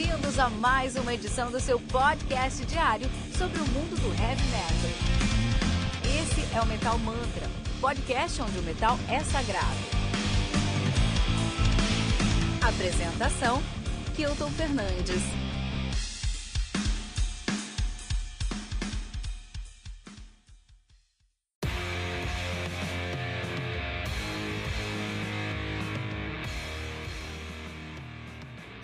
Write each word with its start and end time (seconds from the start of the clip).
bem-vindos 0.00 0.38
a 0.38 0.48
mais 0.48 0.96
uma 0.96 1.12
edição 1.12 1.50
do 1.50 1.60
seu 1.60 1.78
podcast 1.78 2.64
diário 2.64 3.06
sobre 3.36 3.60
o 3.60 3.66
mundo 3.66 4.00
do 4.00 4.08
heavy 4.22 4.42
metal. 4.44 4.88
Esse 6.22 6.56
é 6.56 6.60
o 6.62 6.64
Metal 6.64 6.98
Mantra, 7.00 7.46
podcast 7.82 8.40
onde 8.40 8.58
o 8.58 8.62
metal 8.62 8.98
é 9.10 9.20
sagrado. 9.20 9.66
Apresentação: 12.62 13.62
Kilton 14.16 14.50
Fernandes. 14.52 15.49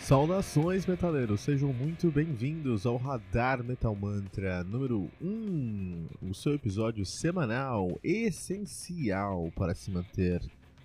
Saudações, 0.06 0.86
metaleiros! 0.86 1.40
Sejam 1.40 1.72
muito 1.72 2.12
bem-vindos 2.12 2.86
ao 2.86 2.96
Radar 2.96 3.64
Metal 3.64 3.92
Mantra 3.92 4.62
número 4.62 5.10
1, 5.20 6.06
o 6.22 6.32
seu 6.32 6.54
episódio 6.54 7.04
semanal 7.04 7.98
essencial 8.04 9.50
para 9.56 9.74
se 9.74 9.90
manter 9.90 10.40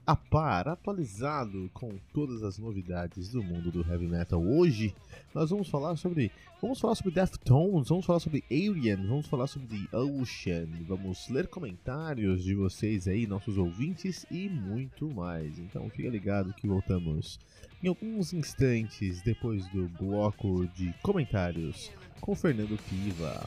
a 0.08 0.16
par, 0.16 0.68
atualizado 0.68 1.70
com 1.72 1.92
todas 2.12 2.42
as 2.42 2.58
novidades 2.58 3.30
do 3.30 3.44
mundo 3.44 3.72
do 3.72 3.88
heavy 3.88 4.08
metal. 4.08 4.44
Hoje 4.44 4.96
nós 5.36 5.52
vamos 5.52 5.70
falar 5.70 5.96
sobre, 5.98 6.32
vamos 6.60 6.80
falar 6.80 6.96
sobre 6.96 7.12
Deftones, 7.12 7.90
vamos 7.90 8.08
falar 8.08 8.20
sobre 8.20 8.44
Alien, 8.50 9.06
vamos 9.06 9.28
falar 9.28 9.46
sobre 9.46 9.68
The 9.68 9.98
Ocean, 9.98 10.68
vamos 10.88 11.30
ler 11.30 11.48
comentários 11.48 12.44
de 12.44 12.56
vocês 12.56 13.08
aí, 13.08 13.28
nossos 13.28 13.56
ouvintes 13.56 14.26
e 14.32 14.50
muito 14.50 15.08
mais. 15.12 15.60
Então 15.60 15.88
fica 15.92 16.10
ligado 16.10 16.56
que 16.56 16.68
voltamos 16.68 17.40
em 17.84 17.88
alguns 17.88 18.32
instantes 18.32 19.22
depois 19.24 19.68
do 19.70 19.88
bloco 19.90 20.68
de 20.68 20.94
comentários 21.02 21.92
com 22.20 22.36
Fernando 22.36 22.78
Piva. 22.88 23.42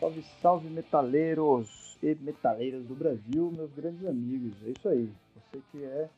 Salve, 0.00 0.24
salve 0.42 0.68
metaleiros 0.68 1.96
e 2.02 2.16
metaleiras 2.16 2.84
do 2.84 2.94
Brasil, 2.94 3.52
meus 3.52 3.72
grandes 3.72 4.04
amigos. 4.04 4.56
É 4.64 4.70
isso 4.70 4.88
aí. 4.88 5.12
Você 5.34 5.62
que 5.70 5.84
é 5.84 6.08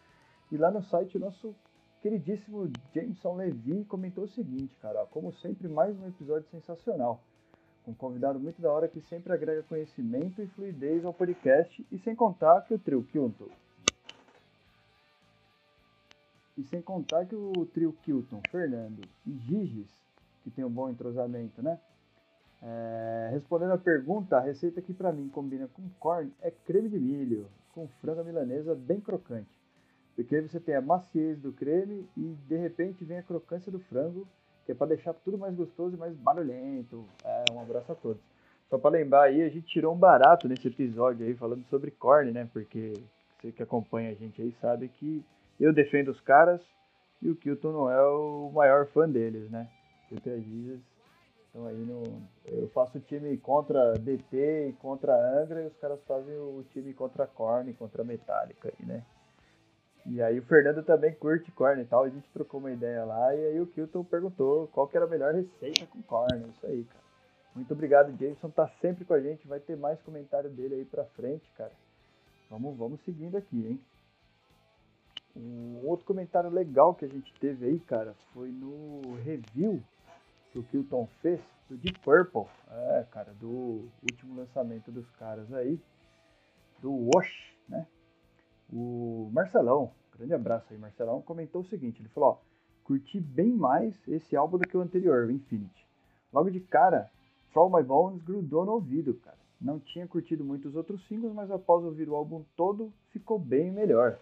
E 0.50 0.56
lá 0.56 0.70
no 0.70 0.82
site, 0.82 1.16
o 1.16 1.20
nosso 1.20 1.54
queridíssimo 2.00 2.70
Jameson 2.92 3.36
Levy 3.36 3.84
comentou 3.84 4.24
o 4.24 4.28
seguinte, 4.28 4.76
cara. 4.82 5.02
Ó, 5.02 5.06
como 5.06 5.32
sempre, 5.34 5.68
mais 5.68 5.96
um 5.98 6.08
episódio 6.08 6.48
sensacional. 6.50 7.20
Um 7.86 7.94
convidado 7.94 8.38
muito 8.38 8.60
da 8.60 8.72
hora 8.72 8.88
que 8.88 9.00
sempre 9.02 9.32
agrega 9.32 9.62
conhecimento 9.62 10.42
e 10.42 10.46
fluidez 10.48 11.04
ao 11.04 11.14
podcast. 11.14 11.86
E 11.90 11.98
sem 11.98 12.14
contar 12.14 12.62
que 12.62 12.74
o 12.74 12.78
trio 12.78 13.04
Kilton. 13.04 13.48
E 16.58 16.64
sem 16.64 16.82
contar 16.82 17.24
que 17.24 17.34
o 17.34 17.66
trio 17.66 17.92
Kilton, 18.02 18.42
Fernando 18.50 19.00
e 19.26 19.32
Giges, 19.38 20.01
que 20.42 20.50
tem 20.50 20.64
um 20.64 20.70
bom 20.70 20.88
entrosamento, 20.88 21.62
né? 21.62 21.78
É, 22.62 23.30
respondendo 23.32 23.72
a 23.72 23.78
pergunta, 23.78 24.36
a 24.36 24.40
receita 24.40 24.80
que 24.80 24.94
para 24.94 25.12
mim 25.12 25.28
combina 25.28 25.68
com 25.68 25.82
corn 25.98 26.32
é 26.40 26.50
creme 26.50 26.88
de 26.88 26.98
milho, 26.98 27.48
com 27.74 27.88
frango 28.00 28.22
milanesa 28.22 28.74
bem 28.74 29.00
crocante. 29.00 29.50
Porque 30.14 30.36
aí 30.36 30.42
você 30.42 30.60
tem 30.60 30.74
a 30.74 30.80
maciez 30.80 31.40
do 31.40 31.52
creme 31.52 32.06
e 32.16 32.36
de 32.46 32.56
repente 32.56 33.04
vem 33.04 33.18
a 33.18 33.22
crocância 33.22 33.72
do 33.72 33.80
frango, 33.80 34.28
que 34.64 34.72
é 34.72 34.74
para 34.74 34.88
deixar 34.88 35.12
tudo 35.14 35.38
mais 35.38 35.54
gostoso 35.54 35.96
e 35.96 35.98
mais 35.98 36.14
barulhento. 36.14 37.04
É, 37.24 37.44
um 37.52 37.60
abraço 37.60 37.90
a 37.90 37.94
todos. 37.94 38.22
Só 38.70 38.78
para 38.78 38.92
lembrar 38.92 39.24
aí, 39.24 39.42
a 39.42 39.48
gente 39.48 39.66
tirou 39.66 39.94
um 39.94 39.98
barato 39.98 40.48
nesse 40.48 40.68
episódio 40.68 41.26
aí 41.26 41.34
falando 41.34 41.64
sobre 41.66 41.90
corn, 41.90 42.30
né? 42.30 42.48
Porque 42.52 42.92
você 43.40 43.50
que 43.50 43.62
acompanha 43.62 44.10
a 44.10 44.14
gente 44.14 44.40
aí 44.40 44.54
sabe 44.60 44.88
que 44.88 45.24
eu 45.58 45.72
defendo 45.72 46.08
os 46.08 46.20
caras 46.20 46.60
e 47.20 47.28
o 47.28 47.36
Kilton 47.36 47.72
não 47.72 47.90
é 47.90 48.00
o 48.02 48.50
maior 48.54 48.86
fã 48.86 49.08
deles, 49.08 49.50
né? 49.50 49.68
Kilton 50.20 50.38
e 50.38 50.80
então 51.52 51.66
aí 51.66 51.76
no, 51.76 52.02
eu 52.46 52.68
faço 52.68 52.96
o 52.96 53.00
time 53.00 53.36
contra 53.36 53.92
DT 53.92 54.68
e 54.68 54.72
contra 54.74 55.14
Angra 55.14 55.62
e 55.62 55.66
os 55.66 55.76
caras 55.76 56.02
fazem 56.04 56.34
o 56.34 56.64
time 56.70 56.94
contra 56.94 57.26
Korn, 57.26 57.70
contra 57.74 58.02
Metallica 58.02 58.72
aí, 58.72 58.86
né? 58.86 59.04
E 60.06 60.20
aí 60.22 60.38
o 60.38 60.42
Fernando 60.42 60.82
também 60.82 61.14
curte 61.14 61.52
Korn 61.52 61.82
e 61.82 61.84
tal, 61.84 62.04
a 62.04 62.08
gente 62.08 62.28
trocou 62.32 62.58
uma 62.58 62.72
ideia 62.72 63.04
lá 63.04 63.34
e 63.34 63.46
aí 63.46 63.60
o 63.60 63.66
Kilton 63.66 64.02
perguntou 64.02 64.66
qual 64.68 64.88
que 64.88 64.96
era 64.96 65.04
a 65.04 65.08
melhor 65.08 65.34
receita 65.34 65.86
com 65.86 66.02
Korn, 66.02 66.48
isso 66.48 66.66
aí, 66.66 66.84
cara. 66.84 67.02
Muito 67.54 67.72
obrigado, 67.72 68.16
Jason, 68.16 68.48
tá 68.48 68.66
sempre 68.80 69.04
com 69.04 69.12
a 69.12 69.20
gente, 69.20 69.46
vai 69.46 69.60
ter 69.60 69.76
mais 69.76 70.00
comentário 70.00 70.48
dele 70.48 70.76
aí 70.76 70.84
pra 70.86 71.04
frente, 71.04 71.52
cara. 71.52 71.72
Vamos, 72.48 72.76
vamos 72.78 73.00
seguindo 73.04 73.36
aqui, 73.36 73.66
hein? 73.66 73.80
Um 75.36 75.86
outro 75.86 76.06
comentário 76.06 76.48
legal 76.48 76.94
que 76.94 77.04
a 77.04 77.08
gente 77.08 77.32
teve 77.38 77.66
aí, 77.66 77.78
cara, 77.80 78.14
foi 78.32 78.48
no 78.48 79.16
review 79.22 79.82
que 80.52 80.58
o 80.58 80.62
Kilton 80.64 81.08
fez 81.20 81.40
do 81.68 81.76
Deep 81.76 81.98
Purple. 82.00 82.44
É, 82.70 83.06
cara, 83.10 83.32
do 83.40 83.88
último 84.02 84.36
lançamento 84.36 84.92
dos 84.92 85.10
caras 85.12 85.52
aí, 85.52 85.80
do 86.80 87.10
Wash, 87.14 87.56
né? 87.68 87.86
O 88.70 89.30
Marcelão, 89.32 89.90
grande 90.16 90.34
abraço 90.34 90.66
aí, 90.70 90.78
Marcelão, 90.78 91.22
comentou 91.22 91.62
o 91.62 91.66
seguinte: 91.66 92.00
ele 92.00 92.08
falou, 92.10 92.30
ó, 92.30 92.38
curti 92.84 93.20
bem 93.20 93.50
mais 93.50 93.96
esse 94.06 94.36
álbum 94.36 94.58
do 94.58 94.68
que 94.68 94.76
o 94.76 94.80
anterior, 94.80 95.26
o 95.26 95.30
Infinity. 95.30 95.86
Logo 96.32 96.50
de 96.50 96.60
cara, 96.60 97.10
From 97.50 97.74
My 97.74 97.82
Bones 97.82 98.22
grudou 98.22 98.64
no 98.64 98.72
ouvido, 98.72 99.14
cara. 99.14 99.36
Não 99.60 99.78
tinha 99.78 100.06
curtido 100.06 100.44
muito 100.44 100.68
os 100.68 100.74
outros 100.74 101.06
singles, 101.06 101.32
mas 101.32 101.50
após 101.50 101.84
ouvir 101.84 102.08
o 102.08 102.16
álbum 102.16 102.44
todo, 102.56 102.92
ficou 103.10 103.38
bem 103.38 103.70
melhor. 103.70 104.18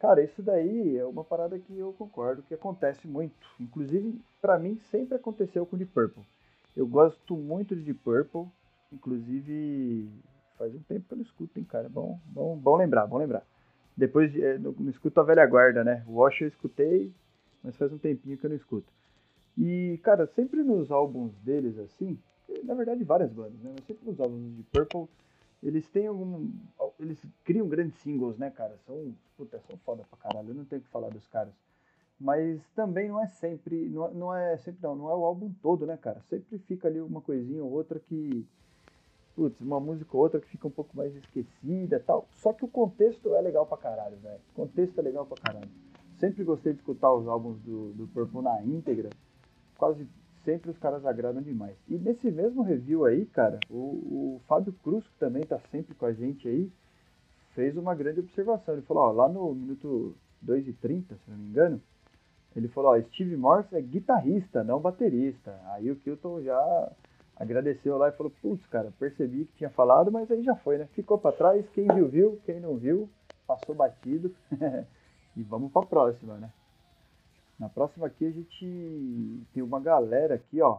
Cara, 0.00 0.22
isso 0.22 0.42
daí 0.42 0.96
é 0.96 1.04
uma 1.04 1.22
parada 1.22 1.58
que 1.58 1.78
eu 1.78 1.92
concordo 1.92 2.42
que 2.42 2.54
acontece 2.54 3.06
muito. 3.06 3.46
Inclusive, 3.60 4.20
para 4.40 4.58
mim, 4.58 4.76
sempre 4.90 5.14
aconteceu 5.14 5.64
com 5.64 5.76
Deep 5.76 5.92
Purple. 5.92 6.24
Eu 6.76 6.86
gosto 6.86 7.36
muito 7.36 7.76
de 7.76 7.82
Deep 7.82 8.00
Purple, 8.02 8.48
Inclusive, 8.92 10.08
faz 10.58 10.74
um 10.74 10.80
tempo 10.80 11.06
que 11.06 11.14
eu 11.14 11.16
não 11.16 11.22
escuto, 11.22 11.58
hein, 11.58 11.64
cara. 11.64 11.88
Bom, 11.88 12.18
bom, 12.26 12.56
bom 12.56 12.76
lembrar, 12.76 13.06
bom 13.06 13.18
lembrar. 13.18 13.44
Depois, 13.96 14.34
é, 14.36 14.58
não, 14.58 14.72
não 14.72 14.90
escuto 14.90 15.20
a 15.20 15.22
velha 15.22 15.46
guarda, 15.46 15.84
né? 15.84 16.02
O 16.06 16.14
Wash 16.14 16.40
eu 16.40 16.48
escutei, 16.48 17.12
mas 17.62 17.76
faz 17.76 17.92
um 17.92 17.98
tempinho 17.98 18.36
que 18.36 18.44
eu 18.44 18.50
não 18.50 18.56
escuto. 18.56 18.92
E, 19.56 20.00
cara, 20.02 20.26
sempre 20.26 20.62
nos 20.62 20.90
álbuns 20.90 21.32
deles, 21.44 21.78
assim, 21.78 22.18
na 22.64 22.74
verdade 22.74 23.04
várias 23.04 23.32
bandas, 23.32 23.60
né? 23.60 23.70
Mas 23.74 23.84
sempre 23.84 24.08
nos 24.08 24.18
álbuns 24.18 24.56
de 24.56 24.62
Purple, 24.64 25.08
eles 25.62 25.88
têm 25.88 26.06
algum. 26.06 26.50
Eles 26.98 27.22
criam 27.44 27.68
grandes 27.68 27.98
singles, 27.98 28.38
né, 28.38 28.50
cara? 28.50 28.76
São. 28.86 29.14
Puta, 29.36 29.60
são 29.60 29.76
foda 29.78 30.04
pra 30.08 30.18
caralho. 30.18 30.50
Eu 30.50 30.54
não 30.54 30.64
tenho 30.64 30.82
que 30.82 30.88
falar 30.88 31.10
dos 31.10 31.26
caras. 31.26 31.52
Mas 32.18 32.60
também 32.74 33.08
não 33.08 33.22
é 33.22 33.26
sempre. 33.26 33.88
Não, 33.88 34.06
é, 34.06 34.14
não 34.14 34.34
é 34.34 34.56
sempre, 34.58 34.82
não. 34.82 34.96
Não 34.96 35.10
é 35.10 35.14
o 35.14 35.24
álbum 35.24 35.52
todo, 35.62 35.86
né, 35.86 35.96
cara? 35.96 36.20
Sempre 36.28 36.58
fica 36.58 36.88
ali 36.88 37.00
uma 37.00 37.20
coisinha 37.20 37.62
ou 37.62 37.70
outra 37.70 37.98
que. 38.00 38.46
Putz, 39.34 39.60
uma 39.60 39.78
música 39.78 40.16
ou 40.16 40.22
outra 40.22 40.40
que 40.40 40.48
fica 40.48 40.66
um 40.66 40.72
pouco 40.72 40.96
mais 40.96 41.14
esquecida 41.14 42.00
tal. 42.00 42.26
Só 42.32 42.52
que 42.52 42.64
o 42.64 42.68
contexto 42.68 43.34
é 43.34 43.40
legal 43.40 43.66
pra 43.66 43.78
caralho, 43.78 44.16
velho. 44.18 44.40
O 44.52 44.54
contexto 44.54 44.98
é 44.98 45.02
legal 45.02 45.24
pra 45.24 45.40
caralho. 45.40 45.70
Sempre 46.18 46.44
gostei 46.44 46.72
de 46.72 46.80
escutar 46.80 47.12
os 47.14 47.26
álbuns 47.28 47.58
do, 47.60 47.92
do 47.92 48.06
Purple 48.08 48.42
na 48.42 48.62
íntegra. 48.62 49.08
Quase 49.78 50.06
sempre 50.44 50.70
os 50.70 50.78
caras 50.78 51.04
agradam 51.04 51.42
demais. 51.42 51.76
E 51.88 51.96
nesse 51.96 52.30
mesmo 52.30 52.62
review 52.62 53.04
aí, 53.04 53.26
cara, 53.26 53.58
o, 53.68 53.76
o 53.76 54.40
Fábio 54.46 54.72
Cruz, 54.82 55.06
que 55.06 55.18
também 55.18 55.44
tá 55.44 55.58
sempre 55.70 55.94
com 55.94 56.06
a 56.06 56.12
gente 56.12 56.48
aí, 56.48 56.70
fez 57.54 57.76
uma 57.76 57.94
grande 57.94 58.20
observação. 58.20 58.74
Ele 58.74 58.82
falou, 58.82 59.04
ó, 59.04 59.10
lá 59.12 59.28
no 59.28 59.54
minuto 59.54 60.14
2 60.42 60.68
e 60.68 60.72
30, 60.72 61.14
se 61.14 61.30
não 61.30 61.36
me 61.36 61.48
engano, 61.48 61.80
ele 62.56 62.68
falou, 62.68 62.92
ó, 62.92 63.00
Steve 63.00 63.36
Morse 63.36 63.74
é 63.74 63.80
guitarrista, 63.80 64.64
não 64.64 64.80
baterista. 64.80 65.58
Aí 65.72 65.90
o 65.90 65.96
Kilton 65.96 66.42
já 66.42 66.92
agradeceu 67.36 67.96
lá 67.96 68.08
e 68.08 68.12
falou, 68.12 68.32
putz, 68.42 68.66
cara, 68.66 68.92
percebi 68.98 69.44
que 69.46 69.58
tinha 69.58 69.70
falado, 69.70 70.10
mas 70.10 70.30
aí 70.30 70.42
já 70.42 70.54
foi, 70.56 70.78
né? 70.78 70.86
Ficou 70.92 71.18
para 71.18 71.36
trás, 71.36 71.64
quem 71.70 71.86
viu, 71.94 72.08
viu, 72.08 72.40
quem 72.44 72.60
não 72.60 72.76
viu, 72.76 73.08
passou 73.46 73.74
batido. 73.74 74.34
e 75.36 75.42
vamos 75.42 75.72
pra 75.72 75.82
próxima, 75.82 76.36
né? 76.36 76.50
Na 77.60 77.68
próxima 77.68 78.06
aqui 78.06 78.24
a 78.24 78.30
gente 78.30 79.46
tem 79.52 79.62
uma 79.62 79.78
galera 79.78 80.36
aqui, 80.36 80.62
ó. 80.62 80.78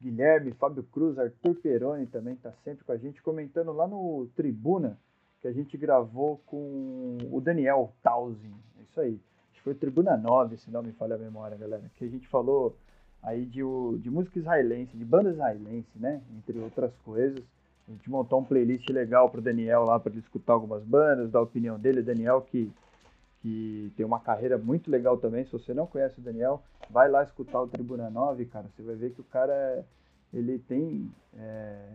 Guilherme, 0.00 0.52
Fábio 0.52 0.82
Cruz, 0.92 1.18
Arthur 1.18 1.54
Peroni 1.54 2.06
também 2.06 2.36
tá 2.36 2.52
sempre 2.62 2.84
com 2.84 2.92
a 2.92 2.98
gente, 2.98 3.22
comentando 3.22 3.72
lá 3.72 3.88
no 3.88 4.28
Tribuna, 4.36 4.98
que 5.40 5.48
a 5.48 5.52
gente 5.52 5.76
gravou 5.78 6.40
com 6.44 7.16
o 7.32 7.40
Daniel 7.40 7.94
Tausin. 8.02 8.54
É 8.78 8.82
isso 8.82 9.00
aí. 9.00 9.20
Acho 9.50 9.54
que 9.54 9.62
foi 9.62 9.74
Tribuna 9.74 10.18
9, 10.18 10.58
se 10.58 10.70
não 10.70 10.82
me 10.82 10.92
falha 10.92 11.16
a 11.16 11.18
memória, 11.18 11.56
galera. 11.56 11.90
Que 11.96 12.04
a 12.04 12.08
gente 12.08 12.28
falou 12.28 12.76
aí 13.22 13.46
de, 13.46 13.62
de 13.98 14.10
música 14.10 14.38
israelense, 14.38 14.96
de 14.96 15.04
banda 15.06 15.30
israelense, 15.30 15.88
né? 15.96 16.20
Entre 16.36 16.58
outras 16.58 16.94
coisas. 16.98 17.42
A 17.88 17.90
gente 17.90 18.10
montou 18.10 18.40
um 18.40 18.44
playlist 18.44 18.86
legal 18.90 19.30
pro 19.30 19.40
Daniel 19.40 19.84
lá 19.84 19.98
para 19.98 20.12
ele 20.12 20.20
escutar 20.20 20.52
algumas 20.52 20.84
bandas, 20.84 21.30
dar 21.30 21.38
a 21.38 21.42
opinião 21.42 21.78
dele. 21.78 22.02
Daniel 22.02 22.42
que 22.42 22.70
que 23.40 23.92
tem 23.96 24.04
uma 24.04 24.20
carreira 24.20 24.58
muito 24.58 24.90
legal 24.90 25.16
também. 25.16 25.44
Se 25.44 25.52
você 25.52 25.72
não 25.72 25.86
conhece 25.86 26.18
o 26.18 26.22
Daniel, 26.22 26.62
vai 26.90 27.08
lá 27.08 27.22
escutar 27.22 27.60
o 27.60 27.68
Tribuna 27.68 28.10
9, 28.10 28.46
cara. 28.46 28.66
Você 28.74 28.82
vai 28.82 28.96
ver 28.96 29.12
que 29.12 29.20
o 29.20 29.24
cara 29.24 29.84
ele 30.32 30.58
tem 30.58 31.10
é, 31.36 31.88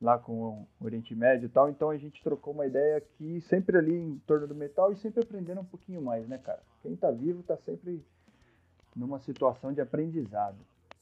lá 0.00 0.18
com 0.18 0.66
o 0.80 0.84
Oriente 0.84 1.14
Médio 1.14 1.46
e 1.46 1.48
tal, 1.48 1.68
então 1.68 1.90
a 1.90 1.96
gente 1.96 2.22
trocou 2.22 2.54
uma 2.54 2.66
ideia 2.66 2.96
aqui 2.96 3.40
sempre 3.42 3.76
ali 3.76 3.94
em 3.94 4.18
torno 4.26 4.46
do 4.46 4.54
metal 4.54 4.92
e 4.92 4.96
sempre 4.96 5.22
aprendendo 5.22 5.60
um 5.60 5.64
pouquinho 5.64 6.00
mais, 6.00 6.26
né, 6.26 6.38
cara? 6.38 6.60
Quem 6.82 6.96
tá 6.96 7.10
vivo 7.10 7.42
tá 7.42 7.56
sempre 7.58 8.02
numa 8.96 9.18
situação 9.20 9.72
de 9.72 9.80
aprendizado. 9.80 10.58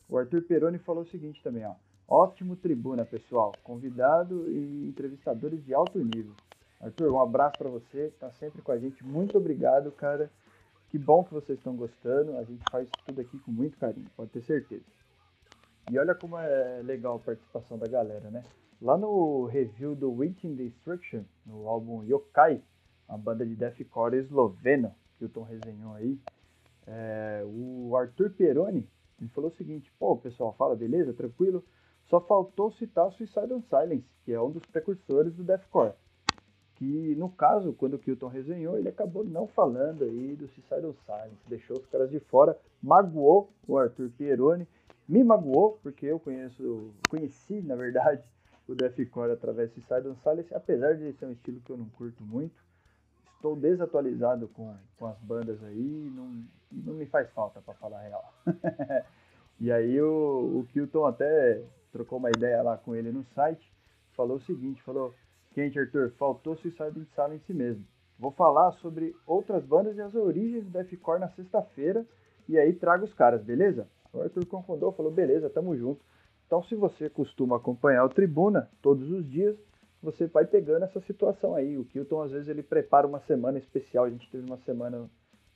O 0.09 0.19
Arthur 0.19 0.43
Peroni 0.43 0.79
falou 0.79 1.05
o 1.05 1.07
seguinte 1.07 1.43
também, 1.43 1.65
ó. 1.65 1.75
Ótimo 2.09 2.57
tribuna, 2.57 3.05
pessoal. 3.05 3.53
Convidado 3.63 4.51
e 4.51 4.89
entrevistadores 4.89 5.65
de 5.65 5.73
alto 5.73 5.99
nível. 5.99 6.35
Arthur, 6.83 7.13
um 7.13 7.21
abraço 7.21 7.57
para 7.57 7.71
você, 7.71 8.13
tá 8.19 8.31
sempre 8.33 8.61
com 8.61 8.73
a 8.73 8.79
gente. 8.79 9.05
Muito 9.05 9.39
obrigado, 9.39 9.93
cara. 9.93 10.29
Que 10.89 10.99
bom 10.99 11.23
que 11.23 11.33
vocês 11.33 11.57
estão 11.57 11.77
gostando. 11.77 12.37
A 12.37 12.43
gente 12.43 12.63
faz 12.71 12.89
tudo 13.07 13.21
aqui 13.21 13.39
com 13.39 13.53
muito 13.53 13.79
carinho, 13.79 14.11
pode 14.17 14.31
ter 14.31 14.43
certeza. 14.43 14.85
E 15.91 15.99
olha 15.99 16.15
como 16.15 16.37
é 16.37 16.83
legal 16.83 17.17
a 17.17 17.21
participação 17.21 17.79
da 17.79 17.87
galera, 17.87 18.31
né? 18.31 18.45
Lá 18.81 18.99
no 18.99 19.47
review 19.47 19.95
do 19.95 20.13
Waiting 20.13 20.57
Destruction, 20.57 21.23
no 21.47 21.69
álbum 21.69 22.03
Yokai, 22.03 22.61
a 23.09 23.17
banda 23.17 23.47
de 23.47 23.55
deathcore 23.55 24.17
eslovena 24.17 24.97
que 25.19 25.25
o 25.25 25.29
Tom 25.29 25.43
resenhou 25.43 25.95
aí, 25.95 26.19
é, 26.87 27.45
o 27.47 27.97
Arthur 27.97 28.31
Peroni 28.31 28.89
ele 29.23 29.31
falou 29.31 29.51
o 29.51 29.55
seguinte: 29.55 29.93
pô, 30.01 30.17
pessoal, 30.17 30.53
fala, 30.59 30.75
beleza, 30.75 31.15
tranquilo? 31.15 31.65
Só 32.07 32.21
faltou 32.21 32.73
citar 32.73 33.13
Suicide 33.13 33.53
on 33.53 33.63
Silence, 33.63 34.09
que 34.25 34.33
é 34.33 34.41
um 34.41 34.51
dos 34.51 34.67
precursores 34.67 35.33
do 35.35 35.45
deathcore 35.45 35.95
que 36.83 37.15
no 37.15 37.29
caso, 37.29 37.73
quando 37.75 37.95
o 37.95 37.99
Kilton 37.99 38.27
resenhou, 38.27 38.77
ele 38.77 38.89
acabou 38.89 39.23
não 39.23 39.47
falando 39.47 40.03
aí 40.03 40.35
do 40.35 40.49
Suicidal 40.49 40.93
Silence, 41.07 41.49
deixou 41.49 41.79
os 41.79 41.87
caras 41.87 42.11
de 42.11 42.19
fora, 42.19 42.59
magoou 42.83 43.53
o 43.69 43.79
Arthur 43.79 44.11
Pieroni, 44.19 44.67
me 45.09 45.23
magoou, 45.23 45.79
porque 45.81 46.07
eu 46.07 46.19
conheço, 46.19 46.93
conheci, 47.09 47.63
na 47.63 47.77
verdade, 47.77 48.21
o 48.67 48.75
Deathcore 48.75 49.31
através 49.31 49.71
do 49.71 49.75
Suicidal 49.75 50.17
Silence, 50.25 50.53
apesar 50.53 50.97
de 50.97 51.13
ser 51.13 51.27
um 51.27 51.31
estilo 51.31 51.61
que 51.61 51.71
eu 51.71 51.77
não 51.77 51.89
curto 51.91 52.25
muito, 52.25 52.61
estou 53.37 53.55
desatualizado 53.55 54.49
com, 54.49 54.75
com 54.99 55.07
as 55.07 55.19
bandas 55.21 55.63
aí, 55.63 56.13
não, 56.17 56.45
não 56.73 56.95
me 56.95 57.07
faz 57.07 57.31
falta, 57.31 57.61
para 57.61 57.75
falar 57.75 57.99
a 57.99 58.03
real. 58.03 58.35
e 59.61 59.71
aí 59.71 60.03
o, 60.03 60.59
o 60.59 60.67
Kilton 60.73 61.07
até 61.07 61.63
trocou 61.93 62.19
uma 62.19 62.31
ideia 62.31 62.61
lá 62.61 62.77
com 62.77 62.93
ele 62.97 63.13
no 63.13 63.23
site, 63.37 63.73
falou 64.17 64.39
o 64.39 64.41
seguinte, 64.41 64.83
falou 64.83 65.15
Quente, 65.53 65.79
Arthur, 65.79 66.13
faltou 66.19 66.57
Suicide 66.57 67.07
Silence 67.15 67.53
mesmo. 67.53 67.85
Vou 68.19 68.31
falar 68.31 68.73
sobre 68.73 69.15
outras 69.27 69.65
bandas 69.65 69.97
e 69.97 70.01
as 70.01 70.15
origens 70.15 70.65
do 70.65 70.71
deathcore 70.71 71.21
na 71.21 71.29
sexta-feira 71.31 72.07
e 72.49 72.59
aí 72.59 72.73
trago 72.73 73.05
os 73.05 73.15
caras, 73.15 73.43
beleza? 73.43 73.87
O 74.13 74.21
Arthur 74.21 74.45
concordou, 74.47 74.93
falou, 74.93 75.11
beleza, 75.11 75.49
tamo 75.49 75.77
junto. 75.77 76.05
Então, 76.47 76.63
se 76.65 76.75
você 76.75 77.09
costuma 77.09 77.57
acompanhar 77.57 78.05
o 78.05 78.09
Tribuna 78.09 78.69
todos 78.83 79.11
os 79.11 79.29
dias, 79.29 79.57
você 80.03 80.27
vai 80.27 80.45
pegando 80.45 80.85
essa 80.85 81.01
situação 81.01 81.55
aí. 81.55 81.79
O 81.79 81.85
Kilton, 81.85 82.21
às 82.21 82.31
vezes, 82.31 82.49
ele 82.49 82.63
prepara 82.63 83.07
uma 83.07 83.21
semana 83.21 83.59
especial. 83.59 84.05
A 84.05 84.11
gente 84.11 84.31
teve 84.31 84.45
uma 84.45 84.59
semana, 84.59 85.09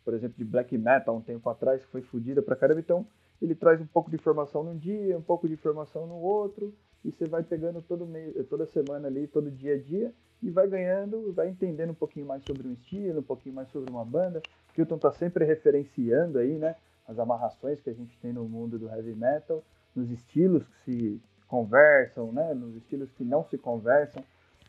por 0.05 0.15
exemplo, 0.15 0.39
de 0.39 0.45
black 0.45 0.77
metal 0.79 1.17
um 1.17 1.21
tempo 1.21 1.49
atrás, 1.51 1.85
que 1.85 1.91
foi 1.91 2.01
fodida 2.03 2.41
pra 2.41 2.57
caramba. 2.57 2.81
Então, 2.81 3.07
ele 3.43 3.55
traz 3.55 3.81
um 3.81 3.87
pouco 3.87 4.09
de 4.09 4.17
informação 4.17 4.63
num 4.63 4.79
dia, 4.79 5.19
um 5.19 5.23
pouco 5.23 5.47
de 5.47 5.55
informação 5.55 6.07
no 6.07 6.17
outro, 6.17 6.75
e 7.05 7.11
você 7.11 7.27
vai 7.27 7.43
pegando 7.43 7.83
todo 7.83 8.07
meio, 8.07 8.45
toda 8.45 8.67
semana 8.67 9.09
ali, 9.09 9.27
todo 9.27 9.51
dia 9.51 9.75
a 9.75 9.79
dia, 9.79 10.13
e 10.43 10.51
vai 10.51 10.69
ganhando, 10.69 11.33
vai 11.33 11.49
entendendo 11.49 11.91
um 11.91 11.95
pouquinho 11.95 12.27
mais 12.27 12.43
sobre 12.45 12.67
um 12.67 12.73
estilo, 12.73 13.21
um 13.21 13.23
pouquinho 13.23 13.55
mais 13.55 13.69
sobre 13.71 13.91
uma 13.91 14.05
banda. 14.05 14.43
Kilton 14.75 14.99
tá 14.99 15.13
sempre 15.13 15.45
referenciando 15.45 16.39
aí, 16.39 16.59
né, 16.59 16.77
as 17.07 17.19
amarrações 17.19 17.81
que 17.81 17.91
a 17.91 17.95
gente 17.95 18.19
tem 18.19 18.33
no 18.33 18.45
mundo 18.45 18.79
do 18.79 18.89
heavy 18.89 19.15
metal, 19.15 19.63
nos 19.95 20.11
estilos 20.11 20.67
que 20.67 20.85
se 20.85 21.21
conversam, 21.47 22.33
né, 22.33 22.53
nos 22.55 22.77
estilos 22.77 23.11
que 23.13 23.25
não 23.25 23.45
se 23.45 23.57
conversam, 23.57 24.23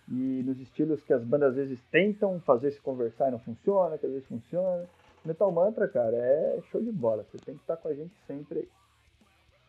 e 0.10 0.42
nos 0.46 0.60
estilos 0.60 1.04
que 1.04 1.12
as 1.12 1.24
bandas 1.24 1.50
às 1.50 1.56
vezes 1.56 1.82
tentam 1.92 2.40
fazer 2.40 2.72
se 2.72 2.80
conversar 2.80 3.28
e 3.28 3.32
não 3.32 3.40
funciona, 3.40 3.98
que 3.98 4.06
às 4.06 4.12
vezes 4.12 4.28
funciona. 4.28 4.86
Metal 5.26 5.52
Mantra, 5.52 5.88
cara, 5.88 6.16
é 6.16 6.62
show 6.72 6.82
de 6.82 6.92
bola. 6.92 7.26
Você 7.26 7.38
tem 7.44 7.56
que 7.56 7.62
estar 7.62 7.76
com 7.76 7.90
a 7.90 7.94
gente 7.94 8.14
sempre 8.26 8.60
aí. 8.60 8.70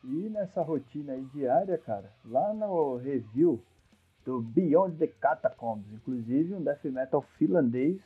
E 0.04 0.28
nessa 0.28 0.62
rotina 0.62 1.12
aí 1.12 1.24
diária, 1.34 1.76
cara, 1.78 2.12
lá 2.24 2.54
no 2.54 2.96
review 2.96 3.62
do 4.24 4.40
Beyond 4.40 4.96
the 4.96 5.06
Catacombs, 5.06 5.90
inclusive 5.92 6.54
um 6.54 6.62
death 6.62 6.84
metal 6.84 7.22
finlandês 7.36 8.00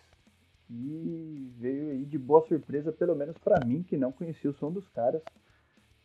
e 0.71 1.53
veio 1.59 1.91
aí 1.91 2.05
de 2.05 2.19
boa 2.19 2.47
surpresa, 2.47 2.93
pelo 2.93 3.15
menos 3.15 3.37
para 3.39 3.65
mim, 3.65 3.83
que 3.83 3.97
não 3.97 4.11
conhecia 4.11 4.51
o 4.51 4.55
som 4.55 4.71
dos 4.71 4.89
caras. 4.89 5.23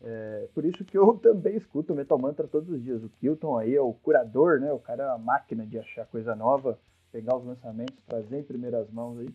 É, 0.01 0.47
por 0.53 0.65
isso 0.65 0.83
que 0.85 0.97
eu 0.97 1.17
também 1.19 1.55
escuto 1.55 1.95
Metal 1.95 2.19
Mantra 2.19 2.47
todos 2.47 2.69
os 2.69 2.83
dias. 2.83 3.03
O 3.03 3.09
Kilton 3.09 3.57
aí 3.57 3.75
é 3.75 3.81
o 3.81 3.93
curador, 3.93 4.59
né? 4.59 4.71
O 4.71 4.79
cara 4.79 5.03
é 5.03 5.07
uma 5.07 5.17
máquina 5.17 5.65
de 5.65 5.79
achar 5.79 6.05
coisa 6.07 6.35
nova, 6.35 6.77
pegar 7.11 7.37
os 7.37 7.45
lançamentos, 7.45 7.95
trazer 8.05 8.39
em 8.39 8.43
primeiras 8.43 8.89
mãos 8.91 9.19
aí. 9.19 9.29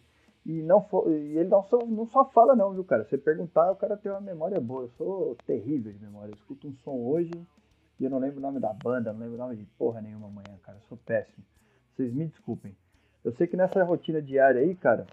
E, 0.45 0.61
não 0.63 0.83
for, 0.83 1.09
e 1.09 1.39
ele 1.39 1.49
não 1.49 1.63
só, 1.63 1.79
não 1.87 2.07
só 2.07 2.25
fala 2.25 2.57
não, 2.57 2.73
viu, 2.73 2.85
cara? 2.85 3.05
Você 3.05 3.17
perguntar, 3.17 3.71
o 3.71 3.77
cara 3.77 3.97
tem 3.97 4.11
uma 4.11 4.21
memória 4.21 4.61
boa. 4.61 4.85
Eu 4.85 4.89
sou 4.91 5.37
terrível 5.47 5.93
de 5.93 5.99
memória. 6.01 6.33
Eu 6.33 6.37
escuto 6.37 6.67
um 6.67 6.75
som 6.79 6.97
hoje 6.97 7.31
e 8.01 8.05
eu 8.05 8.11
não 8.11 8.19
lembro 8.19 8.39
o 8.39 8.43
nome 8.43 8.59
da 8.59 8.73
banda, 8.73 9.13
não 9.13 9.21
lembro 9.21 9.37
o 9.37 9.39
nome 9.39 9.57
de 9.57 9.65
porra 9.79 10.01
nenhuma 10.01 10.27
amanhã, 10.27 10.59
cara. 10.63 10.79
Eu 10.79 10.89
sou 10.89 10.99
péssimo. 10.99 11.45
Vocês 11.95 12.13
me 12.13 12.27
desculpem. 12.27 12.77
Eu 13.23 13.33
sei 13.33 13.47
que 13.47 13.57
nessa 13.57 13.85
rotina 13.85 14.21
diária 14.21 14.61
aí, 14.61 14.75
cara, 14.75 15.07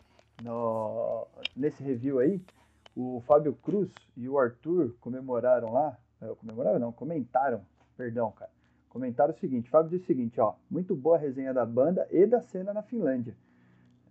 no, 0.43 1.27
nesse 1.55 1.83
review 1.83 2.17
aí, 2.17 2.41
o 2.95 3.21
Fábio 3.27 3.53
Cruz 3.53 3.91
e 4.17 4.27
o 4.27 4.39
Arthur 4.39 4.95
comemoraram 4.99 5.71
lá. 5.71 5.95
É, 6.19 6.27
comemoraram 6.35 6.79
não, 6.79 6.91
comentaram, 6.91 7.61
perdão, 7.95 8.31
cara. 8.31 8.49
Comentaram 8.89 9.33
o 9.33 9.37
seguinte, 9.37 9.69
Fábio 9.69 9.91
disse 9.91 10.05
o 10.05 10.07
seguinte, 10.07 10.41
ó, 10.41 10.55
muito 10.69 10.95
boa 10.95 11.15
a 11.15 11.19
resenha 11.19 11.53
da 11.53 11.63
banda 11.63 12.07
e 12.09 12.25
da 12.25 12.41
cena 12.41 12.73
na 12.73 12.81
Finlândia. 12.81 13.35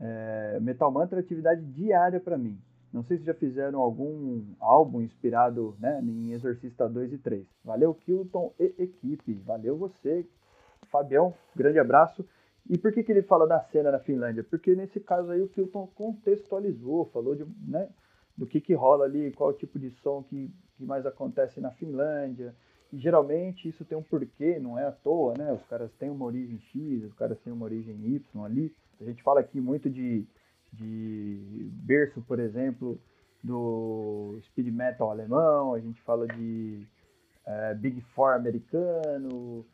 É, 0.00 0.59
Metal 0.61 0.90
Mantra 0.90 1.19
é 1.19 1.21
atividade 1.21 1.64
diária 1.64 2.21
para 2.21 2.38
mim. 2.38 2.59
Não 2.93 3.02
sei 3.02 3.19
se 3.19 3.25
já 3.25 3.35
fizeram 3.35 3.81
algum 3.81 4.43
álbum 4.59 5.02
inspirado 5.02 5.76
né, 5.78 6.00
em 6.02 6.33
Exorcista 6.33 6.88
2 6.88 7.12
e 7.12 7.19
3. 7.19 7.47
Valeu, 7.64 7.95
Kilton 7.95 8.52
e 8.59 8.75
equipe. 8.78 9.35
Valeu 9.45 9.76
você, 9.76 10.26
Fabião. 10.90 11.35
Grande 11.55 11.78
abraço. 11.78 12.25
E 12.69 12.78
por 12.78 12.93
que, 12.93 13.02
que 13.02 13.12
ele 13.12 13.23
fala 13.23 13.47
da 13.47 13.61
cena 13.61 13.90
na 13.90 13.99
Finlândia? 13.99 14.45
Porque 14.45 14.75
nesse 14.75 15.00
caso 15.00 15.31
aí 15.31 15.40
o 15.40 15.49
Kilton 15.49 15.87
contextualizou, 15.95 17.07
falou 17.07 17.35
de, 17.35 17.47
né, 17.67 17.88
do 18.37 18.47
que, 18.47 18.61
que 18.61 18.75
rola 18.75 19.05
ali, 19.05 19.33
qual 19.33 19.52
tipo 19.52 19.78
de 19.78 19.90
som 19.90 20.23
que, 20.23 20.50
que 20.76 20.85
mais 20.85 21.05
acontece 21.05 21.61
na 21.61 21.71
Finlândia. 21.71 22.55
E 22.93 22.99
geralmente 22.99 23.69
isso 23.69 23.85
tem 23.85 23.97
um 23.97 24.02
porquê, 24.02 24.59
não 24.59 24.78
é 24.78 24.87
à 24.87 24.93
toa, 24.93 25.35
né? 25.37 25.52
Os 25.52 25.62
caras 25.64 25.90
têm 25.99 26.09
uma 26.09 26.25
origem 26.25 26.59
X, 26.59 27.05
os 27.05 27.12
caras 27.14 27.38
têm 27.40 27.52
uma 27.52 27.64
origem 27.64 27.95
Y 28.07 28.45
ali. 28.45 28.75
A 29.00 29.05
gente 29.05 29.23
fala 29.23 29.40
aqui 29.40 29.61
muito 29.61 29.88
de, 29.88 30.26
de 30.73 31.71
berço, 31.85 32.21
por 32.23 32.38
exemplo, 32.38 33.00
do 33.43 34.38
speed 34.43 34.69
metal 34.69 35.11
alemão, 35.11 35.75
a 35.75 35.81
gente 35.81 36.00
fala 36.02 36.26
de 36.26 36.87
é, 37.47 37.75
Big 37.75 38.00
Four 38.14 38.35
americano, 38.35 39.64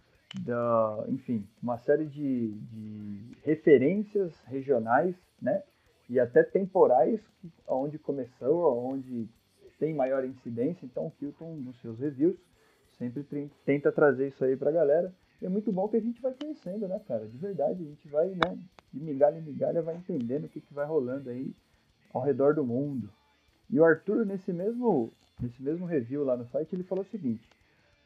da, 0.40 1.04
enfim, 1.08 1.46
uma 1.62 1.78
série 1.78 2.06
de, 2.06 2.52
de 2.52 3.36
referências 3.42 4.32
regionais, 4.46 5.14
né? 5.40 5.62
E 6.08 6.20
até 6.20 6.42
temporais, 6.42 7.20
onde 7.66 7.98
começou, 7.98 8.84
onde 8.84 9.28
tem 9.78 9.94
maior 9.94 10.24
incidência. 10.24 10.84
Então, 10.84 11.06
o 11.06 11.10
Kilton, 11.12 11.54
nos 11.56 11.80
seus 11.80 11.98
reviews, 11.98 12.36
sempre 12.98 13.24
tenta 13.64 13.90
trazer 13.90 14.28
isso 14.28 14.44
aí 14.44 14.56
pra 14.56 14.70
galera. 14.70 15.12
É 15.42 15.48
muito 15.48 15.70
bom 15.72 15.88
que 15.88 15.96
a 15.96 16.00
gente 16.00 16.20
vai 16.22 16.32
conhecendo, 16.32 16.88
né, 16.88 17.00
cara? 17.06 17.26
De 17.26 17.36
verdade, 17.36 17.82
a 17.82 17.86
gente 17.86 18.08
vai, 18.08 18.28
né, 18.28 18.58
de 18.92 19.00
migalha 19.00 19.38
em 19.38 19.42
migalha, 19.42 19.82
vai 19.82 19.96
entendendo 19.96 20.44
o 20.44 20.48
que, 20.48 20.60
que 20.60 20.72
vai 20.72 20.86
rolando 20.86 21.28
aí 21.30 21.54
ao 22.12 22.22
redor 22.22 22.54
do 22.54 22.64
mundo. 22.64 23.10
E 23.68 23.80
o 23.80 23.84
Arthur, 23.84 24.24
nesse 24.24 24.52
mesmo, 24.52 25.12
nesse 25.40 25.62
mesmo 25.62 25.86
review 25.86 26.24
lá 26.24 26.36
no 26.36 26.46
site, 26.46 26.74
ele 26.74 26.84
falou 26.84 27.04
o 27.04 27.08
seguinte: 27.08 27.48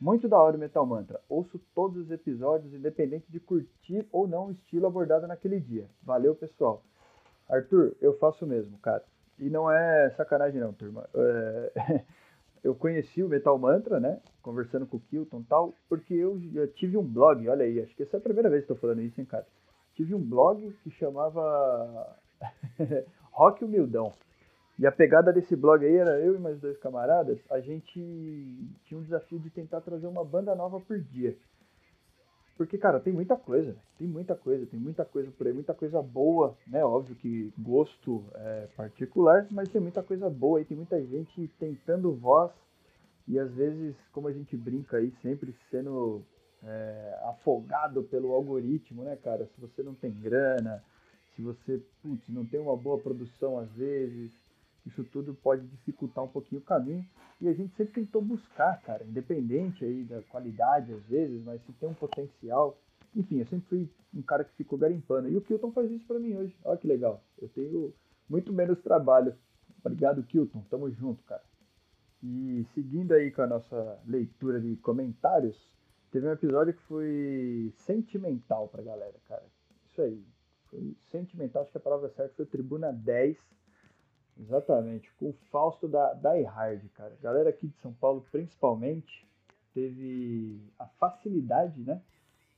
Muito 0.01 0.29
da 0.29 0.39
hora 0.39 0.57
o 0.57 0.61
Metal 0.61 0.85
Mantra. 0.87 1.21
Ouço 1.29 1.61
todos 1.75 2.05
os 2.05 2.11
episódios, 2.11 2.73
independente 2.73 3.31
de 3.31 3.39
curtir 3.39 4.07
ou 4.11 4.27
não 4.27 4.47
o 4.47 4.51
estilo 4.51 4.87
abordado 4.87 5.27
naquele 5.27 5.61
dia. 5.61 5.87
Valeu, 6.03 6.35
pessoal. 6.35 6.83
Arthur, 7.49 7.97
eu 8.01 8.17
faço 8.19 8.47
mesmo, 8.47 8.79
cara. 8.79 9.05
E 9.39 9.49
não 9.49 9.71
é 9.71 10.11
sacanagem, 10.11 10.61
não, 10.61 10.73
turma. 10.73 11.09
É... 11.15 12.03
eu 12.63 12.75
conheci 12.75 13.23
o 13.23 13.29
Metal 13.29 13.59
Mantra, 13.59 14.01
né? 14.01 14.21
Conversando 14.43 14.87
com 14.87 14.97
o 14.97 15.01
Kilton 15.01 15.41
e 15.41 15.45
tal, 15.45 15.75
porque 15.89 16.15
eu, 16.15 16.41
eu 16.55 16.67
tive 16.69 16.97
um 16.97 17.05
blog, 17.05 17.49
olha 17.49 17.65
aí, 17.65 17.81
acho 17.81 17.95
que 17.95 18.03
essa 18.03 18.17
é 18.17 18.19
a 18.19 18.23
primeira 18.23 18.51
vez 18.51 18.65
que 18.65 18.73
estou 18.73 18.77
falando 18.77 19.03
isso, 19.03 19.21
hein, 19.21 19.27
cara 19.27 19.47
tive 19.99 20.15
um 20.15 20.23
blog 20.23 20.73
que 20.85 20.91
chamava 20.93 22.17
Rock 23.33 23.65
Humildão. 23.65 24.13
E 24.79 24.87
a 24.87 24.93
pegada 24.93 25.33
desse 25.33 25.57
blog 25.57 25.85
aí 25.85 25.97
era 25.97 26.21
eu 26.21 26.37
e 26.37 26.39
mais 26.39 26.61
dois 26.61 26.79
camaradas, 26.79 27.41
a 27.51 27.59
gente 27.59 28.01
tinha 28.85 28.97
um 28.99 29.03
desafio 29.03 29.41
de 29.41 29.51
tentar 29.51 29.81
trazer 29.81 30.07
uma 30.07 30.25
banda 30.25 30.55
nova 30.55 30.79
por 30.79 31.01
dia. 31.01 31.37
Porque, 32.59 32.77
cara, 32.77 32.99
tem 32.99 33.13
muita 33.13 33.37
coisa, 33.37 33.77
tem 33.97 34.09
muita 34.09 34.35
coisa, 34.35 34.67
tem 34.67 34.81
muita 34.81 35.05
coisa 35.05 35.31
por 35.31 35.47
aí, 35.47 35.53
muita 35.53 35.73
coisa 35.73 36.03
boa, 36.03 36.59
né? 36.67 36.85
Óbvio 36.85 37.15
que 37.15 37.53
gosto 37.57 38.25
é 38.35 38.67
particular, 38.77 39.47
mas 39.53 39.69
tem 39.69 39.81
muita 39.81 40.03
coisa 40.03 40.29
boa 40.29 40.59
aí, 40.59 40.65
tem 40.65 40.77
muita 40.77 41.01
gente 41.01 41.49
tentando 41.57 42.13
voz 42.13 42.51
e 43.29 43.39
às 43.39 43.55
vezes, 43.55 43.95
como 44.13 44.27
a 44.27 44.33
gente 44.33 44.57
brinca 44.57 44.97
aí, 44.97 45.13
sempre 45.23 45.55
sendo 45.71 46.25
é, 46.65 47.19
afogado 47.27 48.03
pelo 48.03 48.33
algoritmo, 48.33 49.05
né, 49.05 49.17
cara? 49.23 49.47
Se 49.55 49.61
você 49.61 49.81
não 49.81 49.95
tem 49.95 50.11
grana, 50.11 50.83
se 51.37 51.43
você 51.43 51.81
putz, 52.03 52.29
não 52.29 52.45
tem 52.45 52.59
uma 52.59 52.77
boa 52.77 52.99
produção 52.99 53.57
às 53.57 53.71
vezes, 53.71 54.33
isso 54.89 55.05
tudo 55.05 55.35
pode 55.35 55.67
dificultar 55.67 56.25
um 56.25 56.29
pouquinho 56.29 56.61
o 56.61 56.65
caminho. 56.65 57.05
E 57.41 57.49
a 57.49 57.53
gente 57.53 57.75
sempre 57.77 57.95
tentou 57.95 58.21
buscar, 58.21 58.81
cara, 58.83 59.05
independente 59.05 59.85
aí 59.85 60.05
da 60.05 60.23
qualidade 60.23 60.93
às 60.93 61.03
vezes, 61.05 61.43
mas 61.45 61.63
se 61.65 61.73
tem 61.75 61.89
um 61.89 61.95
potencial. 61.95 62.77
Enfim, 63.15 63.39
eu 63.39 63.47
sempre 63.47 63.69
fui 63.69 63.91
um 64.15 64.23
cara 64.23 64.45
que 64.45 64.55
ficou 64.57 64.79
garimpando. 64.79 65.29
E 65.29 65.37
o 65.37 65.41
Kilton 65.41 65.73
faz 65.73 65.91
isso 65.91 66.07
para 66.07 66.19
mim 66.19 66.35
hoje. 66.35 66.57
Olha 66.65 66.79
que 66.79 66.87
legal. 66.87 67.23
Eu 67.41 67.49
tenho 67.49 67.95
muito 68.29 68.53
menos 68.53 68.81
trabalho. 68.81 69.35
Obrigado, 69.85 70.23
Kilton. 70.25 70.63
Tamo 70.69 70.91
junto, 70.91 71.23
cara. 71.25 71.43
E 72.23 72.67
seguindo 72.75 73.13
aí 73.13 73.31
com 73.31 73.43
a 73.43 73.47
nossa 73.47 73.99
leitura 74.05 74.61
de 74.61 74.77
comentários, 74.77 75.57
Teve 76.11 76.27
um 76.27 76.33
episódio 76.33 76.73
que 76.73 76.83
foi 76.83 77.73
sentimental 77.77 78.67
pra 78.69 78.83
galera, 78.83 79.17
cara. 79.27 79.45
Isso 79.87 80.01
aí. 80.01 80.25
Foi 80.71 80.97
sentimental, 81.11 81.63
acho 81.63 81.71
que 81.71 81.79
a 81.79 81.81
palavra 81.81 82.09
certa 82.11 82.35
foi 82.35 82.47
Tribuna 82.47 82.93
10. 82.93 83.37
Exatamente, 84.41 85.13
com 85.19 85.31
o 85.31 85.37
Fausto 85.51 85.89
da 85.89 86.15
Die 86.15 86.45
Hard, 86.45 86.89
cara. 86.95 87.17
galera 87.21 87.51
aqui 87.51 87.67
de 87.67 87.77
São 87.79 87.93
Paulo, 87.93 88.25
principalmente, 88.31 89.27
teve 89.75 90.61
a 90.79 90.87
facilidade, 90.87 91.81
né, 91.81 92.01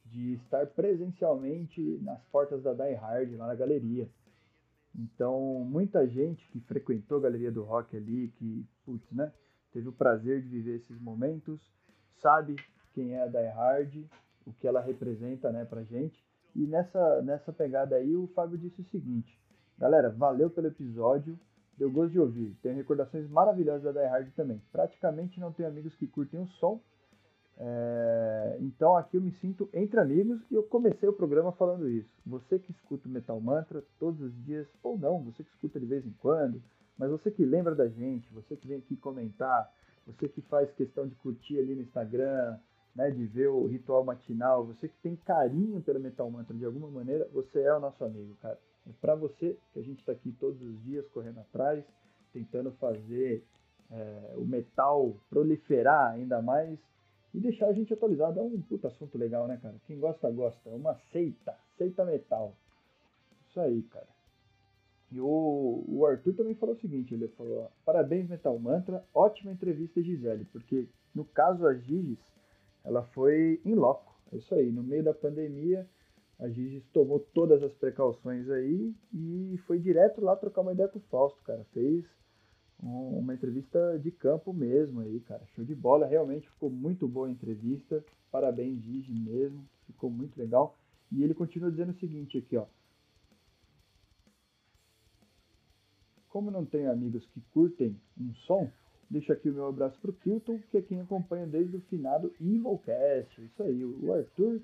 de 0.04 0.34
estar 0.34 0.66
presencialmente 0.66 1.80
nas 2.02 2.22
portas 2.26 2.62
da 2.62 2.74
Die 2.74 2.94
Hard, 2.94 3.34
lá 3.36 3.46
na 3.46 3.54
galeria. 3.54 4.08
Então, 4.94 5.64
muita 5.64 6.06
gente 6.06 6.46
que 6.50 6.60
frequentou 6.60 7.18
a 7.18 7.22
Galeria 7.22 7.52
do 7.52 7.62
Rock 7.62 7.96
ali, 7.96 8.28
que, 8.36 8.66
putz, 8.84 9.10
né, 9.12 9.32
teve 9.72 9.88
o 9.88 9.92
prazer 9.92 10.42
de 10.42 10.48
viver 10.48 10.76
esses 10.76 11.00
momentos, 11.00 11.60
sabe 12.20 12.56
quem 12.92 13.14
é 13.14 13.22
a 13.22 13.26
Die 13.26 13.46
Hard, 13.54 14.04
o 14.44 14.52
que 14.52 14.66
ela 14.66 14.80
representa 14.80 15.50
né, 15.50 15.64
pra 15.64 15.84
gente. 15.84 16.22
E 16.54 16.66
nessa, 16.66 17.22
nessa 17.22 17.52
pegada 17.52 17.96
aí, 17.96 18.14
o 18.16 18.26
Fábio 18.34 18.58
disse 18.58 18.80
o 18.80 18.84
seguinte: 18.90 19.38
Galera, 19.78 20.10
valeu 20.10 20.50
pelo 20.50 20.66
episódio, 20.66 21.38
deu 21.80 21.90
gosto 21.90 22.12
de 22.12 22.20
ouvir. 22.20 22.54
Tenho 22.62 22.76
recordações 22.76 23.26
maravilhosas 23.30 23.82
da 23.82 23.92
Die 23.92 24.10
Hard 24.10 24.30
também. 24.34 24.60
Praticamente 24.70 25.40
não 25.40 25.50
tenho 25.50 25.66
amigos 25.66 25.96
que 25.96 26.06
curtem 26.06 26.38
o 26.38 26.46
som. 26.46 26.78
É... 27.56 28.58
Então 28.60 28.94
aqui 28.96 29.16
eu 29.16 29.22
me 29.22 29.32
sinto 29.40 29.66
entre 29.72 29.98
amigos 29.98 30.38
e 30.50 30.54
eu 30.54 30.62
comecei 30.62 31.08
o 31.08 31.12
programa 31.12 31.52
falando 31.52 31.88
isso. 31.88 32.10
Você 32.26 32.58
que 32.58 32.70
escuta 32.70 33.08
o 33.08 33.10
Metal 33.10 33.40
Mantra 33.40 33.82
todos 33.98 34.20
os 34.20 34.44
dias, 34.44 34.68
ou 34.82 34.98
não, 34.98 35.24
você 35.24 35.42
que 35.42 35.50
escuta 35.50 35.80
de 35.80 35.86
vez 35.86 36.06
em 36.06 36.14
quando, 36.20 36.62
mas 36.98 37.10
você 37.10 37.30
que 37.30 37.46
lembra 37.46 37.74
da 37.74 37.88
gente, 37.88 38.30
você 38.34 38.54
que 38.56 38.68
vem 38.68 38.76
aqui 38.76 38.94
comentar, 38.96 39.72
você 40.06 40.28
que 40.28 40.42
faz 40.42 40.70
questão 40.72 41.08
de 41.08 41.14
curtir 41.14 41.58
ali 41.58 41.74
no 41.74 41.80
Instagram, 41.80 42.58
né, 42.94 43.10
de 43.10 43.24
ver 43.24 43.48
o 43.48 43.66
ritual 43.66 44.04
matinal, 44.04 44.66
você 44.66 44.86
que 44.86 44.98
tem 45.02 45.16
carinho 45.16 45.80
pelo 45.80 45.98
Metal 45.98 46.30
Mantra 46.30 46.54
de 46.54 46.64
alguma 46.66 46.90
maneira, 46.90 47.26
você 47.32 47.62
é 47.62 47.74
o 47.74 47.80
nosso 47.80 48.04
amigo, 48.04 48.36
cara. 48.42 48.58
É 48.90 48.92
para 49.00 49.14
você 49.14 49.56
que 49.72 49.78
a 49.78 49.82
gente 49.82 50.00
está 50.00 50.12
aqui 50.12 50.32
todos 50.32 50.60
os 50.60 50.82
dias 50.82 51.06
correndo 51.08 51.38
atrás, 51.38 51.84
tentando 52.32 52.72
fazer 52.72 53.44
é, 53.90 54.34
o 54.36 54.44
metal 54.44 55.16
proliferar 55.28 56.12
ainda 56.12 56.42
mais 56.42 56.78
e 57.32 57.38
deixar 57.38 57.66
a 57.66 57.72
gente 57.72 57.92
atualizado. 57.94 58.40
É 58.40 58.42
um 58.42 58.60
puta 58.60 58.88
assunto 58.88 59.16
legal, 59.16 59.46
né, 59.46 59.58
cara? 59.62 59.76
Quem 59.86 59.98
gosta, 59.98 60.28
gosta. 60.30 60.68
É 60.68 60.74
uma 60.74 60.96
seita, 61.12 61.56
seita 61.78 62.04
metal. 62.04 62.56
Isso 63.48 63.60
aí, 63.60 63.82
cara. 63.84 64.08
E 65.12 65.20
o, 65.20 65.84
o 65.88 66.06
Arthur 66.06 66.34
também 66.34 66.54
falou 66.54 66.74
o 66.74 66.80
seguinte, 66.80 67.14
ele 67.14 67.28
falou, 67.28 67.70
parabéns 67.84 68.28
Metal 68.28 68.56
Mantra, 68.58 69.04
ótima 69.12 69.50
entrevista 69.50 70.00
Gisele, 70.00 70.44
porque 70.46 70.86
no 71.12 71.24
caso 71.24 71.66
a 71.66 71.74
Giges 71.74 72.18
ela 72.84 73.02
foi 73.02 73.60
em 73.64 73.74
loco. 73.74 74.14
É 74.32 74.36
isso 74.36 74.54
aí, 74.54 74.70
no 74.70 74.84
meio 74.84 75.02
da 75.02 75.12
pandemia, 75.12 75.88
a 76.40 76.48
Gigi 76.48 76.80
tomou 76.92 77.20
todas 77.20 77.62
as 77.62 77.72
precauções 77.74 78.48
aí 78.48 78.94
e 79.12 79.58
foi 79.66 79.78
direto 79.78 80.22
lá 80.22 80.34
trocar 80.34 80.62
uma 80.62 80.72
ideia 80.72 80.88
com 80.88 80.98
o 80.98 81.02
Fausto, 81.02 81.42
cara. 81.42 81.64
Fez 81.72 82.04
um, 82.82 83.18
uma 83.18 83.34
entrevista 83.34 83.98
de 83.98 84.10
campo 84.10 84.52
mesmo 84.52 85.00
aí, 85.00 85.20
cara. 85.20 85.44
Show 85.54 85.64
de 85.64 85.74
bola, 85.74 86.06
realmente 86.06 86.48
ficou 86.48 86.70
muito 86.70 87.06
boa 87.06 87.28
a 87.28 87.30
entrevista. 87.30 88.02
Parabéns, 88.30 88.82
Gigi, 88.82 89.12
mesmo. 89.12 89.68
Ficou 89.86 90.10
muito 90.10 90.38
legal. 90.38 90.78
E 91.12 91.22
ele 91.22 91.34
continua 91.34 91.70
dizendo 91.70 91.90
o 91.90 91.98
seguinte 91.98 92.38
aqui, 92.38 92.56
ó. 92.56 92.66
Como 96.30 96.50
não 96.50 96.64
tenho 96.64 96.90
amigos 96.90 97.26
que 97.34 97.40
curtem 97.52 98.00
um 98.18 98.32
som, 98.46 98.70
deixo 99.10 99.32
aqui 99.32 99.50
o 99.50 99.54
meu 99.54 99.66
abraço 99.66 100.00
pro 100.00 100.12
Kilton, 100.12 100.60
que 100.70 100.78
é 100.78 100.82
quem 100.82 101.00
acompanha 101.00 101.46
desde 101.46 101.76
o 101.76 101.80
finado 101.82 102.32
Evilcast. 102.40 103.42
Isso 103.42 103.62
aí, 103.62 103.84
o 103.84 104.12
Arthur 104.14 104.62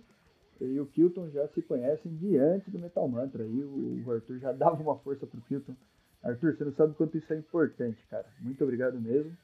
e 0.61 0.81
o 0.81 0.87
Kilton 0.87 1.29
já 1.31 1.47
se 1.49 1.63
conhecem 1.63 2.15
de 2.17 2.37
antes 2.39 2.73
do 2.73 2.79
Metal 2.79 3.07
Mantra. 3.09 3.45
E 3.45 3.65
o 3.65 4.11
Arthur 4.11 4.39
já 4.39 4.53
dava 4.55 4.83
uma 4.83 4.99
força 4.99 5.27
pro 5.27 5.41
Kilton. 5.43 5.75
Arthur, 6.23 6.57
você 6.57 6.65
não 6.65 6.73
sabe 6.73 6.95
quanto 6.95 7.17
isso 7.17 7.33
é 7.33 7.37
importante, 7.37 8.05
cara. 8.09 8.27
Muito 8.41 8.63
obrigado 8.65 9.01
mesmo. 9.01 9.37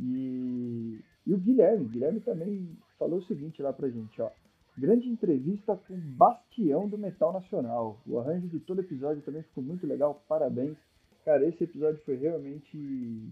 E, 0.00 1.00
e 1.26 1.34
o 1.34 1.38
Guilherme, 1.38 1.84
o 1.84 1.88
Guilherme 1.88 2.20
também 2.20 2.76
falou 2.98 3.18
o 3.18 3.24
seguinte 3.24 3.62
lá 3.62 3.72
pra 3.72 3.88
gente, 3.88 4.20
ó. 4.20 4.30
Grande 4.76 5.06
entrevista 5.08 5.76
com 5.86 5.98
Bastião 6.16 6.88
do 6.88 6.96
Metal 6.96 7.32
Nacional. 7.32 8.00
O 8.06 8.18
arranjo 8.18 8.48
de 8.48 8.58
todo 8.60 8.80
episódio 8.80 9.22
também 9.22 9.42
ficou 9.42 9.62
muito 9.62 9.86
legal, 9.86 10.22
parabéns. 10.26 10.78
Cara, 11.24 11.46
esse 11.46 11.64
episódio 11.64 12.00
foi 12.04 12.16
realmente. 12.16 13.28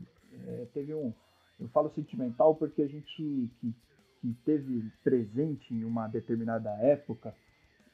É, 0.47 0.67
teve 0.75 0.95
um. 0.95 1.13
Eu 1.59 1.69
falo 1.69 1.91
sentimental 1.95 2.55
porque 2.55 2.83
a 2.83 2.87
gente 2.87 3.51
que, 3.61 3.75
que 4.21 4.33
teve 4.45 4.91
presente 5.03 5.73
em 5.73 5.85
uma 5.85 6.07
determinada 6.09 6.71
época, 6.83 7.35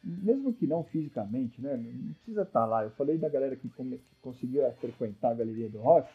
mesmo 0.02 0.52
que 0.52 0.66
não 0.66 0.84
fisicamente, 0.84 1.60
né? 1.60 1.76
Não 1.76 2.14
precisa 2.14 2.42
estar 2.42 2.60
tá 2.60 2.66
lá. 2.66 2.84
Eu 2.84 2.90
falei 2.90 3.18
da 3.18 3.28
galera 3.28 3.56
que, 3.56 3.68
come, 3.70 3.98
que 3.98 4.16
conseguiu 4.22 4.70
frequentar 4.74 5.30
a 5.30 5.34
galeria 5.34 5.68
do 5.68 5.78
rock, 5.78 6.08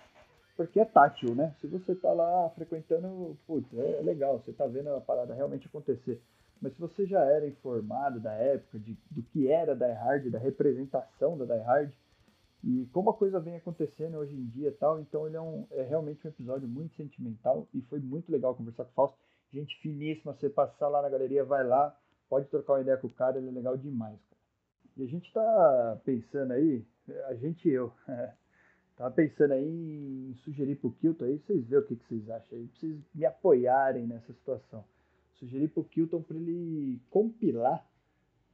porque 0.56 0.80
é 0.80 0.86
tátil, 0.86 1.36
né? 1.36 1.56
Se 1.60 1.68
você 1.68 1.96
tá 1.96 2.12
lá 2.14 2.50
frequentando, 2.52 3.38
putz, 3.48 3.68
é 3.74 4.02
legal, 4.02 4.40
você 4.40 4.54
tá 4.54 4.66
vendo 4.68 4.90
a 4.90 5.02
parada 5.02 5.34
realmente 5.34 5.68
acontecer. 5.68 6.22
Mas 6.62 6.74
se 6.74 6.80
você 6.80 7.08
já 7.08 7.22
era 7.26 7.48
informado 7.48 8.20
da 8.20 8.34
época, 8.34 8.78
de, 8.80 8.96
do 9.10 9.24
que 9.24 9.48
era 9.48 9.76
Die 9.76 9.92
Hard, 9.92 10.30
da 10.30 10.38
representação 10.38 11.38
da 11.38 11.46
Die 11.46 11.64
Hard, 11.64 11.92
e 12.64 12.88
como 12.94 13.10
a 13.10 13.14
coisa 13.14 13.40
vem 13.40 13.56
acontecendo 13.56 14.18
hoje 14.18 14.36
em 14.36 14.46
dia 14.46 14.72
tal, 14.80 15.00
então 15.00 15.26
ele 15.26 15.36
é, 15.36 15.42
um, 15.42 15.66
é 15.72 15.82
realmente 15.82 16.26
um 16.26 16.30
episódio 16.30 16.68
muito 16.68 16.96
sentimental 16.96 17.68
e 17.74 17.82
foi 17.82 18.00
muito 18.00 18.32
legal 18.32 18.54
conversar 18.54 18.86
com 18.86 18.92
o 18.92 18.94
Fausto. 18.94 19.18
Gente 19.52 19.78
finíssima, 19.82 20.34
você 20.34 20.50
passar 20.50 20.88
lá 20.88 21.02
na 21.02 21.10
galeria, 21.10 21.44
vai 21.44 21.66
lá, 21.66 21.98
pode 22.30 22.48
trocar 22.48 22.74
uma 22.74 22.82
ideia 22.82 22.98
com 22.98 23.08
o 23.08 23.14
cara, 23.14 23.38
ele 23.38 23.50
é 23.50 23.52
legal 23.52 23.78
demais, 23.78 24.20
cara. 24.30 24.42
E 24.98 25.04
a 25.04 25.08
gente 25.08 25.32
tá 25.34 26.02
pensando 26.06 26.52
aí, 26.52 26.86
a 27.28 27.36
gente 27.36 27.68
e 27.68 27.74
eu, 27.74 27.92
tava 28.96 29.12
pensando 29.14 29.54
aí 29.54 29.68
em 29.68 30.36
sugerir 30.44 30.76
pro 30.78 30.92
Kilton 30.94 31.26
aí, 31.26 31.40
vocês 31.40 31.66
vê 31.68 31.78
o 31.78 31.86
que, 31.86 31.96
que 31.96 32.08
vocês 32.08 32.30
acham 32.30 32.58
aí, 32.58 32.68
pra 32.68 32.80
vocês 32.80 33.00
me 33.14 33.26
apoiarem 33.26 34.08
nessa 34.08 34.32
situação. 34.34 34.86
Sugerir 35.34 35.70
pro 35.70 35.84
Kilton 35.84 36.22
para 36.22 36.38
ele 36.38 37.02
compilar 37.10 37.86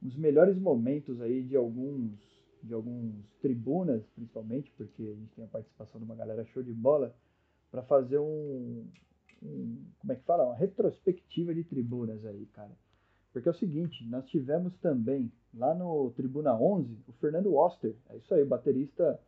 os 0.02 0.16
melhores 0.16 0.58
momentos 0.58 1.20
aí 1.20 1.42
de 1.42 1.56
alguns 1.56 2.38
de 2.62 2.74
alguns 2.74 3.14
tribunas, 3.40 4.04
principalmente, 4.14 4.70
porque 4.76 5.02
a 5.02 5.14
gente 5.14 5.32
tem 5.34 5.44
a 5.44 5.48
participação 5.48 6.00
de 6.00 6.04
uma 6.04 6.16
galera 6.16 6.44
show 6.46 6.62
de 6.62 6.72
bola, 6.72 7.14
para 7.70 7.82
fazer 7.82 8.18
um, 8.18 8.86
como 9.40 10.12
é 10.12 10.16
que 10.16 10.24
fala? 10.24 10.44
Uma 10.44 10.56
retrospectiva 10.56 11.54
de 11.54 11.64
tribunas 11.64 12.24
aí, 12.24 12.46
cara. 12.46 12.72
Porque 13.32 13.48
é 13.48 13.52
o 13.52 13.54
seguinte, 13.54 14.04
nós 14.08 14.26
tivemos 14.26 14.76
também 14.78 15.30
lá 15.54 15.74
no 15.74 16.10
Tribuna 16.12 16.54
11 16.54 16.98
o 17.06 17.12
Fernando 17.12 17.54
Oster, 17.54 17.94
é 18.10 18.16
isso 18.16 18.34
aí, 18.34 18.42
o 18.42 18.46
baterista 18.46 19.20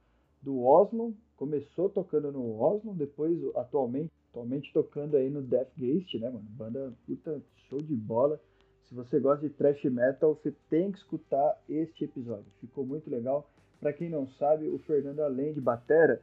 do 0.42 0.62
Oslo, 0.64 1.14
começou 1.36 1.88
tocando 1.88 2.32
no 2.32 2.58
Oslo, 2.58 2.94
depois 2.94 3.38
atualmente, 3.54 4.10
atualmente 4.30 4.72
tocando 4.72 5.16
aí 5.16 5.30
no 5.30 5.42
Deathgate, 5.42 6.18
né, 6.18 6.30
mano? 6.30 6.46
Banda 6.50 6.92
puta 7.06 7.40
show 7.68 7.78
de 7.80 7.94
bola. 7.94 8.40
Se 8.88 8.94
você 8.94 9.20
gosta 9.20 9.46
de 9.46 9.54
thrash 9.54 9.84
metal, 9.84 10.34
você 10.34 10.52
tem 10.68 10.90
que 10.90 10.98
escutar 10.98 11.62
este 11.68 12.04
episódio. 12.04 12.46
Ficou 12.60 12.84
muito 12.84 13.08
legal. 13.08 13.48
Para 13.78 13.92
quem 13.92 14.10
não 14.10 14.26
sabe, 14.30 14.68
o 14.68 14.78
Fernando, 14.80 15.20
além 15.20 15.52
de 15.52 15.60
batera, 15.60 16.20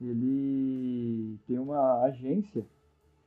ele 0.00 1.38
tem 1.46 1.58
uma 1.58 2.02
agência 2.02 2.64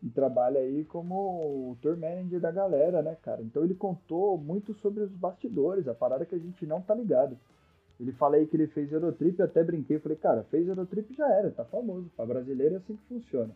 e 0.03 0.09
trabalha 0.09 0.59
aí 0.59 0.83
como 0.83 1.71
o 1.71 1.77
tour 1.81 1.95
manager 1.95 2.39
da 2.41 2.51
galera, 2.51 3.01
né, 3.01 3.15
cara? 3.21 3.41
Então 3.41 3.63
ele 3.63 3.73
contou 3.73 4.37
muito 4.37 4.73
sobre 4.75 5.01
os 5.01 5.11
bastidores, 5.11 5.87
a 5.87 5.93
parada 5.93 6.25
que 6.25 6.35
a 6.35 6.39
gente 6.39 6.65
não 6.65 6.81
tá 6.81 6.93
ligado. 6.93 7.37
Ele 7.97 8.11
fala 8.11 8.35
aí 8.35 8.45
que 8.45 8.57
ele 8.57 8.67
fez 8.67 8.91
Eurotrip, 8.91 9.41
até 9.41 9.63
brinquei, 9.63 9.99
falei, 9.99 10.17
cara, 10.17 10.43
fez 10.51 10.67
Eurotrip 10.67 11.13
já 11.15 11.27
era, 11.31 11.51
tá 11.51 11.63
famoso. 11.63 12.11
Pra 12.17 12.25
brasileiro 12.25 12.75
é 12.75 12.77
assim 12.79 12.97
que 12.97 13.03
funciona. 13.07 13.55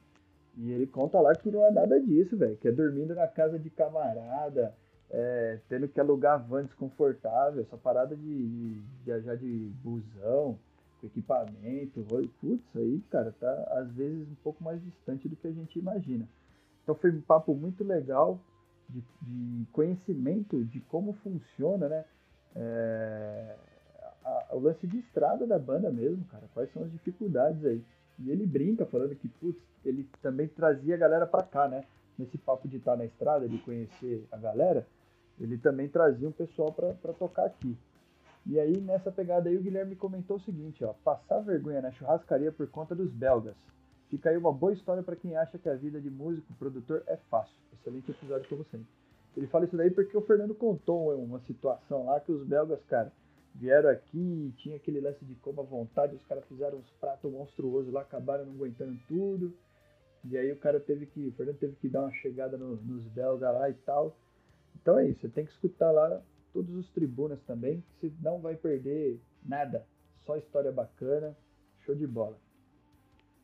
E 0.58 0.72
ele 0.72 0.88
conta 0.88 1.20
lá 1.20 1.36
que 1.36 1.52
não 1.52 1.66
é 1.66 1.72
nada 1.72 2.00
disso, 2.00 2.38
velho, 2.38 2.56
que 2.56 2.70
é 2.70 2.72
dormindo 2.72 3.14
na 3.14 3.28
casa 3.28 3.60
de 3.60 3.70
camarada, 3.70 4.74
é, 5.10 5.60
tendo 5.68 5.88
que 5.90 6.00
alugar 6.00 6.48
van 6.48 6.64
desconfortável, 6.64 7.62
essa 7.62 7.78
parada 7.78 8.16
de, 8.16 8.24
de 8.24 8.82
viajar 9.04 9.36
de 9.36 9.72
busão, 9.84 10.58
com 11.00 11.08
equipamento, 11.08 12.06
putz, 12.42 12.76
aí, 12.76 13.02
cara, 13.10 13.34
tá 13.40 13.52
às 13.72 13.92
vezes 13.92 14.28
um 14.28 14.36
pouco 14.44 14.64
mais 14.64 14.82
distante 14.84 15.28
do 15.28 15.36
que 15.36 15.48
a 15.48 15.52
gente 15.52 15.78
imagina. 15.80 16.28
Então 16.84 16.96
foi 16.96 17.12
um 17.12 17.22
papo 17.22 17.54
muito 17.54 17.84
legal 17.84 18.40
de, 18.90 19.04
de 19.22 19.66
conhecimento 19.72 20.64
de 20.66 20.80
como 20.82 21.14
funciona, 21.14 21.90
né? 21.90 22.06
É, 22.56 23.56
a, 24.24 24.56
o 24.56 24.60
lance 24.60 24.88
de 24.88 24.98
estrada 25.00 25.46
da 25.46 25.60
banda 25.60 25.92
mesmo, 25.92 26.24
cara, 26.26 26.44
quais 26.54 26.72
são 26.72 26.84
as 26.84 26.92
dificuldades 26.92 27.64
aí. 27.66 27.84
E 28.20 28.32
ele 28.32 28.46
brinca 28.46 28.86
falando 28.86 29.16
que, 29.16 29.28
putz, 29.28 29.62
ele 29.86 30.10
também 30.22 30.48
trazia 30.48 30.96
a 30.96 30.98
galera 30.98 31.28
pra 31.28 31.44
cá, 31.44 31.68
né? 31.68 31.84
Nesse 32.18 32.38
papo 32.38 32.68
de 32.68 32.78
estar 32.78 32.96
na 32.96 33.06
estrada, 33.06 33.48
de 33.48 33.60
conhecer 33.60 34.26
a 34.32 34.38
galera, 34.38 34.88
ele 35.40 35.58
também 35.58 35.88
trazia 35.88 36.28
um 36.28 36.32
pessoal 36.32 36.74
para 36.74 37.14
tocar 37.14 37.46
aqui. 37.46 37.78
E 38.50 38.58
aí, 38.58 38.80
nessa 38.80 39.12
pegada 39.12 39.50
aí, 39.50 39.58
o 39.58 39.62
Guilherme 39.62 39.94
comentou 39.96 40.38
o 40.38 40.42
seguinte, 40.42 40.82
ó, 40.86 40.94
passar 41.04 41.40
vergonha 41.42 41.82
na 41.82 41.92
churrascaria 41.92 42.50
por 42.50 42.66
conta 42.70 42.96
dos 42.96 43.12
belgas. 43.12 43.56
Fica 44.10 44.30
aí 44.30 44.38
uma 44.38 44.54
boa 44.54 44.72
história 44.72 45.04
para 45.04 45.18
quem 45.18 45.36
acha 45.36 45.58
que 45.58 45.68
a 45.68 45.76
vida 45.76 46.00
de 46.00 46.10
músico, 46.10 46.54
produtor 46.54 47.04
é 47.08 47.18
fácil. 47.30 47.54
Excelente 47.74 48.10
episódio 48.10 48.48
como 48.48 48.64
sempre. 48.72 48.88
Ele 49.36 49.48
fala 49.48 49.66
isso 49.66 49.76
daí 49.76 49.92
porque 49.92 50.16
o 50.16 50.22
Fernando 50.22 50.56
contou 50.56 51.14
uma 51.22 51.42
situação 51.42 52.06
lá 52.06 52.22
que 52.22 52.32
os 52.32 52.48
belgas, 52.48 52.80
cara, 52.86 53.12
vieram 53.54 53.90
aqui, 53.90 54.54
tinha 54.58 54.78
aquele 54.78 55.02
lance 55.02 55.26
de 55.26 55.36
como 55.36 55.60
à 55.60 55.64
vontade, 55.66 56.16
os 56.16 56.26
caras 56.26 56.46
fizeram 56.46 56.78
uns 56.78 56.90
pratos 57.02 57.30
monstruosos 57.30 57.92
lá, 57.92 58.02
acabaram 58.02 58.46
não 58.46 58.54
aguentando 58.54 58.98
tudo. 59.10 59.54
E 60.24 60.38
aí 60.38 60.54
o 60.54 60.58
cara 60.58 60.80
teve 60.80 61.06
que, 61.06 61.28
o 61.28 61.32
Fernando 61.34 61.58
teve 61.58 61.76
que 61.76 61.90
dar 61.90 62.04
uma 62.04 62.14
chegada 62.14 62.58
no, 62.58 62.78
nos 62.78 63.04
belgas 63.10 63.54
lá 63.54 63.70
e 63.70 63.74
tal. 63.74 64.16
Então 64.82 64.98
é 64.98 65.10
isso, 65.10 65.20
você 65.20 65.28
tem 65.28 65.46
que 65.46 65.52
escutar 65.52 65.92
lá 65.92 66.22
todos 66.58 66.76
os 66.76 66.90
tribunas 66.90 67.40
também, 67.44 67.84
você 67.94 68.12
não 68.20 68.40
vai 68.40 68.56
perder 68.56 69.22
nada. 69.46 69.86
Só 70.26 70.36
história 70.38 70.72
bacana, 70.72 71.38
show 71.82 71.94
de 71.94 72.08
bola. 72.08 72.36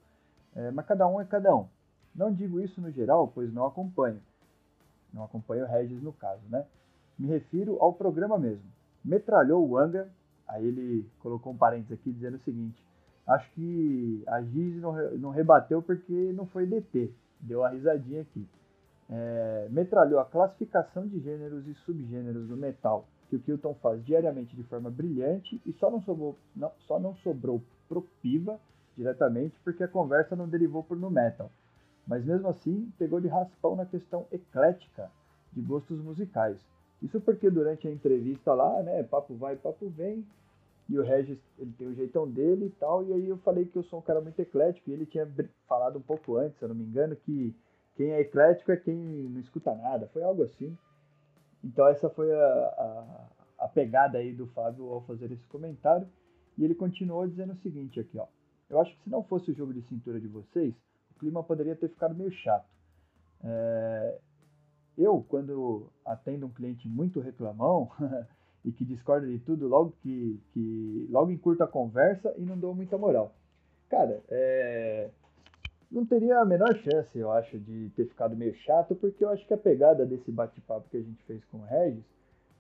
É, 0.54 0.72
mas 0.72 0.86
cada 0.86 1.08
um 1.08 1.20
é 1.20 1.26
cada 1.26 1.56
um. 1.56 1.68
Não 2.16 2.32
digo 2.32 2.60
isso 2.62 2.80
no 2.80 2.92
geral, 2.92 3.32
pois 3.34 3.54
não 3.54 3.66
acompanho. 3.66 4.22
Não 5.14 5.24
acompanho 5.24 5.66
o 5.66 5.68
Regis 5.68 6.02
no 6.02 6.14
caso, 6.14 6.42
né? 6.50 6.66
Me 7.18 7.28
refiro 7.28 7.78
ao 7.80 7.94
programa 7.94 8.38
mesmo. 8.38 8.66
Metralhou 9.04 9.68
o 9.68 9.78
Anga, 9.78 10.10
aí 10.48 10.66
ele 10.66 11.10
colocou 11.20 11.54
um 11.54 11.58
parênteses 11.58 11.94
aqui 11.94 12.12
dizendo 12.12 12.36
o 12.36 12.44
seguinte: 12.44 12.82
acho 13.28 13.50
que 13.52 14.24
a 14.28 14.42
Giz 14.42 14.82
não, 14.82 14.94
não 15.18 15.30
rebateu 15.30 15.82
porque 15.82 16.34
não 16.34 16.46
foi 16.48 16.66
DT. 16.66 17.12
Deu 17.40 17.60
uma 17.60 17.70
risadinha 17.70 18.22
aqui. 18.22 18.48
É, 19.10 19.68
metralhou 19.70 20.20
a 20.20 20.26
classificação 20.26 21.08
de 21.08 21.20
gêneros 21.20 21.68
e 21.68 21.76
subgêneros 21.76 22.48
do 22.48 22.58
metal 22.58 23.08
que 23.30 23.36
o 23.36 23.40
Kilton 23.40 23.74
faz 23.76 24.04
diariamente 24.04 24.56
de 24.56 24.64
forma 24.64 24.90
brilhante 24.90 25.62
e 25.66 25.74
só 25.74 25.90
não 25.92 26.02
sobrou, 26.02 26.38
não, 26.56 26.72
só 26.88 27.00
não 27.00 27.16
sobrou 27.18 27.62
pro 27.88 28.02
Piva 28.22 28.60
diretamente 28.96 29.56
porque 29.64 29.84
a 29.84 29.88
conversa 29.88 30.36
não 30.36 30.48
derivou 30.48 30.84
por 30.84 30.98
no 30.98 31.10
metal. 31.10 31.52
Mas 32.08 32.24
mesmo 32.24 32.48
assim, 32.48 32.92
pegou 32.98 33.20
de 33.20 33.28
raspão 33.28 33.76
na 33.76 33.86
questão 33.86 34.28
eclética 34.32 35.12
de 35.54 35.62
gostos 35.62 36.00
musicais. 36.02 36.58
Isso 37.02 37.20
porque 37.20 37.50
durante 37.50 37.88
a 37.88 37.92
entrevista 37.92 38.54
lá, 38.54 38.82
né, 38.84 39.04
papo 39.04 39.36
vai, 39.36 39.56
papo 39.56 39.90
vem, 39.90 40.26
e 40.88 41.00
o 41.00 41.04
Regis, 41.04 41.40
ele 41.58 41.74
tem 41.78 41.88
o 41.88 41.96
jeitão 41.96 42.30
dele 42.30 42.68
e 42.68 42.70
tal, 42.70 43.04
e 43.04 43.14
aí 43.14 43.28
eu 43.28 43.38
falei 43.38 43.66
que 43.66 43.76
eu 43.76 43.84
sou 43.84 44.00
um 44.00 44.02
cara 44.02 44.22
muito 44.22 44.40
eclético, 44.40 44.90
e 44.90 44.94
ele 44.94 45.06
tinha 45.06 45.28
falado 45.68 45.98
um 45.98 46.02
pouco 46.02 46.38
antes, 46.38 46.58
se 46.58 46.64
eu 46.64 46.70
não 46.70 46.76
me 46.76 46.84
engano, 46.84 47.16
que 47.16 47.56
quem 47.96 48.12
é 48.12 48.22
eclético 48.22 48.72
é 48.72 48.78
quem 48.78 48.96
não 48.96 49.40
escuta 49.40 49.74
nada, 49.74 50.08
foi 50.14 50.22
algo 50.22 50.44
assim. 50.44 50.78
Então 51.64 51.88
essa 51.88 52.10
foi 52.10 52.32
a, 52.32 52.38
a, 52.38 53.66
a 53.66 53.68
pegada 53.68 54.20
aí 54.20 54.32
do 54.32 54.46
Fábio 54.48 54.92
ao 54.92 55.02
fazer 55.02 55.32
esse 55.32 55.46
comentário, 55.48 56.08
e 56.58 56.64
ele 56.64 56.76
continuou 56.76 57.28
dizendo 57.28 57.54
o 57.54 57.58
seguinte 57.58 58.00
aqui, 58.00 58.18
ó. 58.18 58.28
Eu 58.70 58.80
acho 58.80 58.96
que 58.96 59.04
se 59.04 59.10
não 59.10 59.24
fosse 59.24 59.52
o 59.52 59.56
jogo 59.56 59.74
de 59.74 59.82
cintura 59.84 60.20
de 60.20 60.28
vocês, 60.28 60.74
o 61.16 61.20
clima 61.20 61.44
poderia 61.44 61.76
ter 61.76 61.90
ficado 61.90 62.16
meio 62.16 62.32
chato. 62.32 62.68
É... 63.44 64.18
Eu, 64.98 65.26
quando 65.28 65.88
atendo 66.06 66.46
um 66.46 66.52
cliente 66.52 66.88
muito 66.88 67.20
reclamão 67.20 67.90
e 68.64 68.72
que 68.72 68.86
discorda 68.86 69.28
de 69.28 69.40
tudo, 69.40 69.68
logo 69.68 69.94
que, 70.02 70.40
que 70.54 71.08
logo 71.10 71.32
encurto 71.32 71.64
a 71.64 71.68
conversa 71.68 72.34
e 72.38 72.42
não 72.42 72.58
dou 72.58 72.74
muita 72.74 72.98
moral. 72.98 73.34
Cara, 73.90 74.22
é... 74.30 75.10
não 75.92 76.06
teria 76.06 76.40
a 76.40 76.46
menor 76.46 76.76
chance, 76.78 77.18
eu 77.18 77.32
acho, 77.32 77.60
de 77.60 77.90
ter 77.96 78.08
ficado 78.08 78.36
meio 78.36 78.56
chato, 78.56 78.96
porque 78.96 79.24
eu 79.24 79.30
acho 79.30 79.46
que 79.46 79.54
a 79.54 79.58
pegada 79.58 80.06
desse 80.06 80.32
bate-papo 80.32 80.90
que 80.90 80.98
a 80.98 81.02
gente 81.02 81.22
fez 81.24 81.44
com 81.46 81.58
o 81.58 81.66
Regis 81.66 82.06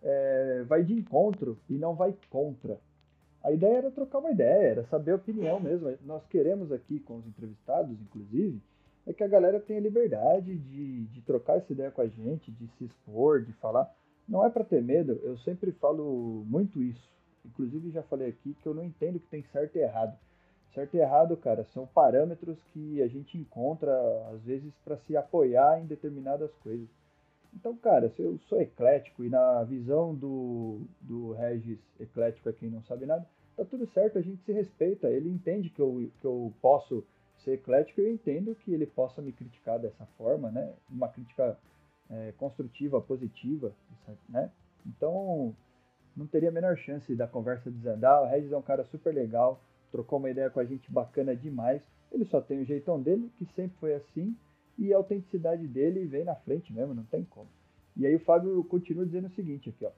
é... 0.04 0.64
vai 0.68 0.84
de 0.84 0.94
encontro 0.94 1.58
e 1.70 1.74
não 1.74 1.96
vai 1.96 2.16
contra. 2.30 2.78
A 3.46 3.52
ideia 3.52 3.78
era 3.78 3.92
trocar 3.92 4.18
uma 4.18 4.32
ideia, 4.32 4.70
era 4.72 4.84
saber 4.86 5.12
a 5.12 5.18
opinião 5.18 5.60
mesmo. 5.60 5.96
Nós 6.02 6.26
queremos 6.26 6.72
aqui 6.72 7.00
com 7.00 7.18
os 7.18 7.28
entrevistados, 7.28 7.96
inclusive, 8.02 8.60
é 9.06 9.14
que 9.14 9.24
a 9.24 9.28
galera 9.28 9.60
tenha 9.60 9.80
liberdade 9.80 10.58
de, 10.58 11.06
de 11.06 11.22
trocar 11.22 11.58
essa 11.58 11.72
ideia 11.72 11.92
com 11.92 12.02
a 12.02 12.08
gente, 12.08 12.52
de 12.52 12.68
se 12.70 12.86
expor, 12.86 13.44
de 13.44 13.54
falar. 13.54 13.88
Não 14.28 14.44
é 14.44 14.50
para 14.50 14.64
ter 14.64 14.82
medo, 14.82 15.20
eu 15.22 15.38
sempre 15.38 15.72
falo 15.74 16.44
muito 16.48 16.82
isso. 16.82 17.08
Inclusive 17.46 17.92
já 17.92 18.02
falei 18.02 18.30
aqui 18.30 18.56
que 18.64 18.68
eu 18.68 18.74
não 18.74 18.84
entendo 18.84 19.20
que 19.20 19.28
tem 19.28 19.44
certo 19.52 19.76
e 19.76 19.82
errado. 19.82 20.18
Certo 20.74 20.96
e 20.96 21.00
errado, 21.00 21.38
cara, 21.38 21.64
são 21.66 21.86
parâmetros 21.86 22.58
que 22.74 23.00
a 23.04 23.08
gente 23.08 23.38
encontra 23.38 23.94
às 24.34 24.42
vezes 24.42 24.74
para 24.84 24.98
se 24.98 25.16
apoiar 25.16 25.80
em 25.80 25.86
determinadas 25.86 26.52
coisas. 26.64 26.90
Então, 27.54 27.78
cara, 27.78 28.10
se 28.10 28.24
eu 28.24 28.40
sou 28.50 28.60
eclético 28.60 29.24
e 29.24 29.30
na 29.30 29.64
visão 29.64 30.16
do, 30.16 30.82
do 31.00 31.32
Regis, 31.34 31.80
eclético 32.00 32.50
é 32.50 32.54
quem 32.54 32.70
não 32.70 32.82
sabe 32.84 33.06
nada, 33.06 33.26
tá 33.56 33.66
tudo 33.66 33.88
certo, 33.88 34.18
a 34.18 34.22
gente 34.22 34.44
se 34.44 34.52
respeita. 34.52 35.10
Ele 35.10 35.30
entende 35.30 35.70
que 35.70 35.82
eu, 35.82 36.10
que 36.20 36.26
eu 36.26 36.54
posso 36.62 37.04
ser 37.38 37.54
eclético 37.54 38.02
eu 38.02 38.12
entendo 38.12 38.56
que 38.56 38.74
ele 38.74 38.86
possa 38.86 39.22
me 39.22 39.32
criticar 39.32 39.80
dessa 39.80 40.06
forma, 40.18 40.52
né? 40.52 40.74
Uma 40.90 41.10
crítica 41.10 41.58
é, 42.10 42.34
construtiva, 42.38 43.02
positiva, 43.02 43.74
né? 44.30 44.52
Então, 44.86 45.56
não 46.16 46.26
teria 46.26 46.50
a 46.50 46.52
menor 46.52 46.78
chance 46.78 47.16
da 47.16 47.28
conversa 47.28 47.72
desandar. 47.72 48.22
O 48.22 48.28
Regis 48.28 48.52
é 48.52 48.58
um 48.58 48.62
cara 48.62 48.84
super 48.86 49.14
legal, 49.14 49.62
trocou 49.92 50.20
uma 50.20 50.30
ideia 50.30 50.50
com 50.50 50.60
a 50.60 50.66
gente 50.66 50.92
bacana 50.92 51.36
demais. 51.36 51.82
Ele 52.12 52.26
só 52.26 52.40
tem 52.40 52.62
o 52.62 52.66
jeitão 52.66 53.02
dele, 53.02 53.32
que 53.38 53.46
sempre 53.54 53.78
foi 53.80 53.94
assim, 53.94 54.36
e 54.78 54.94
a 54.94 54.98
autenticidade 54.98 55.68
dele 55.68 56.06
vem 56.06 56.24
na 56.24 56.36
frente 56.36 56.72
mesmo, 56.72 56.94
não 56.94 57.04
tem 57.04 57.24
como. 57.24 57.50
E 57.98 58.06
aí 58.06 58.16
o 58.16 58.20
Fábio 58.20 58.64
continua 58.66 59.06
dizendo 59.06 59.28
o 59.28 59.36
seguinte 59.36 59.70
aqui, 59.70 59.86
ó. 59.86 59.92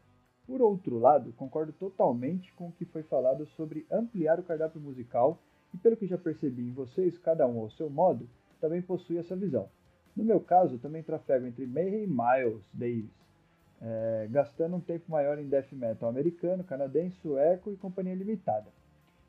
Por 0.47 0.61
outro 0.61 0.97
lado, 0.97 1.33
concordo 1.33 1.73
totalmente 1.73 2.53
com 2.53 2.69
o 2.69 2.71
que 2.71 2.85
foi 2.85 3.03
falado 3.03 3.45
sobre 3.47 3.85
ampliar 3.91 4.39
o 4.39 4.43
cardápio 4.43 4.79
musical 4.79 5.37
e 5.73 5.77
pelo 5.77 5.97
que 5.97 6.07
já 6.07 6.17
percebi 6.17 6.69
em 6.69 6.71
vocês, 6.71 7.17
cada 7.17 7.45
um 7.45 7.59
ao 7.59 7.69
seu 7.69 7.89
modo, 7.89 8.29
também 8.61 8.81
possui 8.81 9.17
essa 9.17 9.35
visão. 9.35 9.67
No 10.15 10.23
meu 10.23 10.39
caso, 10.39 10.79
também 10.79 11.03
trafego 11.03 11.45
entre 11.45 11.67
Mayhem 11.67 12.05
e 12.05 12.07
Miles 12.07 12.63
Davis, 12.73 13.11
é, 13.81 14.27
gastando 14.31 14.77
um 14.77 14.79
tempo 14.79 15.11
maior 15.11 15.37
em 15.37 15.49
death 15.49 15.71
metal 15.73 16.09
americano, 16.09 16.63
canadense, 16.63 17.17
sueco 17.17 17.69
e 17.71 17.75
companhia 17.75 18.15
limitada. 18.15 18.67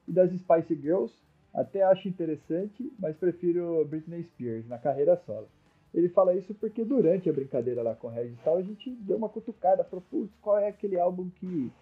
E 0.07 0.13
das 0.13 0.31
Spice 0.31 0.75
Girls, 0.77 1.13
até 1.53 1.83
acho 1.83 2.09
interessante, 2.09 2.91
mas 2.97 3.17
prefiro 3.17 3.85
Britney 3.87 4.23
Spears 4.23 4.69
na 4.69 4.79
carreira 4.79 5.17
solo. 5.27 5.49
Ele 5.95 6.09
fala 6.11 6.35
isso 6.35 6.55
porque 6.55 6.85
durante 6.85 7.29
a 7.29 7.33
brincadeira 7.33 7.83
lá 7.83 7.95
com 7.95 8.09
o 8.09 8.11
Regis 8.11 8.39
tal, 8.45 8.57
a 8.57 8.63
gente 8.63 8.91
deu 8.91 9.17
uma 9.17 9.29
cutucada, 9.29 9.85
falou, 9.85 10.05
putz, 10.11 10.35
qual 10.41 10.59
é 10.59 10.69
aquele 10.69 10.99
álbum 10.99 11.31
que. 11.31 11.73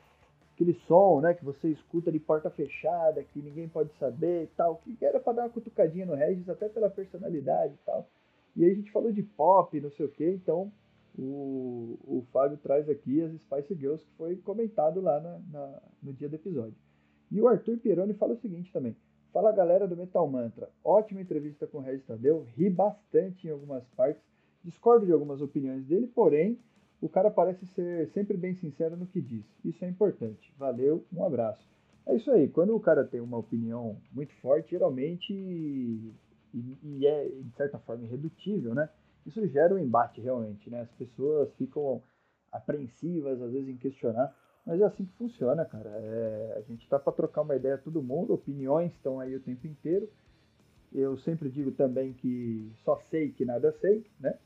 aquele 0.55 0.75
som, 0.87 1.21
né, 1.21 1.35
que 1.35 1.45
você 1.45 1.69
escuta 1.69 2.12
de 2.12 2.21
porta 2.21 2.49
fechada, 2.51 3.23
que 3.25 3.42
ninguém 3.42 3.69
pode 3.69 3.92
saber 3.99 4.45
e 4.45 4.47
tal, 4.49 4.77
que 4.77 4.97
era 5.05 5.19
para 5.19 5.33
dar 5.33 5.42
uma 5.42 5.51
cutucadinha 5.51 6.07
no 6.07 6.14
Regis, 6.14 6.49
até 6.49 6.69
pela 6.69 6.88
personalidade 6.88 7.75
e 7.75 7.85
tal. 7.85 8.09
E 8.55 8.64
aí 8.64 8.71
a 8.71 8.75
gente 8.75 8.92
falou 8.92 9.12
de 9.12 9.23
pop, 9.23 9.79
não 9.81 9.90
sei 9.90 10.07
o 10.07 10.11
que, 10.11 10.25
então 10.25 10.73
o, 11.19 11.99
o 12.05 12.27
Fábio 12.33 12.59
traz 12.59 12.88
aqui 12.88 13.23
as 13.23 13.33
Spice 13.42 13.75
Girls, 13.75 14.05
que 14.05 14.11
foi 14.16 14.37
comentado 14.37 15.01
lá 15.01 15.21
na, 15.21 15.38
na, 15.51 15.83
no 16.03 16.12
dia 16.12 16.29
do 16.29 16.37
episódio. 16.37 16.77
E 17.31 17.40
o 17.40 17.49
Arthur 17.49 17.79
Pieroni 17.79 18.14
fala 18.14 18.35
o 18.35 18.40
seguinte 18.40 18.73
também. 18.73 18.97
Fala 19.37 19.53
galera 19.53 19.87
do 19.87 19.94
Metal 19.94 20.27
Mantra, 20.27 20.70
ótima 20.83 21.20
entrevista 21.20 21.66
com 21.66 21.77
o 21.77 21.81
Regis 21.83 22.07
Tadeu, 22.07 22.46
ri 22.57 22.70
bastante 22.70 23.46
em 23.46 23.51
algumas 23.51 23.85
partes, 23.88 24.22
discordo 24.64 25.05
de 25.05 25.12
algumas 25.12 25.42
opiniões 25.42 25.85
dele, 25.85 26.07
porém 26.07 26.59
o 27.03 27.09
cara 27.11 27.31
parece 27.31 27.66
ser 27.66 28.09
sempre 28.14 28.35
bem 28.35 28.55
sincero 28.55 28.96
no 28.96 29.07
que 29.07 29.20
diz. 29.20 29.44
Isso 29.62 29.85
é 29.85 29.88
importante. 29.88 30.55
Valeu, 30.57 31.05
um 31.12 31.22
abraço. 31.22 31.68
É 32.07 32.16
isso 32.16 32.31
aí, 32.31 32.49
quando 32.49 32.75
o 32.75 32.81
cara 32.81 33.05
tem 33.05 33.20
uma 33.20 33.37
opinião 33.37 33.99
muito 34.11 34.33
forte, 34.37 34.70
geralmente, 34.70 35.35
e, 35.35 36.14
e 36.83 37.07
é 37.07 37.29
de 37.29 37.55
certa 37.57 37.79
forma 37.79 38.05
irredutível, 38.05 38.75
né? 38.75 38.88
Isso 39.27 39.46
gera 39.49 39.75
um 39.75 39.79
embate 39.79 40.18
realmente, 40.18 40.70
né? 40.70 40.81
As 40.81 40.92
pessoas 40.92 41.53
ficam 41.57 42.03
apreensivas 42.51 43.42
às 43.42 43.53
vezes 43.53 43.68
em 43.68 43.77
questionar 43.77 44.35
mas 44.67 44.81
é 44.81 44.85
assim 44.85 45.05
que 45.05 45.13
funciona, 45.13 45.65
cara. 45.65 45.89
É, 45.89 46.55
a 46.59 46.61
gente 46.63 46.89
tá 46.89 46.99
para 46.99 47.13
trocar 47.13 47.43
uma 47.43 47.55
ideia 47.55 47.79
todo 47.79 48.03
mundo, 48.03 48.35
opiniões 48.35 48.93
estão 48.93 49.21
aí 49.21 49.37
o 49.37 49.41
tempo 49.41 49.67
inteiro. 49.67 50.11
Eu 50.93 51.17
sempre 51.19 51.49
digo 51.49 51.71
também 51.71 52.13
que 52.15 52.73
só 52.85 52.97
sei 53.09 53.31
que 53.31 53.45
nada 53.45 53.73
sei, 53.81 54.05
né? 54.19 54.37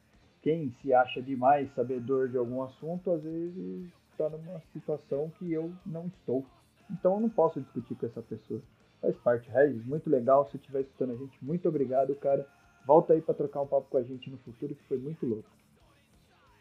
Quem 0.43 0.71
se 0.83 0.93
acha 0.93 1.23
demais 1.23 1.73
sabedor 1.75 2.29
de 2.29 2.37
algum 2.37 2.63
assunto, 2.63 3.11
às 3.11 3.23
vezes 3.23 3.91
está 4.11 4.29
numa 4.29 4.61
situação 4.73 5.31
que 5.39 5.51
eu 5.51 5.73
não 5.87 6.07
estou. 6.09 6.45
Então 6.91 7.15
eu 7.15 7.21
não 7.21 7.31
posso 7.31 7.61
discutir 7.61 7.95
com 7.95 8.07
essa 8.07 8.21
pessoa. 8.21 8.61
Faz 9.01 9.17
parte, 9.19 9.49
Regis, 9.51 9.85
muito 9.87 10.11
legal. 10.11 10.47
Se 10.51 10.57
estiver 10.57 10.81
escutando 10.83 11.13
a 11.13 11.17
gente, 11.17 11.43
muito 11.43 11.67
obrigado, 11.69 12.15
cara. 12.17 12.47
Volta 12.87 13.15
aí 13.15 13.23
para 13.23 13.35
trocar 13.35 13.63
um 13.63 13.67
papo 13.67 13.89
com 13.89 13.97
a 13.97 14.03
gente 14.03 14.31
no 14.31 14.37
futuro, 14.39 14.75
que 14.75 14.85
foi 14.85 14.99
muito 14.99 15.25
louco. 15.25 15.49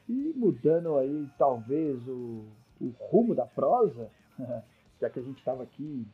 E 0.08 0.34
mudando 0.36 0.98
aí, 0.98 1.28
talvez, 1.38 2.06
o, 2.08 2.46
o 2.80 2.94
rumo 2.98 3.36
da 3.36 3.46
prosa, 3.46 4.10
já 5.00 5.10
que 5.10 5.20
a 5.20 5.24
gente 5.24 5.40
estava 5.40 5.64
aqui 5.64 6.06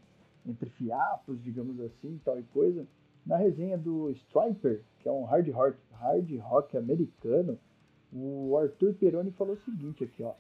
entre 0.46 0.70
fiapos, 0.70 1.42
digamos 1.44 1.80
assim, 1.80 2.20
tal 2.24 2.40
e 2.40 2.44
coisa, 2.44 2.86
na 3.26 3.38
resenha 3.38 3.78
do 3.78 4.12
Striper, 4.12 4.82
que 5.00 5.10
é 5.10 5.12
um 5.12 5.24
hard 5.24 5.50
rock, 5.50 5.78
hard 5.94 6.38
rock 6.40 6.78
americano, 6.78 7.60
o 8.14 8.56
Arthur 8.58 8.94
Peroni 8.94 9.32
falou 9.32 9.56
o 9.56 9.60
seguinte 9.60 10.04
aqui, 10.04 10.24
ó. 10.24 10.34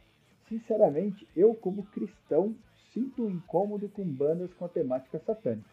Sinceramente, 0.47 1.27
eu 1.35 1.55
como 1.55 1.87
cristão 1.87 2.55
sinto 2.93 3.25
um 3.25 3.31
incômodo 3.31 3.89
com 3.89 4.05
bandas 4.05 4.53
com 4.53 4.65
a 4.65 4.69
temática 4.69 5.19
satânica 5.19 5.67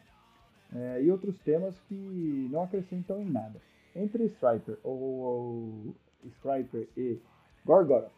é, 0.75 1.03
e 1.03 1.11
outros 1.11 1.39
temas 1.41 1.79
que 1.83 2.49
não 2.51 2.63
acrescentam 2.63 3.21
em 3.21 3.31
nada. 3.31 3.61
Entre 3.95 4.25
Striper 4.25 4.79
ou, 4.83 4.99
ou 4.99 5.95
Striper 6.25 6.89
e 6.97 7.21
Gorgoroth, 7.65 8.11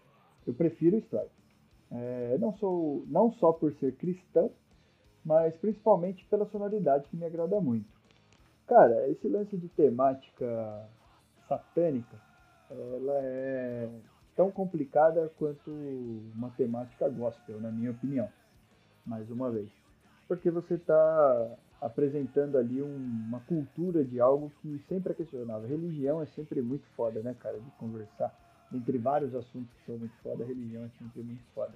eu 0.46 0.54
prefiro 0.54 0.96
Striper. 0.98 1.43
É, 1.94 2.36
não 2.40 2.52
sou 2.54 3.04
não 3.06 3.30
só 3.34 3.52
por 3.52 3.72
ser 3.74 3.94
cristão, 3.94 4.50
mas 5.24 5.54
principalmente 5.56 6.24
pela 6.26 6.44
sonoridade 6.46 7.08
que 7.08 7.16
me 7.16 7.24
agrada 7.24 7.60
muito. 7.60 7.86
Cara, 8.66 9.08
esse 9.08 9.28
lance 9.28 9.56
de 9.56 9.68
temática 9.68 10.88
satânica, 11.48 12.16
ela 12.70 13.14
é 13.22 13.88
tão 14.34 14.50
complicada 14.50 15.30
quanto 15.38 15.70
uma 16.34 16.50
temática 16.50 17.08
gospel, 17.08 17.60
na 17.60 17.70
minha 17.70 17.92
opinião. 17.92 18.28
Mais 19.06 19.30
uma 19.30 19.50
vez. 19.50 19.70
Porque 20.26 20.50
você 20.50 20.74
está 20.74 21.56
apresentando 21.80 22.56
ali 22.56 22.82
um, 22.82 22.96
uma 23.28 23.40
cultura 23.40 24.02
de 24.02 24.18
algo 24.18 24.50
que 24.60 24.78
sempre 24.88 25.12
é 25.12 25.14
questionável. 25.14 25.68
Religião 25.68 26.22
é 26.22 26.26
sempre 26.26 26.60
muito 26.62 26.86
foda, 26.96 27.20
né, 27.20 27.36
cara, 27.38 27.60
de 27.60 27.70
conversar 27.72 28.34
entre 28.74 28.98
vários 28.98 29.34
assuntos 29.34 29.72
que 29.74 29.86
são 29.86 29.98
muito 29.98 30.14
foda, 30.22 30.44
a 30.44 30.46
religião 30.46 30.84
é 30.84 30.88
sempre 30.98 31.22
muito 31.22 31.42
foda. 31.54 31.72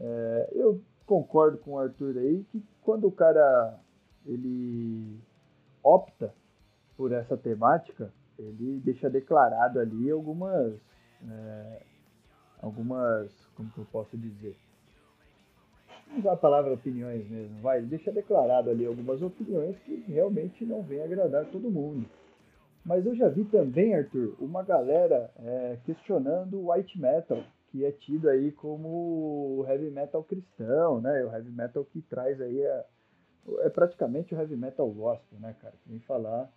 É, 0.00 0.50
eu 0.52 0.80
concordo 1.06 1.58
com 1.58 1.72
o 1.72 1.78
Arthur 1.78 2.16
aí 2.18 2.44
que 2.50 2.62
quando 2.82 3.06
o 3.06 3.12
cara 3.12 3.78
ele 4.26 5.18
opta 5.82 6.32
por 6.96 7.12
essa 7.12 7.36
temática, 7.36 8.12
ele 8.38 8.80
deixa 8.84 9.10
declarado 9.10 9.78
ali 9.80 10.10
algumas 10.10 10.74
é, 11.28 11.82
algumas 12.60 13.30
como 13.56 13.70
que 13.70 13.78
eu 13.78 13.86
posso 13.86 14.16
dizer 14.16 14.56
usar 16.18 16.32
a 16.32 16.36
palavra 16.36 16.74
opiniões 16.74 17.28
mesmo, 17.28 17.60
vai, 17.60 17.80
deixa 17.80 18.12
declarado 18.12 18.70
ali 18.70 18.86
algumas 18.86 19.22
opiniões 19.22 19.78
que 19.80 20.04
realmente 20.08 20.64
não 20.64 20.82
vem 20.82 21.02
agradar 21.02 21.46
todo 21.46 21.70
mundo. 21.70 22.06
Mas 22.84 23.06
eu 23.06 23.14
já 23.14 23.28
vi 23.28 23.44
também, 23.44 23.94
Arthur, 23.94 24.36
uma 24.40 24.62
galera 24.62 25.30
é, 25.36 25.78
questionando 25.84 26.58
o 26.58 26.72
white 26.72 26.98
metal, 26.98 27.42
que 27.68 27.84
é 27.84 27.92
tido 27.92 28.28
aí 28.28 28.50
como 28.50 29.58
o 29.58 29.64
heavy 29.66 29.90
metal 29.90 30.24
cristão, 30.24 31.00
né? 31.00 31.24
O 31.24 31.32
heavy 31.32 31.50
metal 31.50 31.84
que 31.84 32.02
traz 32.02 32.40
aí 32.40 32.60
é, 32.60 32.86
é 33.60 33.70
praticamente 33.70 34.34
o 34.34 34.38
heavy 34.38 34.56
metal 34.56 34.90
gospel, 34.90 35.38
né, 35.38 35.54
cara? 35.60 35.74
Vem 35.86 36.00
falar 36.00 36.52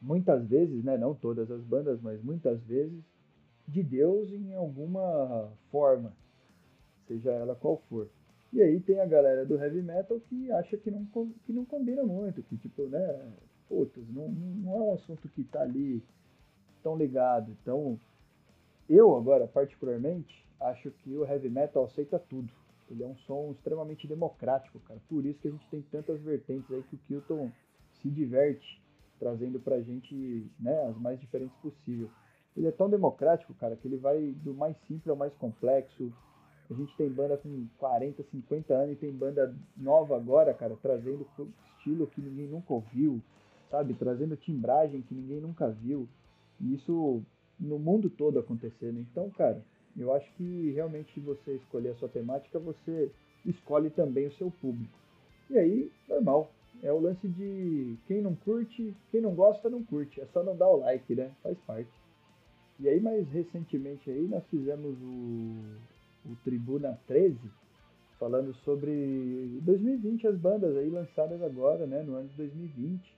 muitas 0.00 0.46
vezes, 0.46 0.84
né? 0.84 0.98
Não 0.98 1.14
todas 1.14 1.50
as 1.50 1.62
bandas, 1.62 2.00
mas 2.02 2.22
muitas 2.22 2.60
vezes 2.64 3.02
de 3.66 3.82
Deus 3.82 4.30
em 4.30 4.54
alguma 4.54 5.50
forma, 5.70 6.12
seja 7.06 7.30
ela 7.32 7.54
qual 7.54 7.78
for. 7.88 8.08
E 8.52 8.62
aí 8.62 8.78
tem 8.80 9.00
a 9.00 9.06
galera 9.06 9.44
do 9.44 9.58
heavy 9.58 9.82
metal 9.82 10.20
que 10.20 10.50
acha 10.52 10.76
que 10.76 10.90
não, 10.90 11.04
que 11.44 11.52
não 11.52 11.64
combina 11.64 12.04
muito, 12.04 12.42
que 12.42 12.56
tipo, 12.56 12.86
né, 12.86 13.32
putz, 13.68 13.96
não, 14.08 14.28
não 14.28 14.72
é 14.72 14.82
um 14.82 14.94
assunto 14.94 15.28
que 15.28 15.44
tá 15.44 15.62
ali 15.62 16.02
tão 16.82 16.96
ligado. 16.96 17.56
Então, 17.62 17.98
eu 18.88 19.16
agora, 19.16 19.46
particularmente, 19.46 20.44
acho 20.60 20.90
que 20.90 21.16
o 21.16 21.24
heavy 21.24 21.50
metal 21.50 21.84
aceita 21.84 22.18
tudo. 22.18 22.52
Ele 22.90 23.02
é 23.02 23.06
um 23.06 23.16
som 23.18 23.52
extremamente 23.52 24.06
democrático, 24.06 24.80
cara. 24.80 24.98
Por 25.08 25.24
isso 25.26 25.38
que 25.40 25.48
a 25.48 25.50
gente 25.50 25.68
tem 25.68 25.82
tantas 25.82 26.20
vertentes 26.20 26.70
aí 26.70 26.82
que 26.84 26.96
o 26.96 26.98
Kilton 27.06 27.50
se 28.00 28.08
diverte 28.08 28.80
trazendo 29.18 29.58
pra 29.60 29.80
gente, 29.80 30.46
né, 30.58 30.86
as 30.86 30.96
mais 30.96 31.20
diferentes 31.20 31.56
possível. 31.58 32.08
Ele 32.56 32.68
é 32.68 32.72
tão 32.72 32.88
democrático, 32.88 33.52
cara, 33.54 33.76
que 33.76 33.86
ele 33.86 33.96
vai 33.96 34.32
do 34.42 34.54
mais 34.54 34.76
simples 34.86 35.08
ao 35.08 35.16
mais 35.16 35.34
complexo, 35.34 36.12
a 36.70 36.74
gente 36.74 36.94
tem 36.96 37.08
banda 37.08 37.36
com 37.36 37.66
40, 37.78 38.22
50 38.22 38.74
anos 38.74 38.92
e 38.92 38.96
tem 38.96 39.12
banda 39.12 39.54
nova 39.76 40.16
agora, 40.16 40.52
cara, 40.52 40.76
trazendo 40.80 41.26
estilo 41.76 42.06
que 42.06 42.20
ninguém 42.20 42.46
nunca 42.46 42.74
ouviu, 42.74 43.22
sabe? 43.70 43.94
Trazendo 43.94 44.36
timbragem 44.36 45.02
que 45.02 45.14
ninguém 45.14 45.40
nunca 45.40 45.68
viu. 45.68 46.08
E 46.60 46.74
isso 46.74 47.22
no 47.58 47.78
mundo 47.78 48.10
todo 48.10 48.38
acontecendo. 48.38 48.98
Então, 48.98 49.30
cara, 49.30 49.62
eu 49.96 50.12
acho 50.14 50.30
que 50.34 50.70
realmente 50.72 51.18
você 51.20 51.54
escolher 51.54 51.90
a 51.90 51.94
sua 51.96 52.08
temática, 52.08 52.58
você 52.58 53.10
escolhe 53.44 53.90
também 53.90 54.26
o 54.26 54.32
seu 54.32 54.50
público. 54.50 54.98
E 55.50 55.58
aí, 55.58 55.92
normal. 56.08 56.50
É 56.80 56.92
o 56.92 57.00
lance 57.00 57.26
de 57.26 57.96
quem 58.06 58.22
não 58.22 58.36
curte, 58.36 58.94
quem 59.10 59.20
não 59.20 59.34
gosta, 59.34 59.68
não 59.68 59.82
curte. 59.82 60.20
É 60.20 60.26
só 60.26 60.44
não 60.44 60.56
dar 60.56 60.68
o 60.68 60.76
like, 60.76 61.12
né? 61.12 61.32
Faz 61.42 61.58
parte. 61.66 61.90
E 62.78 62.88
aí, 62.88 63.00
mais 63.00 63.28
recentemente 63.30 64.08
aí, 64.08 64.28
nós 64.28 64.44
fizemos 64.46 64.96
o, 65.02 66.30
o 66.30 66.36
Tribuna 66.44 66.96
13, 67.08 67.36
falando 68.20 68.54
sobre 68.64 69.58
2020, 69.62 70.28
as 70.28 70.36
bandas 70.36 70.76
aí 70.76 70.88
lançadas 70.88 71.42
agora, 71.42 71.86
né, 71.86 72.02
no 72.04 72.14
ano 72.14 72.28
de 72.28 72.36
2020. 72.36 73.17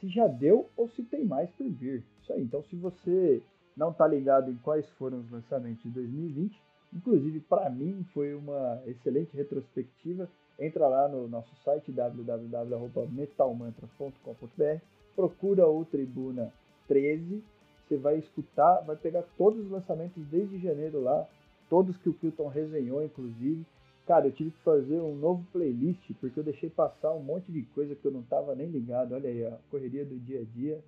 Se 0.00 0.08
já 0.08 0.26
deu 0.26 0.68
ou 0.76 0.88
se 0.88 1.02
tem 1.02 1.24
mais 1.24 1.50
por 1.50 1.68
vir. 1.68 2.02
Isso 2.22 2.32
aí. 2.32 2.42
Então, 2.42 2.62
se 2.64 2.76
você 2.76 3.42
não 3.76 3.92
tá 3.92 4.06
ligado 4.06 4.50
em 4.50 4.56
quais 4.56 4.88
foram 4.90 5.20
os 5.20 5.30
lançamentos 5.30 5.82
de 5.82 5.90
2020, 5.90 6.58
inclusive 6.92 7.40
para 7.40 7.70
mim 7.70 8.04
foi 8.12 8.34
uma 8.34 8.82
excelente 8.86 9.34
retrospectiva. 9.36 10.28
Entra 10.58 10.88
lá 10.88 11.08
no 11.08 11.28
nosso 11.28 11.54
site 11.64 11.92
www.metalmantra.com.br, 11.92 14.82
procura 15.16 15.66
o 15.66 15.84
Tribuna 15.86 16.52
13, 16.86 17.42
você 17.88 17.96
vai 17.96 18.18
escutar, 18.18 18.82
vai 18.82 18.96
pegar 18.96 19.24
todos 19.38 19.64
os 19.64 19.70
lançamentos 19.70 20.22
desde 20.26 20.58
janeiro 20.58 21.00
lá, 21.00 21.26
todos 21.68 21.96
que 21.96 22.08
o 22.08 22.14
Kilton 22.14 22.46
resenhou, 22.48 23.02
inclusive. 23.02 23.66
Cara, 24.10 24.26
eu 24.26 24.32
tive 24.32 24.50
que 24.50 24.58
fazer 24.64 25.00
um 25.00 25.14
novo 25.14 25.46
playlist, 25.52 26.10
porque 26.20 26.40
eu 26.40 26.42
deixei 26.42 26.68
passar 26.68 27.12
um 27.12 27.22
monte 27.22 27.52
de 27.52 27.62
coisa 27.66 27.94
que 27.94 28.04
eu 28.04 28.10
não 28.10 28.24
tava 28.24 28.56
nem 28.56 28.66
ligado. 28.66 29.14
Olha 29.14 29.30
aí, 29.30 29.46
a 29.46 29.56
correria 29.70 30.04
do 30.04 30.18
dia 30.18 30.40
a 30.40 30.44
dia 30.44 30.84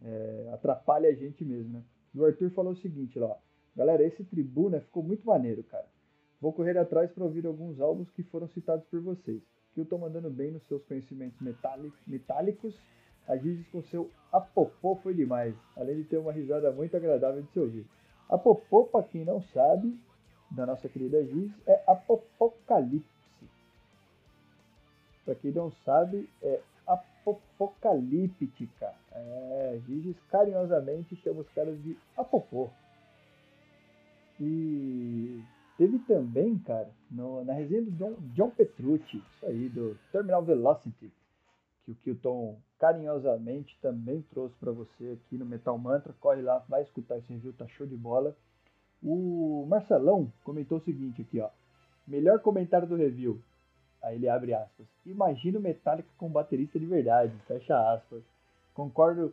é, 0.00 0.48
atrapalha 0.52 1.08
a 1.08 1.12
gente 1.12 1.44
mesmo, 1.44 1.72
né? 1.72 1.82
O 2.14 2.24
Arthur 2.24 2.50
falou 2.50 2.72
o 2.72 2.76
seguinte 2.76 3.18
lá, 3.18 3.36
galera, 3.74 4.04
esse 4.04 4.22
Tribuna 4.22 4.80
ficou 4.80 5.02
muito 5.02 5.26
maneiro, 5.26 5.64
cara. 5.64 5.88
Vou 6.40 6.52
correr 6.52 6.78
atrás 6.78 7.10
para 7.10 7.24
ouvir 7.24 7.44
alguns 7.48 7.80
álbuns 7.80 8.08
que 8.12 8.22
foram 8.22 8.46
citados 8.46 8.86
por 8.86 9.00
vocês. 9.00 9.42
Kilton 9.74 9.98
mandando 9.98 10.30
bem 10.30 10.52
nos 10.52 10.62
seus 10.68 10.84
conhecimentos 10.84 11.40
metálicos. 12.06 12.78
A 13.26 13.36
Gizes 13.36 13.66
com 13.72 13.82
seu 13.82 14.08
apopô 14.30 14.94
foi 15.02 15.14
demais, 15.14 15.56
além 15.76 15.96
de 15.96 16.04
ter 16.04 16.16
uma 16.16 16.30
risada 16.30 16.70
muito 16.70 16.96
agradável 16.96 17.42
de 17.42 17.50
se 17.50 17.58
ouvir. 17.58 17.84
Apopô, 18.28 18.84
para 18.84 19.02
quem 19.02 19.24
não 19.24 19.42
sabe, 19.42 19.98
da 20.54 20.66
nossa 20.66 20.88
querida 20.88 21.24
Giz 21.24 21.50
é 21.66 21.82
Apocalipse. 21.86 23.08
Para 25.24 25.34
quem 25.36 25.52
não 25.52 25.70
sabe, 25.84 26.28
é 26.42 26.60
apocalíptica. 26.86 28.92
É, 29.12 29.80
Giz 29.86 30.16
carinhosamente 30.30 31.16
chama 31.16 31.40
os 31.40 31.48
caras 31.50 31.80
de 31.82 31.96
Apopô. 32.16 32.70
E 34.40 35.42
teve 35.78 35.98
também, 36.00 36.58
cara, 36.58 36.90
no, 37.10 37.44
na 37.44 37.52
resenha 37.52 37.82
do 37.82 37.92
John, 37.92 38.16
John 38.34 38.50
Petrucci, 38.50 39.18
isso 39.18 39.46
aí, 39.46 39.68
do 39.68 39.96
Terminal 40.10 40.44
Velocity, 40.44 41.12
que 41.84 41.92
o 41.92 41.94
Kilton 41.96 42.58
carinhosamente 42.78 43.78
também 43.80 44.22
trouxe 44.22 44.56
para 44.56 44.72
você 44.72 45.12
aqui 45.12 45.38
no 45.38 45.46
Metal 45.46 45.78
Mantra. 45.78 46.12
Corre 46.18 46.42
lá, 46.42 46.58
vai 46.68 46.82
escutar 46.82 47.18
esse 47.18 47.32
review, 47.32 47.52
tá 47.52 47.68
show 47.68 47.86
de 47.86 47.96
bola. 47.96 48.36
O 49.02 49.66
Marcelão 49.68 50.32
comentou 50.44 50.78
o 50.78 50.84
seguinte 50.84 51.22
aqui, 51.22 51.40
ó. 51.40 51.48
Melhor 52.06 52.40
comentário 52.40 52.86
do 52.86 52.96
review. 52.96 53.40
Aí 54.02 54.16
ele 54.16 54.28
abre 54.28 54.54
aspas. 54.54 54.86
Imagina 55.06 55.58
o 55.58 55.62
Metallica 55.62 56.08
com 56.18 56.28
baterista 56.28 56.78
de 56.78 56.86
verdade. 56.86 57.32
Fecha 57.46 57.76
aspas. 57.92 58.22
Concordo 58.74 59.32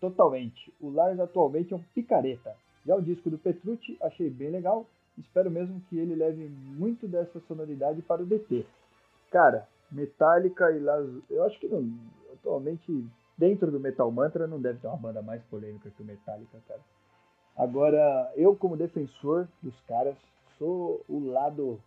totalmente. 0.00 0.72
O 0.80 0.90
Lars 0.90 1.18
atualmente 1.18 1.72
é 1.72 1.76
um 1.76 1.82
picareta. 1.94 2.56
Já 2.86 2.94
o 2.94 3.02
disco 3.02 3.30
do 3.30 3.38
Petrucci 3.38 3.96
achei 4.00 4.30
bem 4.30 4.50
legal. 4.50 4.86
Espero 5.18 5.50
mesmo 5.50 5.80
que 5.88 5.98
ele 5.98 6.14
leve 6.14 6.48
muito 6.48 7.06
dessa 7.08 7.40
sonoridade 7.40 8.02
para 8.02 8.22
o 8.22 8.26
DT. 8.26 8.66
Cara, 9.30 9.66
Metallica 9.90 10.70
e 10.72 10.80
Lars. 10.80 11.08
Eu 11.30 11.44
acho 11.44 11.58
que 11.58 11.68
não, 11.68 11.88
atualmente, 12.32 13.06
dentro 13.38 13.70
do 13.70 13.80
Metal 13.80 14.10
Mantra, 14.10 14.46
não 14.46 14.60
deve 14.60 14.80
ter 14.80 14.88
uma 14.88 14.96
banda 14.96 15.22
mais 15.22 15.42
polêmica 15.44 15.90
que 15.90 16.02
o 16.02 16.06
Metallica, 16.06 16.58
cara. 16.68 16.80
Agora, 17.56 18.32
eu 18.36 18.56
como 18.56 18.76
defensor 18.76 19.48
dos 19.62 19.78
caras, 19.82 20.16
sou 20.58 21.04
o 21.08 21.20
lado 21.30 21.80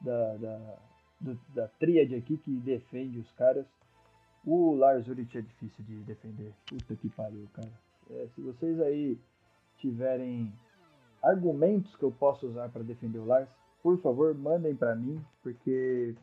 da, 0.00 0.36
da, 0.36 0.76
do, 1.20 1.38
da 1.54 1.68
tríade 1.78 2.14
aqui 2.14 2.36
que 2.38 2.50
defende 2.60 3.18
os 3.18 3.30
caras. 3.32 3.66
O 4.44 4.74
Lars 4.74 5.06
Ulrich 5.08 5.38
é 5.38 5.40
difícil 5.40 5.84
de 5.84 5.96
defender. 6.04 6.52
Puta 6.66 6.94
que 6.96 7.08
pariu, 7.10 7.46
cara. 7.52 7.70
É, 8.10 8.26
se 8.34 8.40
vocês 8.40 8.80
aí 8.80 9.18
tiverem 9.78 10.52
argumentos 11.22 11.94
que 11.96 12.02
eu 12.02 12.12
possa 12.12 12.46
usar 12.46 12.68
para 12.68 12.82
defender 12.82 13.18
o 13.18 13.24
Lars, 13.24 13.48
por 13.82 14.00
favor, 14.00 14.34
mandem 14.34 14.74
para 14.74 14.94
mim, 14.94 15.20
porque 15.42 16.14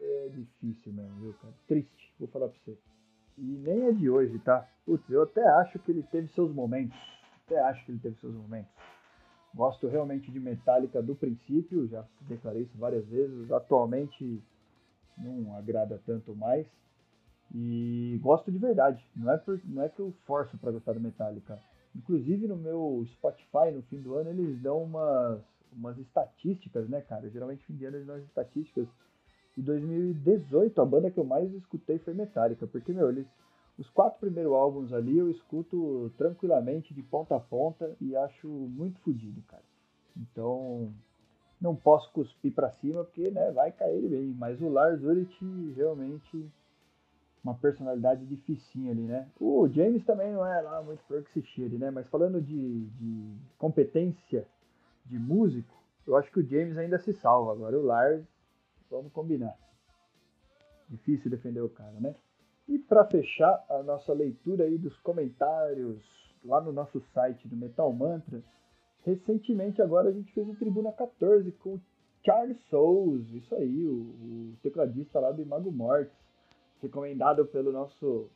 é 0.00 0.28
difícil 0.28 0.92
mesmo, 0.92 1.14
viu, 1.20 1.34
cara? 1.40 1.54
Triste, 1.66 2.14
vou 2.18 2.28
falar 2.28 2.48
pra 2.48 2.58
você. 2.64 2.78
E 3.36 3.42
nem 3.42 3.86
é 3.86 3.92
de 3.92 4.08
hoje, 4.08 4.38
tá? 4.40 4.68
Putz, 4.84 5.08
eu 5.10 5.22
até 5.22 5.46
acho 5.60 5.78
que 5.80 5.90
ele 5.90 6.02
teve 6.04 6.28
seus 6.28 6.52
momentos 6.52 6.96
até 7.48 7.58
acho 7.60 7.84
que 7.84 7.92
ele 7.92 7.98
teve 7.98 8.16
seus 8.20 8.34
momentos. 8.34 8.70
Gosto 9.54 9.88
realmente 9.88 10.30
de 10.30 10.38
Metallica 10.38 11.02
do 11.02 11.16
princípio, 11.16 11.88
já 11.88 12.04
declarei 12.28 12.62
isso 12.62 12.76
várias 12.76 13.06
vezes. 13.06 13.50
Atualmente 13.50 14.42
não 15.16 15.56
agrada 15.56 16.00
tanto 16.04 16.36
mais. 16.36 16.66
E 17.54 18.20
gosto 18.22 18.52
de 18.52 18.58
verdade. 18.58 19.02
Não 19.16 19.32
é, 19.32 19.38
por, 19.38 19.58
não 19.64 19.82
é 19.82 19.88
que 19.88 19.98
eu 19.98 20.12
forço 20.26 20.56
para 20.58 20.70
gostar 20.70 20.92
do 20.92 21.00
Metallica. 21.00 21.58
Inclusive 21.96 22.46
no 22.46 22.56
meu 22.56 23.04
Spotify, 23.14 23.72
no 23.72 23.82
fim 23.84 24.00
do 24.00 24.14
ano, 24.14 24.30
eles 24.30 24.60
dão 24.60 24.82
umas, 24.82 25.40
umas 25.72 25.98
estatísticas, 25.98 26.88
né, 26.88 27.00
cara? 27.00 27.30
Geralmente 27.30 27.64
fim 27.64 27.74
de 27.74 27.86
ano 27.86 27.96
eles 27.96 28.06
dão 28.06 28.16
as 28.16 28.24
estatísticas. 28.24 28.86
De 29.56 29.62
2018, 29.62 30.80
a 30.80 30.84
banda 30.84 31.10
que 31.10 31.18
eu 31.18 31.24
mais 31.24 31.50
escutei 31.54 31.98
foi 31.98 32.12
Metallica. 32.12 32.66
Porque, 32.66 32.92
meu, 32.92 33.08
eles 33.08 33.26
os 33.78 33.88
quatro 33.90 34.18
primeiros 34.18 34.52
álbuns 34.52 34.92
ali 34.92 35.16
eu 35.16 35.30
escuto 35.30 36.12
tranquilamente, 36.18 36.92
de 36.92 37.02
ponta 37.02 37.36
a 37.36 37.40
ponta, 37.40 37.96
e 38.00 38.16
acho 38.16 38.48
muito 38.48 38.98
fodido, 39.00 39.40
cara. 39.42 39.62
Então, 40.16 40.92
não 41.60 41.76
posso 41.76 42.10
cuspir 42.12 42.52
para 42.52 42.72
cima, 42.72 43.04
porque 43.04 43.30
né, 43.30 43.52
vai 43.52 43.70
cair 43.70 44.08
bem. 44.08 44.34
Mas 44.36 44.60
o 44.60 44.68
Lars 44.68 45.02
Ulrich 45.02 45.72
realmente 45.76 46.50
uma 47.42 47.54
personalidade 47.54 48.26
dificinha 48.26 48.90
ali, 48.90 49.02
né? 49.02 49.28
O 49.40 49.68
James 49.68 50.04
também 50.04 50.32
não 50.32 50.44
é 50.44 50.60
lá 50.60 50.82
muito 50.82 51.02
flor 51.04 51.22
que 51.22 51.32
se 51.32 51.42
cheire, 51.42 51.78
né? 51.78 51.90
Mas 51.90 52.06
falando 52.08 52.42
de, 52.42 52.86
de 52.86 53.36
competência 53.56 54.46
de 55.06 55.18
músico, 55.18 55.74
eu 56.06 56.16
acho 56.16 56.30
que 56.32 56.40
o 56.40 56.46
James 56.46 56.76
ainda 56.76 56.98
se 56.98 57.12
salva. 57.12 57.52
Agora 57.52 57.78
o 57.78 57.82
Lars, 57.82 58.24
vamos 58.90 59.12
combinar. 59.12 59.56
Difícil 60.88 61.30
defender 61.30 61.60
o 61.60 61.68
cara, 61.68 61.98
né? 62.00 62.14
E 62.68 62.78
para 62.78 63.06
fechar 63.06 63.64
a 63.68 63.82
nossa 63.82 64.12
leitura 64.12 64.64
aí 64.64 64.76
dos 64.76 64.96
comentários 64.98 66.04
lá 66.44 66.60
no 66.60 66.70
nosso 66.70 67.00
site 67.14 67.48
do 67.48 67.56
Metal 67.56 67.90
Mantra, 67.92 68.42
recentemente 69.04 69.80
agora 69.80 70.10
a 70.10 70.12
gente 70.12 70.32
fez 70.32 70.46
o 70.46 70.54
Tribuna 70.54 70.92
14 70.92 71.50
com 71.52 71.74
o 71.74 71.80
Charles 72.24 72.58
Souls, 72.68 73.26
isso 73.30 73.54
aí, 73.54 73.86
o, 73.86 73.92
o 73.92 74.56
tecladista 74.62 75.18
lá 75.18 75.32
do 75.32 75.40
Imago 75.40 75.72
Mortis, 75.72 76.12
recomendado 76.82 77.46
pelo 77.46 77.72
nosso, 77.72 78.28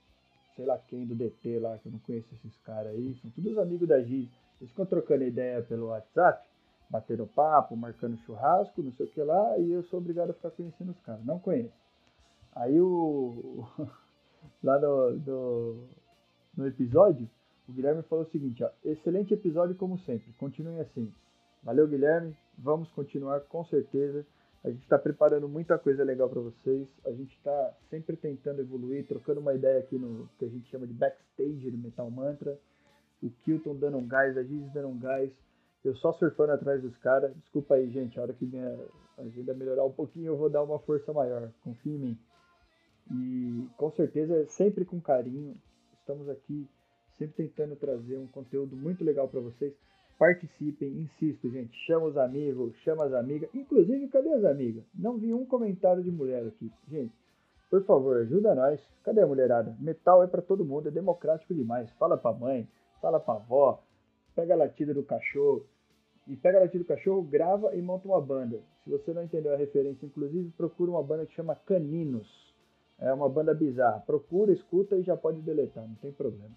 sei 0.56 0.64
lá 0.64 0.78
quem 0.78 1.06
do 1.06 1.14
DT 1.14 1.58
lá, 1.58 1.78
que 1.78 1.88
eu 1.88 1.92
não 1.92 1.98
conheço 1.98 2.34
esses 2.34 2.56
caras 2.58 2.92
aí, 2.92 3.14
são 3.20 3.30
todos 3.30 3.58
amigos 3.58 3.88
da 3.88 4.00
Giz. 4.02 4.30
Eles 4.60 4.70
ficam 4.70 4.86
trocando 4.86 5.24
ideia 5.24 5.62
pelo 5.62 5.88
WhatsApp, 5.88 6.48
batendo 6.88 7.26
papo, 7.26 7.76
marcando 7.76 8.16
churrasco, 8.18 8.82
não 8.82 8.92
sei 8.92 9.06
o 9.06 9.10
que 9.10 9.22
lá, 9.22 9.58
e 9.58 9.72
eu 9.72 9.82
sou 9.84 9.98
obrigado 9.98 10.30
a 10.30 10.34
ficar 10.34 10.50
conhecendo 10.52 10.92
os 10.92 11.00
caras, 11.00 11.24
não 11.24 11.38
conheço. 11.38 11.74
Aí 12.54 12.80
o. 12.80 13.66
lá 14.62 14.78
no, 14.80 15.12
no, 15.12 15.88
no 16.56 16.66
episódio, 16.66 17.28
o 17.68 17.72
Guilherme 17.72 18.02
falou 18.02 18.24
o 18.24 18.30
seguinte, 18.30 18.62
ó, 18.62 18.70
excelente 18.84 19.34
episódio 19.34 19.74
como 19.76 19.98
sempre, 20.00 20.32
continuem 20.34 20.80
assim. 20.80 21.12
Valeu, 21.62 21.86
Guilherme, 21.86 22.36
vamos 22.58 22.90
continuar 22.90 23.40
com 23.42 23.64
certeza. 23.64 24.26
A 24.64 24.70
gente 24.70 24.82
está 24.82 24.98
preparando 24.98 25.48
muita 25.48 25.76
coisa 25.76 26.04
legal 26.04 26.28
para 26.28 26.40
vocês. 26.40 26.88
A 27.04 27.10
gente 27.10 27.34
está 27.36 27.74
sempre 27.90 28.16
tentando 28.16 28.60
evoluir, 28.60 29.06
trocando 29.06 29.40
uma 29.40 29.54
ideia 29.54 29.80
aqui 29.80 29.98
no 29.98 30.28
que 30.38 30.44
a 30.44 30.48
gente 30.48 30.68
chama 30.70 30.86
de 30.86 30.92
backstage 30.92 31.70
do 31.70 31.78
Metal 31.78 32.08
Mantra. 32.10 32.56
O 33.20 33.30
Kilton 33.44 33.76
dando 33.76 33.98
um 33.98 34.06
gás, 34.06 34.36
a 34.36 34.42
Giz 34.42 34.72
dando 34.72 34.88
um 34.88 34.98
gás. 34.98 35.32
Eu 35.84 35.96
só 35.96 36.12
surfando 36.12 36.52
atrás 36.52 36.80
dos 36.80 36.96
caras. 36.98 37.34
Desculpa 37.36 37.74
aí, 37.74 37.90
gente. 37.90 38.18
A 38.18 38.22
hora 38.22 38.32
que 38.32 38.46
minha 38.46 38.78
agenda 39.18 39.52
melhorar 39.52 39.84
um 39.84 39.92
pouquinho, 39.92 40.26
eu 40.26 40.36
vou 40.36 40.48
dar 40.48 40.62
uma 40.62 40.78
força 40.80 41.12
maior. 41.12 41.50
Confia 41.64 41.94
em 41.94 41.98
mim. 41.98 42.18
E 43.10 43.68
com 43.76 43.90
certeza, 43.90 44.46
sempre 44.46 44.84
com 44.84 45.00
carinho. 45.00 45.56
Estamos 46.00 46.28
aqui 46.28 46.66
sempre 47.18 47.46
tentando 47.46 47.76
trazer 47.76 48.16
um 48.18 48.26
conteúdo 48.26 48.76
muito 48.76 49.04
legal 49.04 49.28
para 49.28 49.40
vocês. 49.40 49.72
Participem, 50.18 50.88
insisto, 51.00 51.50
gente. 51.50 51.76
Chama 51.86 52.06
os 52.06 52.16
amigos, 52.16 52.74
chama 52.84 53.04
as 53.04 53.12
amigas. 53.12 53.48
Inclusive, 53.54 54.08
cadê 54.08 54.32
as 54.32 54.44
amigas? 54.44 54.84
Não 54.94 55.18
vi 55.18 55.32
um 55.32 55.44
comentário 55.44 56.02
de 56.02 56.10
mulher 56.10 56.46
aqui. 56.46 56.70
Gente, 56.88 57.12
por 57.70 57.84
favor, 57.84 58.16
ajuda 58.18 58.54
nós. 58.54 58.80
Cadê 59.02 59.20
a 59.20 59.26
mulherada? 59.26 59.76
Metal 59.80 60.22
é 60.22 60.26
para 60.26 60.42
todo 60.42 60.64
mundo, 60.64 60.88
é 60.88 60.90
democrático 60.92 61.54
demais. 61.54 61.90
Fala 61.92 62.16
pra 62.16 62.32
mãe, 62.32 62.68
fala 63.00 63.18
pra 63.18 63.34
avó, 63.34 63.82
pega 64.34 64.54
a 64.54 64.56
latida 64.56 64.94
do 64.94 65.02
cachorro. 65.02 65.66
E 66.28 66.36
pega 66.36 66.58
a 66.58 66.60
latida 66.60 66.84
do 66.84 66.86
cachorro, 66.86 67.22
grava 67.22 67.74
e 67.74 67.82
monta 67.82 68.06
uma 68.06 68.20
banda. 68.20 68.60
Se 68.84 68.90
você 68.90 69.12
não 69.12 69.24
entendeu 69.24 69.52
a 69.52 69.56
referência, 69.56 70.06
inclusive, 70.06 70.52
procura 70.56 70.90
uma 70.90 71.02
banda 71.02 71.26
que 71.26 71.34
chama 71.34 71.56
Caninos. 71.56 72.51
É 73.02 73.12
uma 73.12 73.28
banda 73.28 73.52
bizarra. 73.52 73.98
Procura, 74.06 74.52
escuta 74.52 74.96
e 74.96 75.02
já 75.02 75.16
pode 75.16 75.40
deletar, 75.40 75.84
não 75.86 75.96
tem 75.96 76.12
problema. 76.12 76.54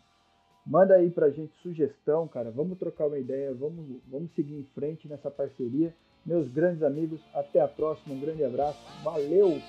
Manda 0.63 0.93
aí 0.93 1.09
pra 1.09 1.31
gente 1.31 1.53
sugestão, 1.61 2.27
cara. 2.27 2.51
Vamos 2.51 2.77
trocar 2.77 3.07
uma 3.07 3.17
ideia, 3.17 3.53
vamos, 3.53 3.99
vamos 4.07 4.31
seguir 4.33 4.55
em 4.55 4.63
frente 4.75 5.07
nessa 5.07 5.31
parceria. 5.31 5.93
Meus 6.23 6.47
grandes 6.51 6.83
amigos, 6.83 7.19
até 7.33 7.59
a 7.59 7.67
próxima. 7.67 8.15
Um 8.15 8.19
grande 8.19 8.43
abraço. 8.43 8.79
Valeu! 9.03 9.59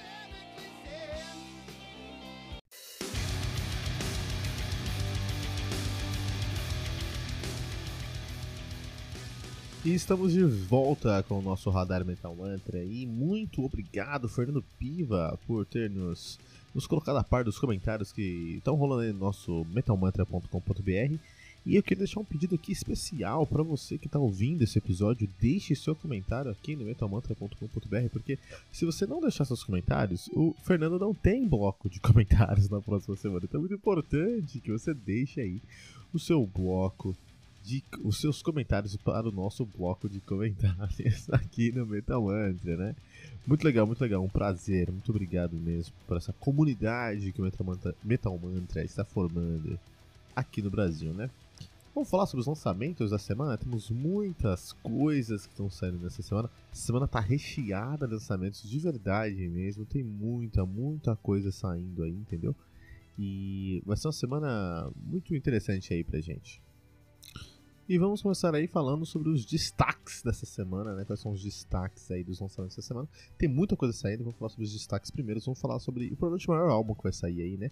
E 9.85 9.95
estamos 9.95 10.33
de 10.33 10.43
volta 10.43 11.23
com 11.23 11.39
o 11.39 11.43
nosso 11.43 11.71
Radar 11.71 12.05
Metal 12.05 12.35
Mantra. 12.35 12.83
E 12.83 13.07
muito 13.07 13.65
obrigado, 13.65 14.29
Fernando 14.29 14.65
Piva, 14.79 15.39
por 15.47 15.65
ter 15.65 15.89
nos 15.89 16.41
nos 16.77 16.87
colocar 16.87 17.17
a 17.17 17.25
par 17.25 17.43
dos 17.43 17.59
comentários 17.59 18.13
que 18.13 18.57
estão 18.59 18.75
rolando 18.75 19.01
aí 19.01 19.13
no 19.13 19.19
nosso 19.19 19.67
metalmantra.com.br. 19.71 21.17
E 21.65 21.75
eu 21.75 21.83
queria 21.83 22.05
deixar 22.05 22.21
um 22.21 22.25
pedido 22.25 22.55
aqui 22.55 22.71
especial 22.71 23.47
para 23.47 23.63
você 23.63 23.97
que 23.97 24.07
está 24.07 24.19
ouvindo 24.19 24.63
esse 24.63 24.79
episódio, 24.79 25.29
deixe 25.41 25.75
seu 25.75 25.97
comentário 25.97 26.51
aqui 26.51 26.77
no 26.77 26.85
metalmantra.com.br, 26.85 28.09
porque 28.13 28.39
se 28.71 28.85
você 28.85 29.07
não 29.07 29.23
deixar 29.23 29.47
seus 29.47 29.65
comentários, 29.65 30.29
o 30.35 30.55
Fernando 30.63 30.99
não 30.99 31.15
tem 31.15 31.49
bloco 31.49 31.89
de 31.89 31.99
comentários 31.99 32.69
na 32.69 32.81
próxima 32.81 33.17
semana. 33.17 33.41
Então 33.45 33.59
é 33.59 33.63
muito 33.63 33.75
importante 33.75 34.61
que 34.61 34.71
você 34.71 34.93
deixe 34.93 35.41
aí 35.41 35.61
o 36.13 36.19
seu 36.19 36.47
bloco 36.47 37.17
de, 37.67 37.83
os 38.05 38.21
seus 38.21 38.43
comentários 38.43 38.97
para 38.97 39.29
o 39.29 39.33
nosso 39.33 39.67
bloco 39.67 40.09
de 40.09 40.21
comentários 40.21 41.29
aqui 41.35 41.73
no 41.73 41.85
Metal 41.85 42.23
Mantra, 42.23 42.77
né? 42.77 42.97
Muito 43.45 43.65
legal, 43.65 43.85
muito 43.85 44.01
legal, 44.01 44.23
um 44.23 44.29
prazer, 44.29 44.89
muito 44.89 45.11
obrigado 45.11 45.57
mesmo 45.57 45.93
por 46.07 46.17
essa 46.17 46.33
comunidade 46.33 47.33
que 47.33 47.41
o 47.41 47.45
Metal 48.05 48.39
Mantra, 48.39 48.85
está 48.85 49.05
formando 49.05 49.77
aqui 50.35 50.63
no 50.63 50.71
Brasil, 50.71 51.13
né? 51.13 51.29
Vamos 51.93 52.09
falar 52.09 52.27
sobre 52.27 52.43
os 52.43 52.47
lançamentos 52.47 53.11
da 53.11 53.19
semana? 53.19 53.59
Temos 53.59 53.91
muitas 53.91 54.73
coisas 54.75 55.47
que 55.47 55.53
estão 55.53 55.69
saindo 55.69 55.99
nessa 55.99 56.23
semana. 56.23 56.49
Essa 56.71 56.87
semana 56.87 57.07
está 57.07 57.19
recheada 57.19 58.07
de 58.07 58.13
lançamentos 58.13 58.69
de 58.69 58.79
verdade 58.79 59.49
mesmo. 59.49 59.87
Tem 59.87 60.05
muita, 60.05 60.65
muita 60.67 61.17
coisa 61.17 61.51
saindo 61.51 62.03
aí, 62.03 62.13
entendeu? 62.13 62.55
E 63.19 63.83
vai 63.87 63.97
ser 63.97 64.09
uma 64.09 64.13
semana 64.13 64.91
muito 64.95 65.35
interessante 65.35 65.95
aí 65.95 66.05
pra 66.05 66.21
gente. 66.21 66.61
E 67.89 67.99
vamos 67.99 68.21
começar 68.21 68.53
aí 68.53 68.67
falando 68.67 69.07
sobre 69.07 69.29
os 69.29 69.45
destaques 69.45 70.21
dessa 70.21 70.45
semana, 70.45 70.93
né? 70.93 71.05
Quais 71.05 71.21
são 71.21 71.31
os 71.31 71.41
destaques 71.41 72.11
aí 72.11 72.25
dos 72.25 72.41
lançamentos 72.41 72.75
dessa 72.75 72.89
semana. 72.89 73.09
Tem 73.39 73.49
muita 73.49 73.77
coisa 73.77 73.97
saindo, 73.97 74.25
vamos 74.25 74.37
falar 74.37 74.49
sobre 74.49 74.65
os 74.65 74.73
destaques 74.73 75.09
primeiro. 75.09 75.41
Vamos 75.41 75.61
falar 75.61 75.79
sobre 75.79 76.07
o 76.07 76.17
provavelmente 76.17 76.49
maior 76.49 76.69
álbum 76.69 76.97
que 76.97 77.05
vai 77.05 77.13
sair 77.13 77.43
aí, 77.43 77.57
né? 77.57 77.71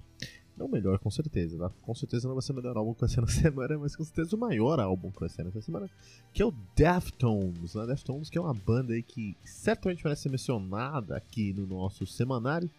Não 0.57 0.67
o 0.67 0.71
melhor, 0.71 1.01
com 1.01 1.11
certeza, 1.11 1.59
tá? 1.59 1.69
Com 1.83 1.95
certeza 1.97 2.29
não 2.29 2.37
vai 2.37 2.43
ser 2.43 2.53
o 2.53 2.55
melhor 2.55 2.77
álbum 2.77 2.95
que 2.95 3.01
vai 3.01 3.09
sair 3.09 3.23
na 3.23 3.27
semana, 3.43 3.77
mas 3.77 3.97
com 3.97 4.05
certeza 4.05 4.37
o 4.37 4.39
maior 4.39 4.79
álbum 4.79 5.11
que 5.11 5.19
vai 5.19 5.29
sair 5.29 5.47
nessa 5.47 5.61
semana, 5.61 5.91
que 6.33 6.41
é 6.41 6.47
o 6.47 6.55
Deftones, 6.77 7.75
né? 7.75 7.85
Deftones, 7.85 8.31
que 8.31 8.39
é 8.39 8.41
uma 8.41 8.55
banda 8.55 8.93
aí 8.93 9.03
que 9.03 9.37
certamente 9.45 10.05
merece 10.05 10.23
ser 10.23 10.29
mencionada 10.29 11.17
aqui 11.17 11.53
no 11.53 11.67
nosso 11.67 12.07
semanário, 12.07 12.71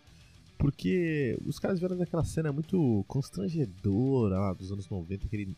porque 0.58 1.38
os 1.46 1.60
caras 1.60 1.80
vieram 1.80 1.98
daquela 1.98 2.24
cena 2.24 2.50
muito 2.54 3.04
constrangedora 3.10 4.40
lá 4.40 4.54
dos 4.54 4.72
anos 4.72 4.88
90, 4.88 5.26
aquele 5.26 5.54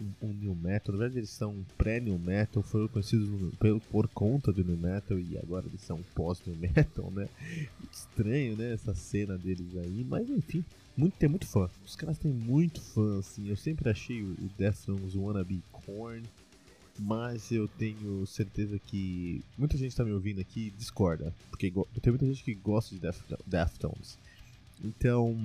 um, 0.00 0.28
um 0.28 0.32
new 0.32 0.54
metal. 0.54 0.92
Na 0.92 0.98
verdade, 0.98 1.20
eles 1.20 1.30
são 1.30 1.64
pré-new 1.76 2.18
metal, 2.18 2.62
foram 2.62 2.88
conhecidos 2.88 3.28
por, 3.58 3.80
por 3.80 4.08
conta 4.08 4.52
do 4.52 4.64
new 4.64 4.76
metal 4.76 5.18
e 5.18 5.36
agora 5.38 5.66
eles 5.66 5.82
são 5.82 6.02
pós-new 6.14 6.56
metal, 6.58 7.10
né? 7.10 7.28
Estranho, 7.92 8.56
né? 8.56 8.72
Essa 8.72 8.94
cena 8.94 9.36
deles 9.36 9.76
aí, 9.76 10.04
mas 10.08 10.28
enfim, 10.28 10.64
muito, 10.96 11.16
tem 11.16 11.28
muito 11.28 11.46
fã. 11.46 11.68
Os 11.84 11.94
caras 11.94 12.18
têm 12.18 12.32
muito 12.32 12.80
fã, 12.80 13.18
assim. 13.18 13.48
Eu 13.48 13.56
sempre 13.56 13.90
achei 13.90 14.22
o, 14.22 14.30
o 14.32 14.50
Deftones 14.56 15.14
Wannabe 15.14 15.62
Korn, 15.70 16.22
mas 16.98 17.50
eu 17.50 17.68
tenho 17.68 18.26
certeza 18.26 18.78
que 18.78 19.42
muita 19.58 19.76
gente 19.76 19.94
tá 19.94 20.04
me 20.04 20.12
ouvindo 20.12 20.40
aqui 20.40 20.72
discorda, 20.76 21.34
porque 21.50 21.70
tem 22.00 22.12
muita 22.12 22.26
gente 22.26 22.42
que 22.42 22.54
gosta 22.54 22.94
de 22.94 23.00
Deftones. 23.46 24.18
Então, 24.86 25.36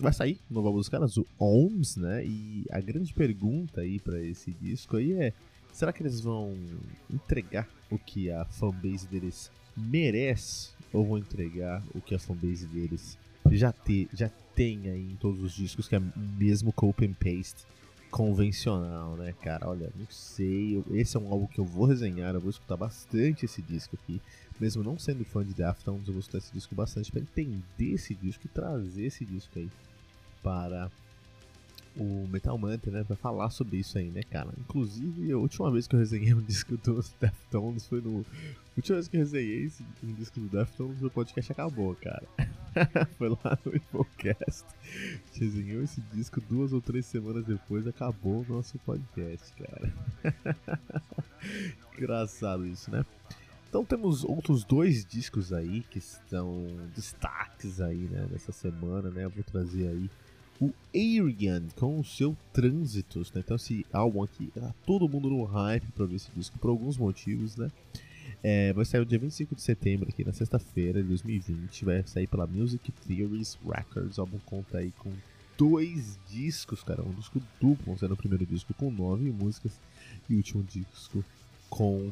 vai 0.00 0.12
sair 0.12 0.38
o 0.50 0.72
dos 0.72 0.88
caras, 0.88 1.16
o 1.16 1.26
OMS, 1.38 1.98
né? 2.00 2.24
E 2.24 2.64
a 2.70 2.80
grande 2.80 3.12
pergunta 3.12 3.80
aí 3.80 3.98
para 3.98 4.20
esse 4.20 4.52
disco 4.52 4.96
aí 4.96 5.12
é: 5.12 5.32
será 5.72 5.92
que 5.92 6.02
eles 6.02 6.20
vão 6.20 6.54
entregar 7.10 7.68
o 7.90 7.98
que 7.98 8.30
a 8.30 8.44
fanbase 8.44 9.06
deles 9.06 9.50
merece? 9.76 10.70
Ou 10.92 11.04
vão 11.04 11.18
entregar 11.18 11.82
o 11.94 12.00
que 12.00 12.14
a 12.14 12.18
fanbase 12.18 12.66
deles 12.66 13.18
já, 13.50 13.72
te, 13.72 14.08
já 14.12 14.30
tem 14.54 14.88
aí 14.88 15.12
em 15.12 15.16
todos 15.16 15.42
os 15.42 15.52
discos, 15.52 15.88
que 15.88 15.96
é 15.96 16.02
mesmo 16.38 16.72
copy 16.72 17.06
and 17.06 17.14
paste 17.14 17.66
convencional, 18.10 19.16
né, 19.16 19.34
cara? 19.42 19.68
Olha, 19.68 19.90
não 19.96 20.06
sei. 20.10 20.82
Esse 20.92 21.16
é 21.16 21.20
um 21.20 21.30
álbum 21.30 21.46
que 21.46 21.58
eu 21.58 21.64
vou 21.64 21.86
resenhar, 21.86 22.34
eu 22.34 22.40
vou 22.40 22.50
escutar 22.50 22.76
bastante 22.76 23.44
esse 23.44 23.60
disco 23.62 23.96
aqui. 24.02 24.20
Mesmo 24.58 24.82
não 24.82 24.98
sendo 24.98 25.24
fã 25.24 25.44
de 25.44 25.52
Deftones, 25.52 26.06
eu 26.06 26.14
vou 26.14 26.20
escutar 26.20 26.38
esse 26.38 26.52
disco 26.52 26.74
bastante 26.74 27.12
para 27.12 27.20
entender 27.20 27.92
esse 27.92 28.14
disco 28.14 28.46
e 28.46 28.48
trazer 28.48 29.06
esse 29.06 29.24
disco 29.24 29.58
aí 29.58 29.68
para 30.42 30.90
o 31.96 32.28
Metal 32.28 32.56
Mantra, 32.58 32.90
né, 32.90 33.04
pra 33.04 33.16
falar 33.16 33.50
sobre 33.50 33.78
isso 33.78 33.96
aí, 33.98 34.10
né, 34.10 34.22
cara. 34.22 34.50
Inclusive, 34.58 35.32
a 35.32 35.38
última 35.38 35.70
vez 35.70 35.86
que 35.86 35.94
eu 35.94 36.00
resenhei 36.00 36.34
um 36.34 36.42
disco 36.42 36.76
do 36.76 37.02
Deftones 37.20 37.86
foi 37.86 38.00
no. 38.00 38.20
A 38.20 38.76
última 38.76 38.96
vez 38.96 39.08
que 39.08 39.16
eu 39.16 39.20
resenhei 39.20 39.64
esse, 39.64 39.84
um 40.04 40.12
disco 40.12 40.38
do 40.38 40.48
Deftones, 40.48 41.02
o 41.02 41.10
podcast 41.10 41.50
acabou, 41.52 41.94
cara. 41.94 42.26
foi 43.16 43.30
lá 43.30 43.58
no 43.64 43.74
Infocast. 43.74 44.64
Resenhou 45.32 45.82
esse 45.82 46.00
disco 46.12 46.40
duas 46.42 46.72
ou 46.72 46.80
três 46.80 47.06
semanas 47.06 47.44
depois, 47.44 47.86
acabou 47.86 48.42
o 48.42 48.52
nosso 48.52 48.78
podcast, 48.80 49.52
cara. 49.54 49.92
Engraçado 51.96 52.66
isso, 52.66 52.90
né? 52.90 53.04
Então 53.68 53.84
temos 53.84 54.24
outros 54.24 54.64
dois 54.64 55.04
discos 55.04 55.52
aí 55.52 55.82
que 55.90 55.98
estão 55.98 56.66
destaques 56.94 57.80
aí, 57.80 58.08
né, 58.08 58.26
nessa 58.30 58.52
semana, 58.52 59.10
né? 59.10 59.24
Eu 59.24 59.30
vou 59.30 59.42
trazer 59.42 59.88
aí 59.88 60.10
o 60.60 60.72
Arian 60.94 61.62
com 61.76 62.00
o 62.00 62.04
seu 62.04 62.36
Trânsitos, 62.52 63.32
né? 63.32 63.42
Então 63.44 63.56
esse 63.56 63.84
álbum 63.92 64.22
aqui, 64.22 64.50
tá 64.54 64.74
todo 64.86 65.08
mundo 65.08 65.28
no 65.28 65.44
hype 65.44 65.86
pra 65.94 66.06
ver 66.06 66.16
esse 66.16 66.30
disco 66.34 66.58
por 66.58 66.70
alguns 66.70 66.96
motivos, 66.96 67.56
né? 67.56 67.70
É, 68.42 68.72
vai 68.72 68.84
sair 68.84 69.00
no 69.00 69.06
dia 69.06 69.18
25 69.18 69.54
de 69.54 69.62
setembro 69.62 70.08
aqui 70.08 70.24
na 70.24 70.32
sexta-feira 70.32 71.02
de 71.02 71.08
2020, 71.08 71.84
vai 71.84 72.02
sair 72.06 72.26
pela 72.26 72.46
Music 72.46 72.92
Theories 73.06 73.58
Records, 73.64 74.18
o 74.18 74.20
álbum 74.20 74.38
conta 74.44 74.78
aí 74.78 74.92
com 74.98 75.12
dois 75.56 76.18
discos, 76.28 76.82
cara, 76.82 77.02
um 77.02 77.12
disco 77.14 77.40
duplo, 77.60 77.98
sendo 77.98 78.14
o 78.14 78.16
primeiro 78.16 78.44
disco 78.46 78.74
com 78.74 78.90
nove 78.90 79.30
músicas 79.30 79.72
e 80.28 80.34
o 80.34 80.36
último 80.36 80.62
disco 80.62 81.24
com 81.68 82.10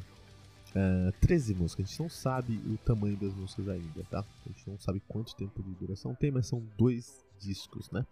uh, 0.74 1.12
13 1.20 1.55
músicas. 1.55 1.86
A 1.86 1.88
gente 1.88 2.01
não 2.01 2.11
sabe 2.11 2.61
o 2.66 2.76
tamanho 2.78 3.16
das 3.16 3.34
músicas 3.34 3.68
ainda, 3.68 4.03
tá? 4.11 4.20
A 4.20 4.49
gente 4.49 4.70
não 4.70 4.78
sabe 4.78 5.03
quanto 5.07 5.34
tempo 5.36 5.62
de 5.62 5.70
duração 5.72 6.14
tem, 6.14 6.30
mas 6.30 6.47
são 6.47 6.62
dois 6.76 7.24
discos, 7.39 7.91
né? 7.91 8.07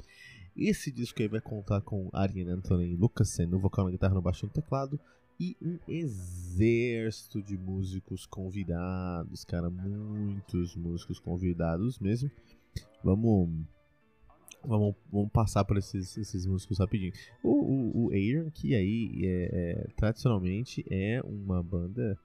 Esse 0.57 0.93
disco 0.93 1.21
aí 1.23 1.29
vai 1.29 1.41
contar 1.41 1.81
com 1.81 2.11
Ariane 2.13 2.51
Anthony 2.51 2.95
Lucasen 2.95 3.47
no 3.47 3.59
vocal, 3.59 3.87
na 3.87 3.91
guitarra, 3.91 4.15
no 4.15 4.23
baixo 4.23 4.45
e 4.45 4.47
no 4.47 4.53
teclado 4.53 5.01
e 5.41 5.57
um 5.61 5.79
exército 5.89 7.43
de 7.43 7.57
músicos 7.57 8.27
convidados, 8.27 9.45
cara, 9.45 9.71
muitos 9.71 10.77
músicos 10.77 11.19
convidados 11.19 11.99
mesmo. 11.99 12.31
Vamos 13.03 13.49
Vamos, 14.65 14.95
vamos 15.11 15.33
passar 15.33 15.65
por 15.65 15.77
esses, 15.77 16.17
esses 16.17 16.47
músicos 16.47 16.79
rapidinho. 16.79 17.13
O, 17.43 17.51
o, 17.51 18.07
o 18.07 18.11
Aaron, 18.11 18.49
que 18.49 18.77
aí 18.77 19.11
é, 19.25 19.49
é, 19.53 19.87
tradicionalmente 19.97 20.85
é 20.89 21.21
uma 21.25 21.61
banda 21.61 22.17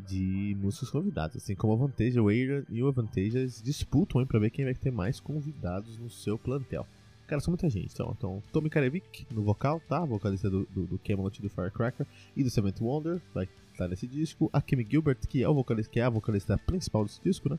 de 0.00 0.56
músicos 0.60 0.90
convidados. 0.90 1.36
Assim 1.36 1.54
como 1.54 1.72
a 1.72 1.76
Vantage, 1.76 2.18
o 2.18 2.28
Aaron 2.28 2.64
e 2.68 2.82
o 2.82 2.88
Avantages 2.88 3.62
disputam 3.62 4.24
para 4.26 4.38
ver 4.38 4.50
quem 4.50 4.64
vai 4.64 4.74
ter 4.74 4.90
mais 4.90 5.20
convidados 5.20 5.98
no 5.98 6.10
seu 6.10 6.38
plantel. 6.38 6.86
Cara, 7.26 7.40
são 7.40 7.52
muita 7.52 7.70
gente. 7.70 7.92
Então, 7.92 8.12
então 8.16 8.42
Tommy 8.52 8.68
Karevic 8.68 9.24
no 9.30 9.42
vocal, 9.42 9.80
tá? 9.88 10.04
Vocalista 10.04 10.50
do, 10.50 10.66
do, 10.74 10.84
do 10.84 10.98
Camelot 10.98 11.40
do 11.40 11.48
Firecracker 11.48 12.04
e 12.36 12.42
do 12.42 12.50
Cement 12.50 12.74
Wonder, 12.80 13.20
vai 13.32 13.48
estar 13.70 13.86
nesse 13.86 14.06
disco. 14.06 14.50
A 14.52 14.60
Kimmy 14.60 14.84
Gilbert, 14.88 15.18
que 15.28 15.42
é, 15.42 15.48
o 15.48 15.54
vocalista, 15.54 15.92
que 15.92 16.00
é 16.00 16.02
a 16.02 16.10
vocalista 16.10 16.58
principal 16.58 17.04
desse 17.04 17.20
disco, 17.22 17.48
né? 17.48 17.56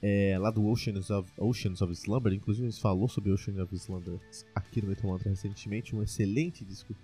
É, 0.00 0.38
lá 0.38 0.50
do 0.50 0.64
Oceans 0.66 1.10
of, 1.10 1.28
Oceans 1.36 1.82
of 1.82 1.92
Slumber, 1.92 2.32
inclusive 2.32 2.68
a 2.68 2.70
gente 2.70 2.80
falou 2.80 3.08
sobre 3.08 3.32
Oceans 3.32 3.58
of 3.58 3.74
Slumber 3.74 4.20
aqui 4.54 4.80
no 4.80 4.88
Metal 4.88 5.10
Mantra 5.10 5.30
recentemente, 5.30 5.96
um 5.96 6.02
excelente 6.02 6.64
disco 6.64 6.94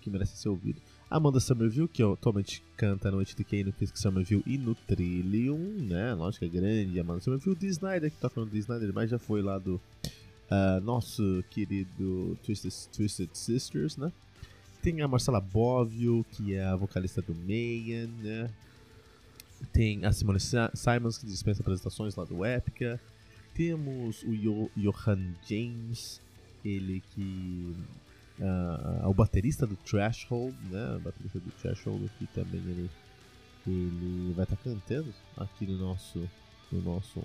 que 0.00 0.08
merece 0.08 0.36
ser 0.36 0.50
ouvido. 0.50 0.80
Amanda 1.10 1.40
Somerville, 1.40 1.88
que 1.88 2.02
atualmente 2.04 2.62
canta 2.76 3.10
no 3.10 3.18
HTK, 3.18 3.64
no 3.64 3.72
Kiss 3.72 3.92
Somerville 3.96 4.44
e 4.46 4.56
no 4.56 4.76
Trillium, 4.76 5.58
né? 5.58 6.14
Lógico, 6.14 6.44
é 6.44 6.48
grande. 6.48 7.00
Amanda 7.00 7.20
Somerville, 7.20 7.56
D. 7.56 7.66
Snyder, 7.66 8.12
que 8.12 8.16
toca 8.18 8.40
no 8.40 8.46
D. 8.46 8.58
Snyder, 8.58 8.92
mas 8.94 9.10
já 9.10 9.18
foi 9.18 9.42
lá 9.42 9.58
do 9.58 9.74
uh, 9.74 10.80
nosso 10.84 11.44
querido 11.50 12.38
Twisted, 12.44 12.72
Twisted 12.96 13.30
Sisters, 13.32 13.96
né? 13.96 14.12
Tem 14.80 15.02
a 15.02 15.08
Marcela 15.08 15.40
Bovio, 15.40 16.24
que 16.30 16.54
é 16.54 16.64
a 16.64 16.76
vocalista 16.76 17.20
do 17.20 17.34
Mayan, 17.34 18.08
né? 18.22 18.48
Tem 19.72 20.04
a 20.04 20.12
Simone 20.12 20.38
Simons, 20.40 21.18
que 21.18 21.26
dispensa 21.26 21.60
apresentações 21.60 22.14
lá 22.14 22.24
do 22.24 22.46
Epica. 22.46 23.00
Temos 23.52 24.22
o 24.22 24.32
Yo 24.32 24.70
Johan 24.76 25.34
James, 25.46 26.20
ele 26.64 27.02
que 27.14 27.74
uh, 28.40 29.08
o 29.08 29.14
baterista 29.14 29.66
do 29.66 29.76
Threshold, 29.76 30.56
né? 30.70 30.96
O 30.96 31.00
baterista 31.00 31.38
do 31.38 31.50
Threshold 31.52 32.06
aqui 32.06 32.26
também 32.34 32.60
ele, 32.60 32.90
ele 33.66 34.32
vai 34.34 34.44
estar 34.44 34.56
tá 34.56 34.62
cantando 34.62 35.12
aqui 35.36 35.66
no 35.66 35.78
nosso 35.78 36.28
no 36.72 36.80
nosso 36.82 37.22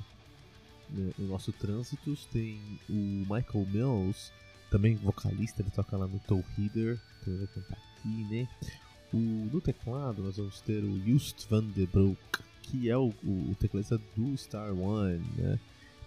no, 0.89 1.13
no 1.17 1.27
nosso 1.29 1.51
Trânsitos 1.53 2.25
tem 2.25 2.59
o 2.89 2.93
Michael 2.93 3.65
Mills, 3.71 4.31
também 4.69 4.95
vocalista, 4.95 5.61
ele 5.61 5.71
toca 5.71 5.97
lá 5.97 6.07
no 6.07 6.19
Toe 6.19 6.43
Header, 6.57 6.99
então 7.21 7.33
ele 7.33 7.45
vai 7.45 7.55
cantar 7.55 7.77
aqui, 7.77 8.23
né? 8.29 8.47
O, 9.13 9.17
no 9.17 9.61
teclado 9.61 10.21
nós 10.21 10.37
vamos 10.37 10.59
ter 10.61 10.83
o 10.83 10.99
Just 11.05 11.47
van 11.47 11.63
der 11.63 11.87
Broek, 11.87 12.19
que 12.61 12.89
é 12.89 12.97
o, 12.97 13.13
o, 13.23 13.55
tecladista 13.59 13.99
do 14.15 14.35
Star 14.37 14.73
One, 14.73 15.23
né? 15.37 15.59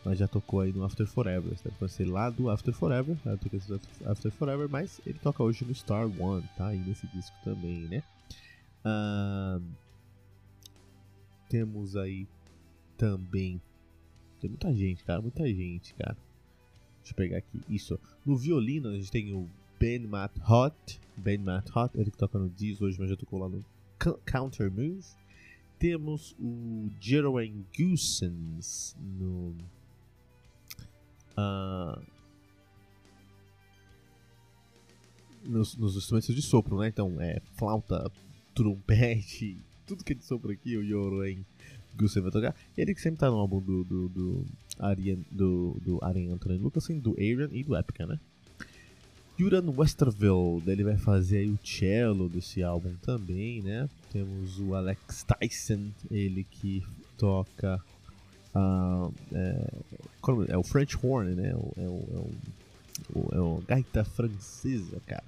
Mas 0.08 0.18
já 0.18 0.26
tocou 0.26 0.60
aí 0.60 0.72
no 0.72 0.84
After 0.84 1.06
Forever. 1.06 1.54
Deve 1.62 1.76
conhecer 1.76 2.06
lá 2.06 2.30
do 2.30 2.48
After 2.48 2.72
Forever, 2.72 3.14
né? 3.26 3.38
After 4.06 4.32
Forever, 4.32 4.66
mas 4.66 5.02
ele 5.04 5.18
toca 5.18 5.42
hoje 5.42 5.66
no 5.66 5.74
Star 5.74 6.06
One, 6.18 6.48
tá? 6.56 6.68
aí 6.68 6.78
nesse 6.78 7.06
disco 7.08 7.36
também, 7.44 7.80
né? 7.82 8.02
Uh, 8.86 9.62
temos 11.50 11.94
aí 11.94 12.26
também. 12.96 13.60
Tem 14.40 14.48
muita 14.48 14.72
gente, 14.72 15.04
cara, 15.04 15.20
muita 15.20 15.46
gente, 15.46 15.92
cara. 15.92 16.16
Deixa 17.00 17.12
eu 17.12 17.16
pegar 17.16 17.36
aqui. 17.36 17.60
Isso. 17.68 18.00
No 18.24 18.34
violino 18.34 18.88
a 18.88 18.94
gente 18.94 19.10
tem 19.10 19.34
o 19.34 19.46
Ben 19.78 19.98
Matt 20.06 20.32
Hot. 20.48 21.00
Ben 21.18 21.36
Matt 21.36 21.68
Hot, 21.76 21.90
ele 21.94 22.10
que 22.10 22.16
toca 22.16 22.38
no 22.38 22.48
Diz 22.48 22.80
hoje, 22.80 22.98
mas 22.98 23.10
já 23.10 23.16
tocou 23.16 23.40
lá 23.40 23.48
no 23.50 23.62
Counter 24.24 24.70
Move. 24.70 25.04
Temos 25.78 26.34
o 26.40 26.88
Jeroen 26.98 27.66
Goosens 27.76 28.96
no 28.98 29.54
uh, 31.38 32.02
nos, 35.44 35.76
nos, 35.76 35.96
instrumentos 35.96 36.34
de 36.34 36.42
sopro, 36.42 36.78
né? 36.78 36.88
Então, 36.88 37.20
é 37.20 37.40
flauta, 37.56 38.10
trompete, 38.54 39.56
tudo 39.86 40.04
que 40.04 40.12
é 40.12 40.16
de 40.16 40.24
sopro 40.24 40.50
aqui, 40.50 40.76
o 40.76 40.82
Yoroen 40.82 41.44
Gusen 41.96 42.22
vai 42.22 42.32
tocar. 42.32 42.54
Ele 42.76 42.94
que 42.94 43.00
sempre 43.00 43.20
tá 43.20 43.30
no 43.30 43.36
álbum 43.36 43.60
do, 43.60 43.84
do, 43.84 44.08
do 44.08 44.46
Arian, 44.78 45.18
do, 45.30 45.76
do 45.84 45.98
Arian 46.02 46.38
Lucasen, 46.60 46.98
do 46.98 47.10
Aaron 47.12 47.52
e 47.52 47.64
do 47.64 47.76
Epica, 47.76 48.06
né? 48.06 48.18
Juran 49.38 49.70
Westerville, 49.70 50.62
ele 50.66 50.82
vai 50.82 50.96
fazer 50.96 51.38
aí 51.38 51.48
o 51.48 51.58
cello 51.64 52.28
desse 52.28 52.60
álbum 52.60 52.92
também, 53.02 53.62
né? 53.62 53.88
Temos 54.10 54.58
o 54.58 54.74
Alex 54.74 55.24
Tyson, 55.24 55.92
ele 56.10 56.42
que 56.42 56.84
toca 57.16 57.80
Uh, 58.58 59.14
é, 59.32 60.52
é, 60.52 60.58
o 60.58 60.62
French 60.62 60.98
Horn, 61.00 61.34
né? 61.34 61.50
É 61.50 61.54
o, 61.54 61.72
é, 61.76 61.88
o, 61.88 62.30
o, 63.14 63.28
é 63.32 63.40
o 63.40 63.62
gaita 63.66 64.04
francesa, 64.04 65.00
cara. 65.06 65.24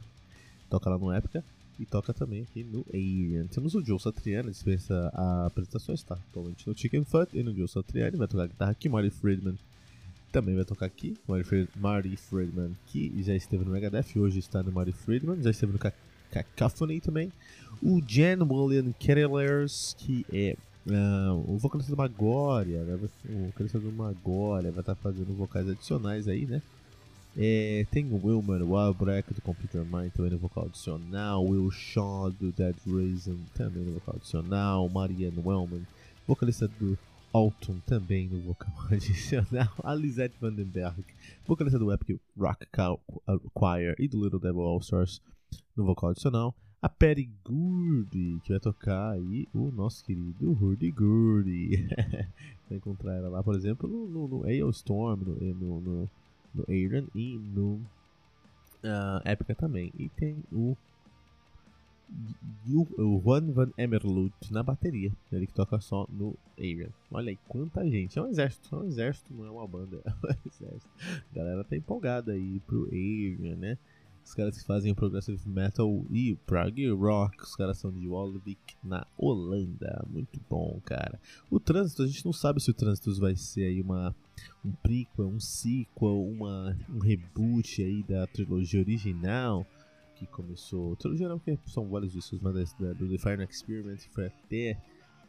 Toca 0.69 0.91
lá 0.91 0.99
no 0.99 1.13
Épica 1.13 1.45
e 1.79 1.87
toca 1.87 2.13
também 2.13 2.43
aqui 2.43 2.65
no 2.65 2.85
Alien. 2.93 3.47
Temos 3.47 3.75
o 3.75 3.85
Joe 3.85 3.99
Satriani, 3.99 4.51
dispensa 4.51 5.11
apresentações, 5.47 6.03
tá? 6.03 6.15
Atualmente 6.15 6.69
no 6.69 6.77
Chicken 6.77 7.05
Fat 7.05 7.29
e 7.33 7.43
no 7.43 7.55
Joe 7.55 7.69
Satriani, 7.69 8.17
vai 8.17 8.29
tocar 8.29 8.47
guitarra 8.47 8.71
aqui. 8.71 8.89
Marty 8.89 9.11
Friedman 9.11 9.59
também 10.31 10.55
vai 10.55 10.65
tocar 10.65 10.87
aqui. 10.87 11.17
Marty 11.77 12.17
Friedman, 12.17 12.77
que 12.87 13.23
já 13.23 13.35
esteve 13.35 13.65
no 13.65 13.71
Megadeth, 13.71 14.17
hoje 14.17 14.39
está 14.39 14.63
no 14.63 14.73
Marty 14.73 14.93
Friedman, 14.93 15.43
já 15.43 15.51
esteve 15.51 15.73
no 15.73 15.79
Cacophony 16.31 17.01
também. 17.01 17.33
O 17.83 18.01
Jan 18.07 18.45
William 18.45 18.93
Kettlers, 18.93 19.95
que 19.99 20.27
é 20.33 20.57
Uh, 20.87 21.45
o 21.47 21.59
vocalista 21.59 21.93
do 21.93 21.97
Magória, 21.97 22.83
né? 22.85 22.99
o 23.29 23.47
vocalista 23.49 23.79
do 23.79 23.93
Magória 23.93 24.71
vai 24.71 24.81
estar 24.81 24.95
tá 24.95 25.01
fazendo 25.03 25.37
vocais 25.37 25.69
adicionais 25.69 26.27
aí, 26.27 26.47
né? 26.47 26.63
É, 27.37 27.87
tem 27.93 28.07
o 28.07 28.27
Wilmer 28.27 28.65
Walbreck 28.65 29.33
do 29.33 29.41
Computer 29.41 29.85
Mind 29.85 30.11
também 30.13 30.33
no 30.33 30.39
vocal 30.39 30.65
adicional, 30.65 31.45
Will 31.45 31.71
Shaw 31.71 32.31
do 32.31 32.51
Dead 32.51 32.75
Reason 32.85 33.37
também 33.55 33.85
no 33.85 33.93
vocal 33.95 34.17
adicional, 34.17 34.89
Marianne 34.89 35.41
Wellman, 35.45 35.87
vocalista 36.27 36.67
do 36.67 36.99
Alton 37.33 37.77
também 37.87 38.27
no 38.27 38.41
vocal 38.41 38.73
adicional, 38.91 39.73
a 39.85 39.95
Lisette 39.95 40.35
Vandenberg, 40.41 41.05
vocalista 41.47 41.79
do 41.79 41.93
Epic 41.93 42.19
Rock 42.37 42.67
Choir 43.57 43.95
e 43.99 44.09
do 44.09 44.25
Little 44.25 44.41
Devil 44.41 44.63
All 44.63 44.81
Stars 44.81 45.21
no 45.77 45.85
vocal 45.85 46.11
adicional, 46.11 46.53
a 46.83 46.89
Perry 46.89 47.31
Gurdy, 47.45 48.41
que 48.43 48.53
vai 48.53 48.61
tocar 48.61 49.11
aí 49.11 49.47
o 49.55 49.71
nosso 49.71 50.05
querido 50.05 50.53
Hurdy 50.53 50.91
Gurdy. 50.91 51.89
vai 52.69 52.79
encontrar 52.79 53.17
ela 53.17 53.29
lá, 53.29 53.43
por 53.43 53.55
exemplo, 53.55 53.89
no, 53.89 54.07
no, 54.07 54.29
no 54.29 54.47
Aeostorm, 54.47 55.21
no, 55.21 55.35
no, 55.55 55.81
no, 55.81 56.11
no 56.55 56.65
e 57.15 57.39
no 57.39 57.75
uh, 58.83 59.55
também. 59.57 59.93
E 59.99 60.09
tem 60.09 60.43
o, 60.51 60.75
o, 62.67 63.21
Juan 63.23 63.53
Van 63.53 63.71
Emerlut 63.77 64.35
na 64.51 64.63
bateria, 64.63 65.13
ele 65.31 65.47
que 65.47 65.53
toca 65.53 65.79
só 65.81 66.07
no 66.11 66.35
Aaron. 66.59 66.93
Olha 67.11 67.31
aí, 67.31 67.39
quanta 67.47 67.87
gente. 67.89 68.19
É 68.19 68.23
um 68.23 68.29
exército, 68.29 68.75
é 68.75 68.79
um 68.79 68.85
exército, 68.85 69.35
não 69.35 69.45
é 69.45 69.51
uma 69.51 69.69
banda, 69.69 70.01
é 70.07 70.11
um 70.11 70.49
exército. 70.49 70.91
A 71.31 71.35
galera 71.37 71.63
tá 71.63 71.77
empolgada 71.77 72.33
aí 72.33 72.59
pro 72.61 72.85
Aaron, 72.87 73.57
né? 73.57 73.79
Os 74.25 74.35
caras 74.35 74.59
que 74.59 74.65
fazem 74.65 74.93
o 74.93 74.95
Progressive 74.95 75.41
Metal 75.49 76.05
e 76.11 76.37
Prague 76.47 76.89
Rock. 76.91 77.43
Os 77.43 77.57
caras 77.57 77.79
são 77.79 77.93
de 77.93 78.07
Walvik, 78.07 78.77
na 78.83 79.07
Holanda. 79.17 80.05
Muito 80.09 80.41
bom, 80.49 80.81
cara. 80.85 81.21
O 81.51 81.59
Trânsito, 81.59 82.03
a 82.03 82.07
gente 82.07 82.25
não 82.25 82.33
sabe 82.33 82.61
se 82.61 82.71
o 82.71 82.75
Trânsito 82.75 83.13
vai 83.21 83.35
ser 83.35 83.65
aí 83.65 83.81
uma, 83.81 84.15
um 84.65 84.73
prequel, 84.73 85.27
um 85.27 85.41
sequel, 85.41 86.23
uma, 86.23 86.77
um 86.89 86.99
reboot 86.99 87.83
aí 87.83 88.03
da 88.03 88.27
trilogia 88.27 88.81
original 88.81 89.67
que 90.17 90.27
começou. 90.27 90.95
Trilogia 90.97 91.29
não, 91.29 91.39
porque 91.39 91.59
são 91.67 91.89
vários 91.89 92.13
discos, 92.13 92.39
mas 92.41 92.73
da, 92.75 92.93
do 92.93 93.09
The 93.09 93.19
Fire 93.19 93.43
Experiment 93.43 94.01
foi 94.13 94.27
até 94.27 94.79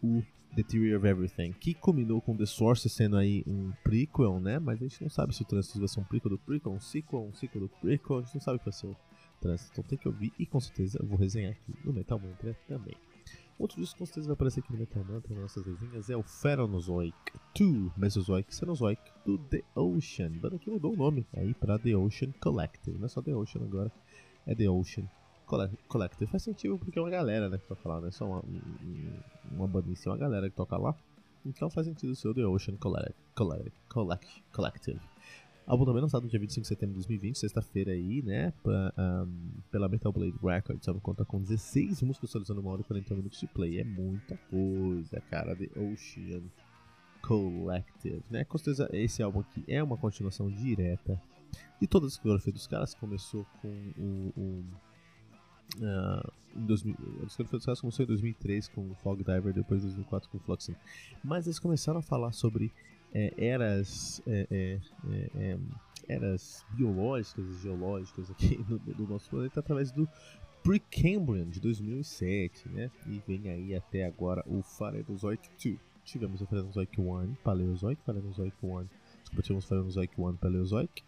o 0.03 0.21
The 0.55 0.63
Theory 0.63 0.95
of 0.95 1.07
Everything, 1.07 1.53
que 1.53 1.73
combinou 1.73 2.21
com 2.21 2.35
The 2.35 2.45
Source 2.45 2.89
sendo 2.89 3.15
aí 3.15 3.43
um 3.47 3.71
prequel, 3.83 4.39
né? 4.39 4.59
Mas 4.59 4.81
a 4.81 4.87
gente 4.87 5.01
não 5.01 5.09
sabe 5.09 5.33
se 5.33 5.41
o 5.41 5.45
Transistor 5.45 5.79
vai 5.79 5.87
ser 5.87 5.99
um 5.99 6.03
prequel 6.03 6.31
do 6.31 6.37
prequel, 6.37 6.73
um 6.73 6.79
sequel, 6.79 7.23
um 7.23 7.33
sequel 7.33 7.61
do 7.61 7.69
prequel, 7.69 8.17
a 8.17 8.21
gente 8.21 8.35
não 8.35 8.41
sabe 8.41 8.57
o 8.57 8.59
que 8.59 8.65
vai 8.65 8.73
ser 8.73 8.87
o 8.87 8.95
Transistor. 9.39 9.71
Então 9.71 9.83
tem 9.83 9.97
que 9.97 10.07
ouvir 10.07 10.33
e 10.37 10.45
com 10.45 10.59
certeza 10.59 10.99
eu 11.01 11.07
vou 11.07 11.17
resenhar 11.17 11.53
aqui 11.53 11.73
no 11.85 11.93
Metal 11.93 12.19
Mantra 12.19 12.57
também. 12.67 12.95
Outro 13.57 13.79
disco 13.79 13.93
que 13.93 13.99
com 13.99 14.05
certeza 14.05 14.27
vai 14.27 14.33
aparecer 14.33 14.59
aqui 14.59 14.73
no 14.73 14.79
Metal 14.79 15.03
Mantra 15.03 15.33
nas 15.33 15.43
nossas 15.43 15.65
resenhas 15.65 16.09
é 16.09 16.17
o 16.17 16.23
Pheronozoic 16.23 17.15
2 17.57 17.95
Mesozoic 17.95 18.53
Cenozoic 18.53 19.01
do 19.25 19.37
The 19.37 19.63
Ocean. 19.75 20.31
Banda 20.31 20.57
que 20.57 20.69
mudou 20.69 20.93
o 20.93 20.97
nome 20.97 21.25
aí 21.33 21.53
pra 21.53 21.77
The 21.79 21.95
Ocean 21.95 22.31
Collective. 22.41 22.97
Não 22.97 23.05
é 23.05 23.09
só 23.09 23.21
The 23.21 23.35
Ocean 23.35 23.63
agora, 23.63 23.91
é 24.45 24.55
The 24.55 24.69
Ocean. 24.69 25.07
Faz 26.27 26.43
sentido 26.43 26.77
porque 26.77 26.97
é 26.97 27.01
uma 27.01 27.09
galera 27.09 27.49
né, 27.49 27.57
que 27.57 27.67
toca 27.67 27.87
lá, 27.87 27.99
não 27.99 28.07
é 28.07 28.11
só 28.11 28.25
uma, 28.25 28.43
uma 29.51 29.67
banda 29.67 29.87
é 29.91 30.09
uma 30.09 30.17
galera 30.17 30.49
que 30.49 30.55
toca 30.55 30.77
lá. 30.77 30.95
Então 31.45 31.69
faz 31.69 31.87
sentido 31.87 32.15
ser 32.15 32.27
o 32.29 32.33
The 32.33 32.45
Ocean 32.45 32.77
Collective. 32.77 33.15
Collective. 34.53 34.99
Álbum 35.65 35.85
também 35.85 36.01
lançado 36.01 36.23
no 36.23 36.29
dia 36.29 36.39
25 36.39 36.63
de 36.63 36.67
setembro 36.67 36.93
de 36.93 36.99
2020, 36.99 37.37
sexta-feira 37.37 37.91
aí, 37.91 38.21
né? 38.21 38.51
Pra, 38.63 38.93
um, 38.97 39.51
pela 39.71 39.87
Metal 39.87 40.11
Blade 40.11 40.37
Records. 40.43 40.83
Sabe, 40.83 40.99
conta 40.99 41.23
com 41.23 41.41
16 41.41 42.01
músicas 42.01 42.29
atualizando 42.29 42.61
uma 42.61 42.71
hora 42.71 42.81
e 42.81 42.83
40 42.83 43.15
minutos 43.15 43.39
de 43.39 43.47
play. 43.47 43.79
É 43.79 43.83
muita 43.83 44.37
coisa, 44.49 45.21
cara. 45.29 45.55
The 45.55 45.69
Ocean 45.79 46.43
Collective, 47.21 48.23
né? 48.29 48.43
Com 48.43 48.57
certeza 48.57 48.89
esse 48.91 49.21
álbum 49.21 49.41
aqui 49.41 49.63
é 49.67 49.81
uma 49.81 49.97
continuação 49.97 50.49
direta 50.49 51.21
de 51.79 51.87
toda 51.87 52.05
a 52.05 52.09
discografia 52.09 52.51
dos 52.51 52.67
caras. 52.67 52.93
Começou 52.95 53.45
com 53.61 53.69
o, 53.97 54.33
o 54.35 54.63
Uh, 55.77 56.31
em 56.55 56.65
2000, 56.65 56.95
a 57.21 57.25
discografia 57.25 57.57
dos 57.59 57.65
caras 57.65 57.81
começou 57.81 58.03
em 58.03 58.07
2003 58.07 58.67
com 58.69 58.91
o 58.91 58.95
Fog 58.95 59.23
Diver, 59.23 59.53
depois 59.53 59.81
em 59.81 59.87
2004 59.87 60.29
com 60.29 60.37
o 60.37 60.41
Fluxing. 60.41 60.75
Mas 61.23 61.47
eles 61.47 61.59
começaram 61.59 61.99
a 61.99 62.01
falar 62.01 62.31
sobre 62.33 62.71
é, 63.13 63.33
eras, 63.37 64.21
é, 64.27 64.47
é, 64.51 64.79
é, 65.09 65.29
é 65.35 65.57
eras 66.07 66.65
biológicas 66.71 67.45
e 67.45 67.61
geológicas 67.61 68.29
aqui 68.29 68.57
do 68.97 69.07
nosso 69.07 69.29
planeta 69.29 69.59
através 69.59 69.91
do 69.91 70.07
Precambrian 70.63 71.49
de 71.49 71.59
2007, 71.59 72.69
né? 72.69 72.91
E 73.07 73.21
vem 73.27 73.49
aí 73.49 73.75
até 73.75 74.05
agora 74.05 74.43
o 74.45 74.61
Phanerozoic 74.61 75.49
2. 75.63 75.79
Tivemos 76.03 76.41
o 76.41 76.47
Phanerozoic 76.47 76.99
1, 76.99 77.35
Paleozoic, 77.43 78.01
Phanerozoic 78.03 78.55
1, 78.61 78.87
desculpa, 79.21 79.41
tivemos 79.43 79.65
Phanerozoic 79.65 80.19
1, 80.19 80.35
Paleozoic, 80.35 81.03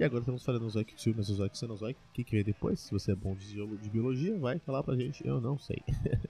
e 0.00 0.04
agora 0.04 0.20
estamos 0.20 0.42
falando 0.42 0.62
no 0.62 0.70
Zoic 0.70 0.94
2, 0.94 1.14
Mesozoic, 1.14 1.58
Cenozoic. 1.58 2.00
O 2.00 2.12
que, 2.14 2.24
que 2.24 2.34
vem 2.34 2.42
depois? 2.42 2.80
Se 2.80 2.90
você 2.90 3.12
é 3.12 3.14
bom 3.14 3.34
de, 3.34 3.54
de 3.76 3.90
biologia, 3.90 4.38
vai 4.38 4.58
falar 4.58 4.82
pra 4.82 4.96
gente. 4.96 5.22
Eu 5.26 5.42
não 5.42 5.58
sei. 5.58 5.76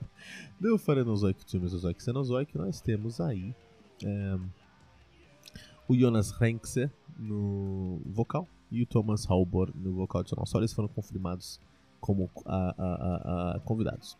Do 0.59 0.77
Farenozoic 0.77 1.45
2, 1.45 1.62
Mesozoic, 1.62 2.03
Cenozoic, 2.03 2.59
nós 2.59 2.81
temos 2.81 3.21
aí 3.21 3.55
é, 4.05 4.39
o 5.87 5.95
Jonas 5.95 6.33
Renkse 6.33 6.91
no 7.16 8.01
vocal 8.07 8.49
e 8.73 8.83
o 8.83 8.87
Thomas 8.87 9.25
Halbor 9.31 9.71
no 9.73 9.93
vocal 9.93 10.23
adicional. 10.23 10.47
Só 10.47 10.59
eles 10.59 10.73
foram 10.73 10.89
confirmados 10.89 11.61
como 12.01 12.29
a, 12.45 12.75
a, 12.77 13.55
a, 13.55 13.61
convidados. 13.61 14.18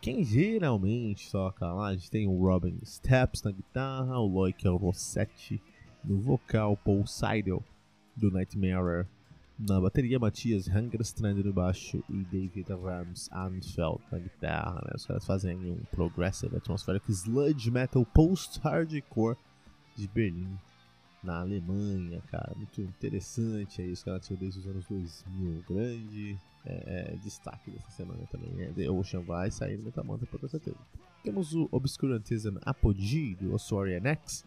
Quem 0.00 0.22
geralmente 0.22 1.32
toca 1.32 1.66
lá, 1.72 1.88
a 1.88 1.94
gente 1.94 2.12
tem 2.12 2.28
o 2.28 2.40
Robin 2.40 2.78
Steps 2.84 3.42
na 3.42 3.50
guitarra, 3.50 4.20
o 4.20 4.28
Loic 4.28 4.68
Rossetti 4.68 5.60
no 6.04 6.20
vocal, 6.20 6.76
Paul 6.76 7.04
Seidel 7.08 7.60
do 8.16 8.30
Nightmare 8.30 9.06
na 9.58 9.80
bateria, 9.80 10.18
Matias 10.18 10.66
Hungerstrand 10.66 11.36
no 11.44 11.52
baixo 11.52 12.02
e 12.10 12.24
David 12.24 12.68
Rams 12.72 13.30
Anfeld 13.32 14.00
na 14.10 14.18
guitarra. 14.18 14.80
Né? 14.84 14.92
Os 14.96 15.06
caras 15.06 15.24
fazem 15.24 15.56
um 15.56 15.78
progressive 15.92 16.56
atmospheric 16.56 17.08
sludge 17.12 17.70
metal 17.70 18.04
post-hardcore 18.04 19.36
de 19.96 20.08
Berlim, 20.08 20.58
na 21.22 21.40
Alemanha, 21.40 22.20
cara. 22.30 22.52
Muito 22.56 22.80
interessante 22.80 23.80
aí, 23.80 23.92
os 23.92 24.02
caras 24.02 24.26
tinham 24.26 24.38
desde 24.38 24.58
os 24.58 24.66
anos 24.66 24.84
2000. 24.86 25.64
Grande 25.68 26.38
é, 26.66 27.12
é, 27.12 27.16
destaque 27.22 27.70
dessa 27.70 27.90
semana 27.92 28.26
também. 28.30 28.50
Né? 28.50 28.72
The 28.74 28.90
Ocean 28.90 29.20
vai 29.20 29.50
sair 29.50 29.78
no 29.78 29.84
Metamanta, 29.84 30.26
com 30.26 30.48
certeza. 30.48 30.76
Temos 31.22 31.54
o 31.54 31.68
Obscurantism 31.70 32.58
Apogee 32.62 33.36
do 33.36 33.54
Ossuary 33.54 33.94
X 33.94 34.44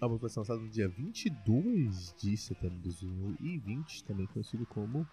o 0.00 0.04
álbum 0.04 0.18
foi 0.18 0.30
lançado 0.36 0.60
no 0.60 0.68
dia 0.68 0.88
22 0.88 2.14
de 2.18 2.36
setembro 2.36 2.76
de 2.76 2.82
2020, 2.84 4.04
também 4.04 4.26
conhecido 4.26 4.64
como 4.66 5.06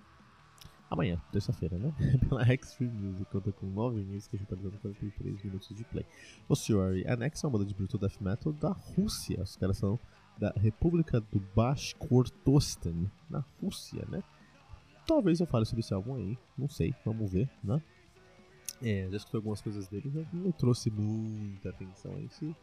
amanhã, 0.90 1.20
terça-feira, 1.32 1.78
né? 1.78 1.94
Pela 2.30 2.54
Extreme 2.54 2.94
Music, 2.94 3.32
conta 3.32 3.52
com 3.52 3.66
9 3.66 4.02
músicas, 4.04 4.40
totalizando 4.42 4.78
43 4.80 5.44
minutos 5.44 5.76
de 5.76 5.84
play. 5.86 6.06
O 6.48 6.56
Suari 6.56 7.04
Annex 7.08 7.44
é 7.44 7.48
uma 7.48 7.54
banda 7.54 7.66
de 7.66 7.74
brutal 7.74 8.00
death 8.00 8.22
metal 8.22 8.54
da 8.54 8.72
Rússia. 8.72 9.42
Os 9.42 9.56
caras 9.56 9.78
são 9.78 10.00
da 10.38 10.52
República 10.52 11.20
do 11.20 11.40
Bashkortostan, 11.56 13.10
na 13.30 13.44
Rússia, 13.62 14.06
né? 14.10 14.24
Talvez 15.08 15.40
eu 15.40 15.48
fale 15.48 15.66
sobre 15.66 15.82
esse 15.82 15.94
álbum 15.94 16.16
aí, 16.16 16.38
não 16.58 16.68
sei, 16.68 16.94
vamos 17.04 17.32
ver, 17.32 17.50
né? 17.64 17.82
É, 18.82 19.08
já 19.10 19.18
escutei 19.18 19.38
algumas 19.38 19.62
coisas 19.62 19.88
dele, 19.88 20.12
não 20.34 20.42
me 20.42 20.54
trouxe 20.54 20.92
muita 20.92 21.70
atenção 21.70 22.14
a 22.16 22.22
esse 22.22 22.56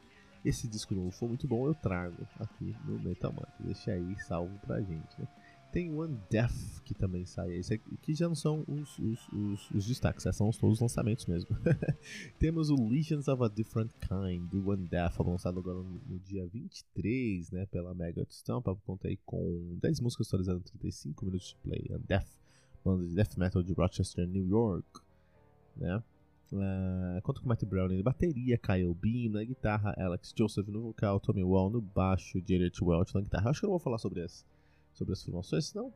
esse 0.45 0.67
disco 0.67 0.95
novo 0.95 1.11
for 1.11 1.29
muito 1.29 1.47
bom, 1.47 1.67
eu 1.67 1.75
trago 1.75 2.27
aqui 2.39 2.75
no 2.85 2.99
Metal 2.99 3.33
Mantra. 3.33 3.53
Deixa 3.61 3.93
aí 3.93 4.17
salvo 4.21 4.59
pra 4.61 4.81
gente, 4.81 5.19
né? 5.19 5.29
Tem 5.73 5.91
One 5.91 6.21
Death 6.29 6.83
que 6.85 6.93
também 6.93 7.25
sai, 7.25 7.55
esse 7.55 7.73
aqui, 7.73 7.97
que 8.03 8.15
já 8.15 8.29
não 8.29 8.35
são 8.35 8.63
os, 8.69 8.99
os, 8.99 9.29
os, 9.29 9.71
os 9.71 9.87
destaques, 9.87 10.23
são 10.37 10.51
os, 10.51 10.59
todos 10.59 10.75
os 10.75 10.81
lançamentos 10.81 11.25
mesmo. 11.25 11.57
Temos 12.39 12.69
o 12.69 12.75
Legions 12.75 13.27
of 13.27 13.43
a 13.43 13.49
Different 13.49 13.91
Kind, 14.01 14.51
do 14.51 14.69
One 14.69 14.87
Death, 14.87 15.19
lançado 15.21 15.61
agora 15.61 15.79
no, 15.79 16.01
no, 16.07 16.19
dia 16.19 16.47
23, 16.47 17.51
né, 17.53 17.65
pela 17.67 17.95
Mega 17.95 18.27
Stamp, 18.29 18.67
contei 18.85 19.19
com 19.25 19.79
10 19.81 20.01
músicas 20.01 20.27
atualizadas 20.27 20.63
35 20.65 21.25
minutos 21.25 21.49
de 21.49 21.57
play. 21.57 21.87
One 21.89 22.05
Death, 22.07 22.29
banda 22.85 23.07
de 23.07 23.15
death 23.15 23.39
metal 23.39 23.63
de 23.63 23.73
Rochester, 23.73 24.29
New 24.29 24.47
York, 24.47 25.01
né? 25.77 26.03
Uh, 26.53 27.23
conta 27.23 27.41
com 27.41 27.49
Matt 27.49 27.65
Brown 27.65 27.89
na 27.89 28.03
bateria, 28.03 28.59
Kyle 28.59 28.95
Beam 28.95 29.33
na 29.33 29.43
guitarra, 29.43 29.95
Alex 29.97 30.35
Joseph 30.37 30.69
no 30.69 30.83
vocal, 30.83 31.19
Tommy 31.19 31.43
Wall 31.43 31.71
no 31.71 31.81
baixo, 31.81 32.43
Jared 32.47 32.77
Welch 32.83 33.15
na 33.15 33.23
guitarra. 33.23 33.49
Acho 33.49 33.61
que 33.61 33.65
eu 33.65 33.69
não 33.69 33.79
vou 33.79 33.81
falar 33.81 33.97
sobre 33.97 34.21
as, 34.21 34.45
sobre 34.93 35.15
as 35.15 35.23
formações, 35.23 35.67
senão 35.67 35.91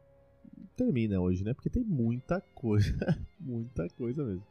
termina 0.75 1.21
hoje, 1.21 1.45
né? 1.45 1.53
Porque 1.53 1.69
tem 1.69 1.85
muita 1.85 2.41
coisa, 2.55 2.97
muita 3.39 3.87
coisa 3.91 4.25
mesmo. 4.25 4.43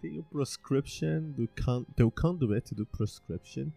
Tem 0.00 0.18
o 0.18 0.24
Proscription, 0.24 1.30
do 1.30 1.48
tem 1.94 2.04
o 2.04 2.10
Conduit 2.10 2.74
do 2.74 2.84
Proscription, 2.84 3.68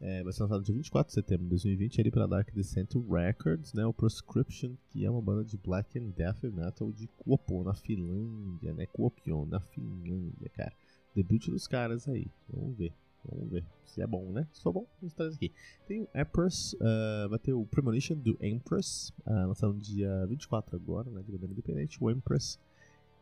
é, 0.00 0.22
vai 0.22 0.32
ser 0.32 0.42
lançado 0.42 0.62
dia 0.62 0.74
24 0.74 1.08
de 1.08 1.14
setembro 1.14 1.44
de 1.44 1.50
2020 1.50 2.00
ali 2.02 2.10
pela 2.10 2.28
Dark 2.28 2.52
Descent 2.52 2.92
Records, 3.08 3.72
né? 3.72 3.86
O 3.86 3.92
Proscription, 3.92 4.74
que 4.90 5.04
é 5.04 5.10
uma 5.10 5.22
banda 5.22 5.44
de 5.44 5.56
black 5.56 5.98
and 5.98 6.10
death 6.10 6.42
metal 6.42 6.92
de 6.92 7.06
Kuopio, 7.18 7.64
na 7.64 7.74
Finlândia, 7.74 8.74
né? 8.74 8.84
Kuopio, 8.86 9.46
na 9.46 9.60
Finlândia, 9.60 10.50
cara. 10.50 10.72
Debut 11.16 11.48
dos 11.48 11.66
caras 11.66 12.06
aí. 12.06 12.26
Vamos 12.52 12.76
ver. 12.76 12.92
Vamos 13.24 13.50
ver 13.50 13.64
se 13.86 14.02
é 14.02 14.06
bom, 14.06 14.30
né? 14.30 14.46
Se 14.52 14.62
for 14.62 14.72
bom, 14.72 14.86
vamos 15.00 15.14
trazer 15.14 15.36
aqui. 15.36 15.52
Tem 15.88 16.02
o 16.02 16.08
Empress, 16.14 16.74
uh, 16.74 17.28
vai 17.30 17.38
ter 17.38 17.54
o 17.54 17.64
Premonition 17.64 18.16
do 18.16 18.36
Empress, 18.40 19.10
uh, 19.26 19.48
lançado 19.48 19.72
no 19.72 19.80
dia 19.80 20.26
24 20.26 20.76
agora, 20.76 21.10
né? 21.10 21.22
De 21.22 21.32
maneira 21.32 21.52
independente. 21.52 21.96
O 22.02 22.10
Empress, 22.10 22.60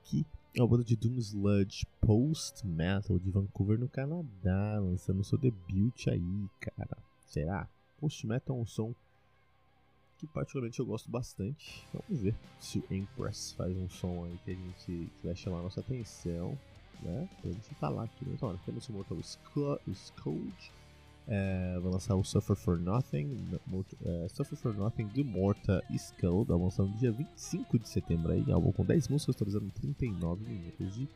que 0.02 0.26
é 0.54 0.60
uma 0.60 0.68
banda 0.68 0.84
de 0.84 0.96
Doom 0.96 1.16
Sludge 1.18 1.86
Post 2.00 2.66
Metal 2.66 3.18
de 3.18 3.30
Vancouver, 3.30 3.78
no 3.78 3.88
Canadá, 3.88 4.80
lançando 4.80 5.22
seu 5.22 5.38
debut 5.38 6.08
aí, 6.08 6.48
cara. 6.60 6.98
Será? 7.26 7.68
Post 8.00 8.26
Metal 8.26 8.56
é 8.56 8.60
um 8.60 8.66
som 8.66 8.92
que 10.18 10.26
particularmente 10.26 10.80
eu 10.80 10.86
gosto 10.86 11.10
bastante. 11.10 11.86
Vamos 11.92 12.22
ver 12.22 12.34
se 12.58 12.78
o 12.78 12.84
Empress 12.92 13.52
faz 13.52 13.76
um 13.76 13.88
som 13.88 14.24
aí 14.24 14.38
que 14.44 14.50
a 14.50 14.54
gente 14.54 14.84
que 14.86 15.26
vai 15.26 15.36
chamar 15.36 15.60
a 15.60 15.62
nossa 15.62 15.80
atenção 15.80 16.58
né? 17.04 17.28
Pra 17.40 17.50
gente 17.50 17.74
falar 17.74 18.04
aqui. 18.04 18.24
Então, 18.28 18.56
temos 18.64 18.88
o 18.88 18.92
Mortal 18.92 19.18
Scourge, 19.22 20.72
é, 21.26 21.78
vai 21.80 21.92
lançar 21.92 22.14
o 22.14 22.24
Suffer 22.24 22.54
for 22.56 22.78
Nothing, 22.78 23.58
é, 24.04 24.28
Suffer 24.28 24.58
for 24.58 24.74
Nothing 24.74 25.06
do 25.08 25.24
Morta 25.24 25.82
Skull, 25.90 26.44
vai 26.44 26.58
lançar 26.58 26.82
no 26.82 26.92
dia 26.96 27.12
25 27.12 27.78
de 27.78 27.88
setembro 27.88 28.32
aí, 28.32 28.50
álbum 28.52 28.72
com 28.72 28.84
10 28.84 29.08
músicas, 29.08 29.34
atualizando 29.34 29.70
39 29.70 30.44
minutos 30.44 30.94
de 30.94 31.08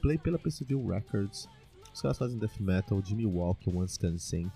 play 0.00 0.18
pela 0.18 0.38
Perseverance 0.38 0.88
Records. 0.88 1.48
Os 1.94 2.00
caras 2.00 2.18
fazem 2.18 2.38
death 2.38 2.58
metal 2.58 3.00
de 3.00 3.14
Milwaukee, 3.14 3.70
Wisconsin, 3.70 4.50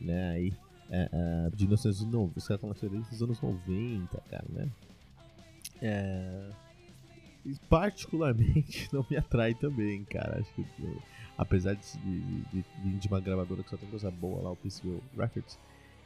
né? 0.00 0.30
Aí, 0.30 0.54
é, 0.88 1.08
é, 1.12 1.50
de 1.54 1.66
1990, 1.66 2.38
os 2.38 2.46
caras 2.46 2.58
estão 2.58 2.68
nascendo 2.68 2.92
desde 2.92 3.14
os 3.14 3.22
anos 3.22 3.40
90, 3.40 4.20
cara, 4.30 4.46
né? 4.48 4.70
É 5.82 6.50
particularmente 7.68 8.88
não 8.92 9.04
me 9.08 9.16
atrai 9.16 9.54
também, 9.54 10.04
cara. 10.04 10.40
Acho 10.40 10.52
que 10.54 10.64
apesar 11.38 11.74
de, 11.74 11.98
de, 12.00 12.64
de, 12.82 12.98
de, 12.98 13.08
uma 13.08 13.20
gravadora 13.20 13.62
que 13.62 13.70
só 13.70 13.76
tem 13.76 13.88
coisa 13.88 14.10
boa 14.10 14.42
lá, 14.42 14.50
o 14.50 14.56
Peaceville 14.56 15.02
Records, 15.16 15.58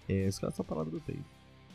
é, 0.08 0.26
os 0.26 0.38
caras 0.38 0.58
a 0.58 0.64
palavra 0.64 0.90
do 0.90 1.00
tempo. 1.00 1.24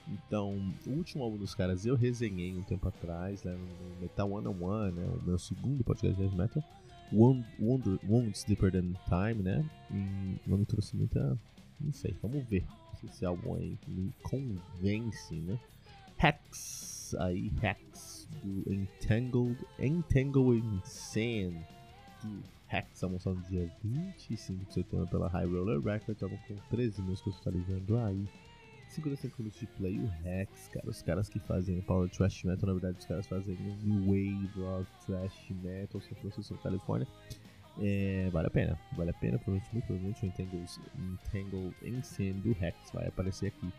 Então, 0.07 0.53
o 0.85 0.91
último 0.91 1.23
álbum 1.23 1.37
dos 1.37 1.55
caras 1.55 1.85
eu 1.85 1.95
resenhei 1.95 2.55
um 2.55 2.61
tempo 2.61 2.87
atrás, 2.87 3.43
né, 3.43 3.53
no 3.53 4.01
Metal 4.01 4.31
One 4.31 4.47
on 4.47 4.63
One, 4.63 4.91
né, 4.91 5.05
o 5.05 5.21
meu 5.25 5.39
segundo 5.39 5.83
podcast 5.83 6.21
de 6.21 6.35
metal. 6.35 6.63
Wound, 7.11 7.45
Wounds 8.03 8.43
Deeper 8.43 8.71
Than 8.71 8.93
Time, 9.05 9.43
né? 9.43 9.63
E 9.91 10.39
não 10.47 10.57
me 10.57 10.65
trouxe 10.65 10.95
muita. 10.95 11.37
Não 11.79 11.93
sei, 11.93 12.15
vamos 12.19 12.43
ver 12.45 12.65
se 12.99 13.05
esse 13.05 13.25
álbum 13.25 13.55
aí 13.55 13.77
me 13.87 14.11
convence, 14.23 15.35
né? 15.35 15.59
Hex, 16.17 17.15
aí 17.19 17.51
Hex 17.61 18.14
do 18.43 18.73
Entangled, 18.73 19.57
Entangled 19.79 20.81
Sand 20.83 21.55
do 22.23 22.43
Hex, 22.71 23.03
é 23.03 23.05
lançado 23.05 23.35
no 23.35 23.43
dia 23.43 23.71
25 23.83 24.65
de 24.65 24.73
setembro 24.73 25.07
pela 25.07 25.27
High 25.27 25.45
Roller 25.45 25.79
Records, 25.79 26.21
álbum 26.21 26.37
com 26.47 26.55
13 26.69 27.01
músicas 27.01 27.35
totalizando 27.37 27.97
aí 27.97 28.27
55 28.89 29.35
minutos 29.39 29.59
de 29.59 29.67
play, 29.67 29.99
o 29.99 30.07
Rex, 30.23 30.69
cara, 30.69 30.89
os 30.89 31.01
caras 31.01 31.29
que 31.29 31.39
fazem 31.39 31.81
Power 31.81 32.09
Trash 32.09 32.43
Metal, 32.43 32.67
na 32.67 32.73
verdade 32.73 32.97
os 32.99 33.05
caras 33.05 33.27
fazem 33.27 33.55
New 33.83 34.05
Wave 34.05 34.49
Rock 34.55 34.87
Trash 35.05 35.49
Metal, 35.63 36.01
São 36.01 36.15
Francisco, 36.17 36.57
Califórnia. 36.57 37.07
É, 37.81 38.29
vale 38.31 38.47
a 38.47 38.49
pena, 38.49 38.79
vale 38.95 39.09
a 39.09 39.13
pena, 39.13 39.37
provavelmente, 39.37 39.73
muito 39.73 39.85
provavelmente 39.85 40.23
o 40.23 40.27
Entangle, 40.27 41.73
Entangle 41.83 42.41
do 42.41 42.53
Rex 42.53 42.77
vai 42.93 43.07
aparecer 43.07 43.47
aqui 43.47 43.73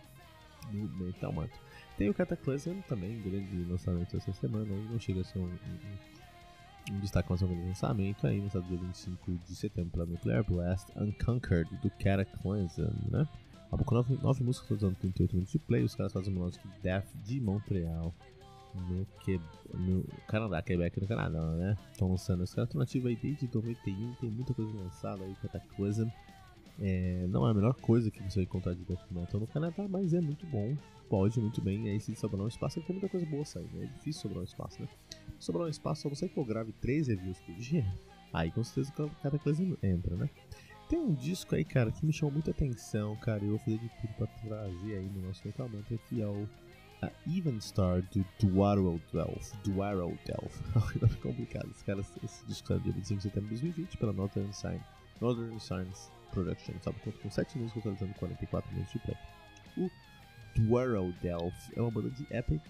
no 0.72 0.88
Metal 0.98 1.32
Manto. 1.32 1.58
Tem 1.96 2.10
o 2.10 2.14
Cataclysm 2.14 2.80
também, 2.88 3.20
grande 3.22 3.64
lançamento 3.64 4.16
essa 4.16 4.32
semana, 4.32 4.66
aí 4.72 4.88
não 4.90 4.98
chega 4.98 5.22
a 5.22 5.24
ser 5.24 5.38
um, 5.38 5.46
um, 5.46 6.94
um 6.94 7.00
destaque 7.00 7.28
mais 7.30 7.40
um 7.42 7.46
grande 7.46 7.68
lançamento, 7.68 8.26
aí 8.26 8.40
lançado 8.40 8.66
dia 8.66 8.76
25 8.76 9.32
de 9.46 9.56
setembro 9.56 9.92
pela 9.92 10.06
Nuclear 10.06 10.44
Blast 10.44 10.86
Unconquered 10.94 11.74
do 11.76 11.90
Cataclysm, 11.90 12.82
né? 13.10 13.26
Álbum 13.70 13.84
com 13.84 13.94
9, 13.94 14.18
9 14.22 14.44
músicas, 14.44 14.70
usando 14.70 14.94
38 14.96 15.32
minutos 15.32 15.52
de 15.52 15.58
play. 15.58 15.82
Os 15.82 15.94
caras 15.94 16.12
fazem 16.12 16.32
música 16.32 16.68
de 16.68 16.82
Death 16.82 17.06
de 17.24 17.40
Montreal, 17.40 18.14
no, 18.74 19.06
que, 19.20 19.40
no 19.72 20.04
Canadá, 20.28 20.62
Quebec 20.62 21.00
no 21.00 21.08
Canadá, 21.08 21.40
né? 21.52 21.76
Estão 21.90 22.10
lançando 22.10 22.42
essa 22.42 22.60
alternativa 22.60 23.08
aí 23.08 23.16
desde 23.16 23.48
91, 23.52 24.14
tem 24.20 24.30
muita 24.30 24.54
coisa 24.54 24.70
lançada 24.76 25.24
aí, 25.24 25.34
Cataclysm. 25.42 26.08
É, 26.80 27.26
não 27.28 27.46
é 27.46 27.50
a 27.50 27.54
melhor 27.54 27.74
coisa 27.74 28.10
que 28.10 28.22
você 28.22 28.42
encontrar 28.42 28.74
de 28.74 28.84
Death 28.84 29.10
Metal 29.10 29.40
no 29.40 29.46
Canadá, 29.46 29.86
mas 29.88 30.12
é 30.12 30.20
muito 30.20 30.46
bom. 30.46 30.76
Pode 31.08 31.40
muito 31.40 31.60
bem, 31.60 31.88
aí 31.88 32.00
se 32.00 32.14
sobrar 32.16 32.44
um 32.44 32.48
espaço, 32.48 32.80
tem 32.80 32.96
muita 32.96 33.08
coisa 33.08 33.24
boa 33.26 33.44
saindo. 33.44 33.72
Né? 33.76 33.84
É 33.84 33.98
difícil 33.98 34.22
sobrar 34.22 34.40
um 34.40 34.44
espaço, 34.44 34.82
né? 34.82 34.88
Sobrar 35.38 35.66
um 35.66 35.70
espaço, 35.70 36.02
só 36.02 36.08
você 36.08 36.28
que 36.28 36.36
eu 36.36 36.44
grave 36.44 36.72
3 36.80 37.08
reviews 37.08 37.38
por 37.40 37.54
dia, 37.54 37.86
aí 38.32 38.50
com 38.50 38.64
certeza 38.64 38.92
o 39.04 39.10
Cataclysm 39.22 39.74
entra, 39.82 40.16
né? 40.16 40.28
Tem 40.88 40.98
um 40.98 41.14
disco 41.14 41.54
aí, 41.54 41.64
cara, 41.64 41.90
que 41.90 42.04
me 42.04 42.12
chamou 42.12 42.32
muita 42.32 42.50
atenção, 42.50 43.16
cara. 43.16 43.42
Eu 43.42 43.50
vou 43.50 43.58
fazer 43.58 43.78
de 43.78 43.88
tudo 44.00 44.14
pra 44.14 44.26
trazer 44.26 44.96
aí 44.96 45.08
no 45.08 45.26
nosso 45.26 45.42
reclamante, 45.44 45.98
que 46.08 46.20
é 46.20 46.26
o 46.26 46.48
a 47.02 47.10
Even 47.26 47.60
Star 47.60 48.02
do 48.02 48.24
Duaro 48.38 49.00
Delph. 49.12 49.52
Duaro 49.64 50.18
Delph. 50.24 50.60
nome 51.00 51.14
complicado. 51.16 51.70
Esse, 51.70 51.84
cara, 51.84 52.00
esse 52.00 52.46
disco 52.46 52.68
saiu 52.68 52.80
dia 52.80 52.92
25 52.92 53.16
de 53.18 53.22
setembro 53.22 53.48
de 53.48 53.62
2020 53.62 53.96
pela 53.98 54.12
Northern 54.12 54.52
Sign. 54.52 54.80
Northern 55.20 55.58
Signs 55.60 56.10
Production, 56.32 56.74
sabe? 56.82 56.98
Conta 57.00 57.18
com 57.18 57.30
7 57.30 57.58
músicas, 57.58 57.82
totalizando 57.82 58.14
44 58.18 58.70
minutos 58.72 58.92
de 58.92 58.98
play. 59.00 59.16
O 59.76 59.90
Duaro 60.56 61.12
Delph 61.20 61.70
é 61.76 61.80
uma 61.80 61.90
banda 61.90 62.10
de 62.10 62.26
epic 62.30 62.62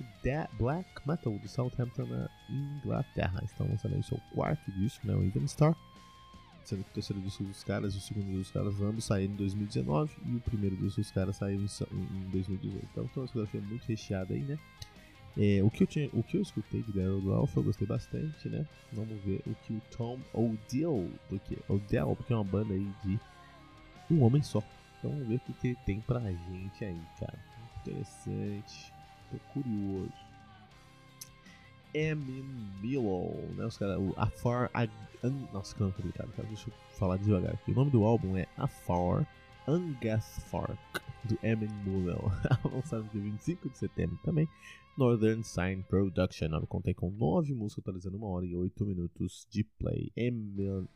black 0.58 0.88
metal 1.06 1.38
de 1.38 1.48
Southampton, 1.48 2.06
na 2.06 2.28
Inglaterra. 2.50 3.40
Estão 3.44 3.68
lançando 3.68 3.94
aí 3.94 4.02
seu 4.02 4.20
quarto 4.34 4.70
disco, 4.72 5.06
né? 5.06 5.14
O 5.14 5.22
Even 5.22 5.46
Star 5.46 5.76
sendo 6.66 6.82
que 6.82 6.90
o 6.90 6.94
terceiro 6.94 7.22
disco 7.22 7.44
dos 7.44 7.62
caras 7.62 7.94
e 7.94 7.98
o 7.98 8.00
segundo 8.00 8.36
dos 8.36 8.50
caras 8.50 8.80
ambos 8.80 9.04
saíram 9.04 9.32
em 9.32 9.36
2019 9.36 10.12
e 10.26 10.36
o 10.36 10.40
primeiro 10.40 10.76
disco 10.76 11.00
dos 11.00 11.10
caras 11.12 11.36
saiu 11.36 11.60
em, 11.60 11.66
em 11.94 12.30
2018. 12.30 12.88
Então, 12.90 13.04
então 13.04 13.22
a 13.22 13.26
discografia 13.26 13.60
muito 13.60 13.86
recheada 13.86 14.34
aí, 14.34 14.40
né? 14.40 14.58
É, 15.38 15.62
o, 15.62 15.70
que 15.70 15.82
eu 15.82 15.86
tinha, 15.86 16.08
o 16.12 16.22
que 16.22 16.36
eu 16.36 16.42
escutei 16.42 16.82
de 16.82 16.92
Daryl 16.92 17.20
do 17.20 17.30
eu 17.30 17.62
gostei 17.62 17.86
bastante, 17.86 18.48
né? 18.48 18.66
Vamos 18.92 19.22
ver 19.22 19.42
o 19.46 19.54
que 19.54 19.74
o 19.74 19.82
Tom 19.96 20.18
Odell, 20.32 21.10
porque, 21.28 21.58
Odell, 21.68 22.16
porque 22.16 22.32
é 22.32 22.36
uma 22.36 22.44
banda 22.44 22.72
aí 22.72 22.90
de 23.04 23.20
um 24.10 24.22
homem 24.22 24.42
só. 24.42 24.62
Então 24.98 25.10
vamos 25.10 25.28
ver 25.28 25.36
o 25.36 25.40
que, 25.40 25.52
que 25.52 25.66
ele 25.68 25.78
tem 25.86 26.00
pra 26.00 26.20
gente 26.20 26.84
aí, 26.84 27.00
cara. 27.18 27.38
Interessante, 27.82 28.92
tô 29.30 29.38
curioso. 29.52 30.12
Emin 31.94 32.44
Below, 32.82 33.34
né? 33.56 33.64
Os 33.64 33.78
caras, 33.78 33.98
o 33.98 34.12
Afar. 34.16 34.70
Ag... 34.74 34.90
Nossa, 35.52 35.74
que 35.74 35.80
nome 35.80 35.94
cara. 36.12 36.28
Deixa 36.48 36.68
eu 36.68 36.74
falar 36.98 37.16
devagar 37.16 37.54
aqui. 37.54 37.72
O 37.72 37.74
nome 37.74 37.90
do 37.90 38.04
álbum 38.04 38.36
é 38.36 38.46
Afar 38.56 39.26
Angathfark, 39.66 40.78
do 41.24 41.38
Emin 41.42 41.68
Below. 41.84 42.30
Lançado 42.70 43.08
dia 43.12 43.20
25 43.20 43.70
de 43.70 43.78
setembro 43.78 44.18
também. 44.22 44.48
Northern 44.96 45.42
Sign 45.42 45.82
Production. 45.82 46.48
Eu 46.48 46.66
contei 46.66 46.94
com 46.94 47.10
9 47.10 47.54
músicas, 47.54 47.82
atualizando 47.82 48.18
1 48.18 48.24
hora 48.24 48.46
e 48.46 48.56
8 48.56 48.84
minutos 48.84 49.46
de 49.50 49.64
play. 49.64 50.12
Emin, 50.16 50.86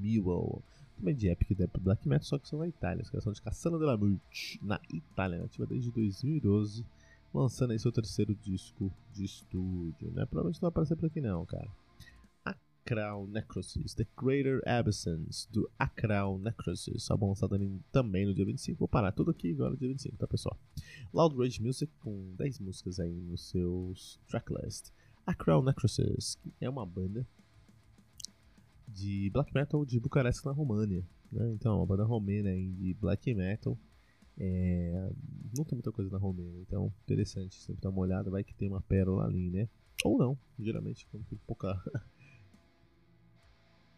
Below. 0.00 0.62
Também 1.02 1.16
de 1.16 1.26
Epic 1.26 1.58
Death 1.58 1.80
Black 1.80 2.08
Metal, 2.08 2.24
só 2.24 2.38
que 2.38 2.48
são 2.48 2.60
na 2.60 2.68
Itália. 2.68 3.02
Os 3.02 3.10
caras 3.10 3.24
são 3.24 3.32
de 3.32 3.42
Cassano 3.42 3.76
della 3.76 3.96
Morte, 3.96 4.60
na 4.62 4.80
Itália, 4.88 5.42
ativa 5.42 5.66
desde 5.66 5.90
2012 5.90 6.86
lançando 7.34 7.72
aí 7.72 7.78
seu 7.78 7.90
terceiro 7.90 8.36
disco 8.36 8.92
de 9.12 9.24
estúdio, 9.24 10.12
né? 10.12 10.26
Provavelmente 10.26 10.56
não 10.56 10.66
vai 10.66 10.68
aparecer 10.68 10.96
por 10.96 11.06
aqui 11.06 11.20
não, 11.20 11.44
cara. 11.46 11.68
Acral 12.44 13.26
Necrosis, 13.26 13.94
The 13.94 14.06
Greater 14.16 14.60
Abyssins, 14.64 15.48
do 15.50 15.68
Acral 15.76 16.38
Necrosis, 16.38 17.10
álbum 17.10 17.28
lançado 17.28 17.58
também 17.90 18.26
no 18.26 18.34
dia 18.34 18.44
25. 18.44 18.78
Vou 18.78 18.88
parar 18.88 19.10
tudo 19.10 19.30
aqui 19.32 19.52
agora 19.52 19.70
no 19.70 19.76
dia 19.76 19.88
25, 19.88 20.16
tá 20.16 20.26
pessoal? 20.26 20.56
Loud 21.12 21.36
Rage 21.36 21.60
Music 21.60 21.90
com 22.00 22.34
10 22.36 22.60
músicas 22.60 23.00
aí 23.00 23.20
nos 23.20 23.48
seus 23.48 24.20
tracklist. 24.28 24.90
Acral 25.26 25.62
Necrosis, 25.62 26.38
é 26.60 26.68
uma 26.68 26.84
banda 26.84 27.26
de 28.92 29.30
black 29.30 29.52
metal 29.54 29.84
de 29.84 29.98
Bucareste 29.98 30.44
na 30.44 30.52
România. 30.52 31.04
Né? 31.30 31.52
Então, 31.54 31.76
uma 31.78 31.86
banda 31.86 32.04
romena 32.04 32.50
de 32.54 32.94
black 33.00 33.34
metal 33.34 33.78
é, 34.38 35.10
não 35.56 35.64
tem 35.64 35.76
muita 35.76 35.92
coisa 35.92 36.10
na 36.10 36.18
Romênia, 36.18 36.60
então 36.60 36.92
interessante 37.04 37.54
sempre 37.56 37.82
dar 37.82 37.90
uma 37.90 38.00
olhada, 38.00 38.30
vai 38.30 38.42
que 38.42 38.54
tem 38.54 38.68
uma 38.68 38.80
pérola 38.80 39.24
ali, 39.24 39.50
né? 39.50 39.68
Ou 40.04 40.18
não, 40.18 40.38
geralmente 40.58 41.06
quando 41.06 41.24
tem 41.26 41.38
pouca 41.46 41.80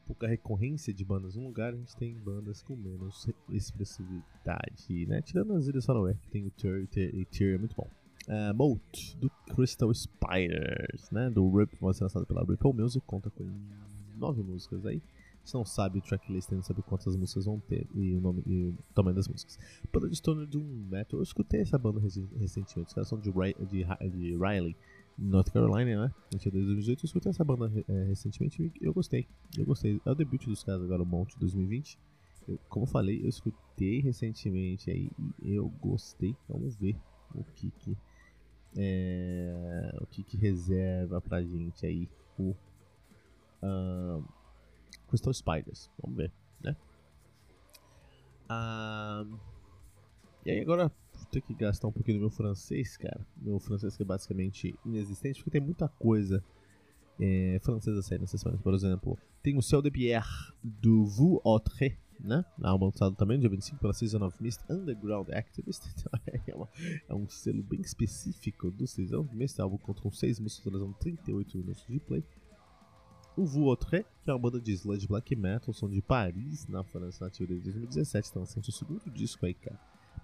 pouca 0.06 0.26
recorrência 0.26 0.92
de 0.92 1.04
bandas 1.04 1.36
num 1.36 1.44
lugar, 1.44 1.72
a 1.72 1.76
gente 1.76 1.96
tem 1.96 2.14
bandas 2.14 2.62
com 2.62 2.76
menos 2.76 3.26
expressividade, 3.48 5.06
né? 5.06 5.22
Tirando 5.22 5.54
as 5.54 5.66
Ilhas 5.66 5.86
Faroé, 5.86 6.14
que 6.14 6.28
tem 6.28 6.44
o 6.46 6.50
Tyr, 6.50 6.88
e 6.94 7.24
Tyr 7.24 7.54
é 7.54 7.58
muito 7.58 7.76
bom. 7.76 7.88
Uh, 8.26 8.54
Bolt, 8.54 9.16
do 9.16 9.30
Crystal 9.54 9.92
Spiders, 9.94 11.10
né? 11.10 11.30
Do 11.30 11.48
Rip, 11.56 11.76
vai 11.80 11.94
ser 11.94 12.04
lançado 12.04 12.26
pela 12.26 12.44
Ripple 12.44 12.72
Music, 12.72 13.04
conta 13.06 13.30
com 13.30 13.44
nove 14.16 14.42
músicas 14.42 14.84
aí. 14.86 15.02
Você 15.44 15.56
não 15.58 15.64
sabe 15.64 15.98
o 15.98 16.02
tracklist, 16.02 16.50
não 16.50 16.62
sabe 16.62 16.82
quantas 16.82 17.14
músicas 17.16 17.44
vão 17.44 17.60
ter 17.60 17.86
e 17.94 18.14
o 18.14 18.20
nome 18.20 18.42
e 18.46 18.64
o 18.64 18.74
tamanho 18.94 19.14
das 19.14 19.28
músicas. 19.28 19.58
Banda 19.92 20.08
de 20.08 20.16
Stoner 20.16 20.46
do 20.46 20.62
Metal. 20.62 21.18
Eu 21.18 21.22
escutei 21.22 21.60
essa 21.60 21.76
banda 21.76 22.00
recentemente. 22.00 22.88
Os 22.88 22.94
caras 22.94 23.08
são 23.08 23.20
de, 23.20 23.30
de, 23.30 23.84
de 24.10 24.32
Riley, 24.38 24.74
North 25.18 25.50
Carolina, 25.50 26.06
né? 26.06 26.14
Desde 26.30 26.50
2018. 26.50 27.04
Eu 27.04 27.06
escutei 27.06 27.30
essa 27.30 27.44
banda 27.44 27.70
é, 27.88 28.04
recentemente 28.04 28.62
e 28.62 28.72
eu 28.80 28.94
gostei. 28.94 29.28
Eu 29.58 29.66
gostei. 29.66 30.00
É 30.06 30.10
o 30.10 30.14
debut 30.14 30.46
dos 30.46 30.64
caras 30.64 30.82
agora, 30.82 31.02
o 31.02 31.06
Monte 31.06 31.38
2020. 31.38 31.98
Eu, 32.48 32.58
como 32.70 32.84
eu 32.84 32.90
falei, 32.90 33.22
eu 33.22 33.28
escutei 33.28 34.00
recentemente 34.00 34.90
aí 34.90 35.10
e 35.42 35.54
eu 35.54 35.68
gostei. 35.80 36.34
Vamos 36.48 36.74
ver 36.76 36.96
o 37.34 37.44
que 37.44 37.70
que, 37.70 37.96
é, 38.76 39.98
o 40.00 40.06
que, 40.06 40.22
que 40.22 40.36
reserva 40.36 41.20
pra 41.20 41.42
gente 41.42 41.84
aí 41.84 42.08
o. 42.38 42.54
Uh, 43.64 44.22
Crystal 45.08 45.32
Spiders. 45.32 45.90
Vamos 46.02 46.16
ver, 46.16 46.32
né? 46.62 46.76
Ah, 48.48 49.24
e 50.44 50.50
aí 50.50 50.60
agora 50.60 50.88
vou 51.14 51.26
ter 51.30 51.40
que 51.40 51.54
gastar 51.54 51.88
um 51.88 51.92
pouquinho 51.92 52.18
do 52.18 52.20
meu 52.22 52.30
francês, 52.30 52.96
cara. 52.96 53.26
Meu 53.36 53.58
francês 53.58 53.96
que 53.96 54.02
é 54.02 54.06
basicamente 54.06 54.78
inexistente, 54.84 55.38
porque 55.38 55.58
tem 55.58 55.60
muita 55.60 55.88
coisa 55.88 56.44
é, 57.18 57.58
francesa 57.62 58.02
saindo 58.02 58.22
nessa 58.22 58.36
semana. 58.36 58.60
Por 58.62 58.74
exemplo, 58.74 59.18
tem 59.42 59.56
o 59.56 59.62
Céu 59.62 59.80
de 59.80 59.90
Pierre 59.90 60.52
do 60.62 61.06
Vous 61.06 61.40
Autre, 61.44 61.96
né? 62.20 62.44
Álbum 62.62 62.86
lançado 62.86 63.14
também, 63.16 63.38
dia 63.38 63.48
25 63.48 63.80
pela 63.80 63.92
Season 63.92 64.24
of 64.24 64.42
Mist 64.42 64.60
Underground 64.68 65.30
Activist. 65.30 65.84
Então, 65.96 66.20
é, 66.46 66.54
uma, 66.54 66.68
é, 67.08 67.14
um 67.14 67.28
selo 67.28 67.62
bem 67.62 67.80
específico 67.80 68.70
do 68.70 68.86
Season 68.86 69.20
of 69.20 69.34
Mist. 69.34 69.60
álbum 69.60 69.78
conta 69.78 70.02
com 70.02 70.10
6 70.10 70.40
músicas, 70.40 70.64
totalizando 70.64 70.94
38 70.98 71.56
minutos 71.58 71.86
de 71.88 72.00
play. 72.00 72.24
O 73.36 73.44
Vuotre, 73.44 74.06
que 74.22 74.30
é 74.30 74.32
uma 74.32 74.38
banda 74.38 74.60
de 74.60 74.72
sludge 74.72 75.08
black 75.08 75.34
metal, 75.34 75.74
são 75.74 75.90
de 75.90 76.00
Paris, 76.00 76.68
na 76.68 76.84
França, 76.84 77.24
nativa 77.24 77.48
desde 77.48 77.64
2017, 77.64 78.26
estão 78.26 78.42
lançando 78.42 78.62
o 78.64 78.72
segundo 78.72 79.10
disco 79.10 79.44
aí, 79.44 79.54
cara. 79.54 79.78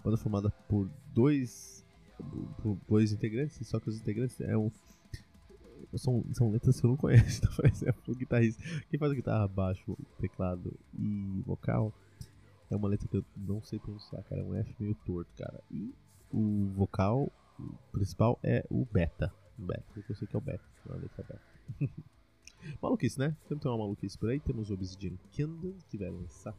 Banda 0.05 0.17
formada 0.17 0.51
por 0.69 0.89
dois, 1.13 1.85
por 2.63 2.79
dois 2.89 3.13
integrantes, 3.13 3.67
só 3.67 3.81
que 3.81 3.89
os 3.89 3.97
integrantes 3.97 4.41
é 4.41 4.57
um, 4.57 4.71
são, 5.99 6.25
são 6.33 6.51
letras 6.53 6.81
que 6.81 6.87
eu 6.87 6.91
não 6.91 6.97
conheço. 6.97 7.41
Então, 7.43 7.57
por 7.57 7.67
exemplo, 7.67 8.03
o 8.07 8.15
guitarrista, 8.15 8.63
quem 8.89 8.99
faz 8.99 9.13
guitarra, 9.13 9.49
baixo, 9.49 9.99
teclado 10.21 10.73
e 10.97 11.43
vocal, 11.45 11.93
é 12.71 12.77
uma 12.77 12.89
letra 12.89 13.09
que 13.09 13.17
eu 13.17 13.25
não 13.37 13.61
sei 13.63 13.81
pronunciar, 13.81 14.23
cara, 14.25 14.41
é 14.41 14.45
um 14.45 14.55
F 14.55 14.73
meio 14.79 14.95
torto, 15.05 15.31
cara. 15.37 15.61
E 15.69 15.93
o 16.33 16.71
vocal 16.77 17.31
principal 17.91 18.39
é 18.43 18.65
o 18.71 18.85
beta, 18.85 19.33
beta, 19.59 19.85
eu 20.09 20.15
sei 20.15 20.29
que 20.29 20.37
é 20.37 20.39
o 20.39 20.43
beta, 20.43 20.65
é 20.89 20.93
a 20.93 20.97
letra 20.97 21.25
beta. 21.25 21.93
Maluquice, 22.81 23.19
né? 23.19 23.37
Sempre 23.43 23.63
tem 23.63 23.71
uma 23.71 23.79
maluquice 23.79 24.19
por 24.19 24.31
aí. 24.31 24.41
Temos 24.41 24.71
o 24.71 24.75
Obsidian 24.75 25.17
Kingdom, 25.33 25.75
que 25.89 25.99
vai 25.99 26.11
lançar 26.11 26.55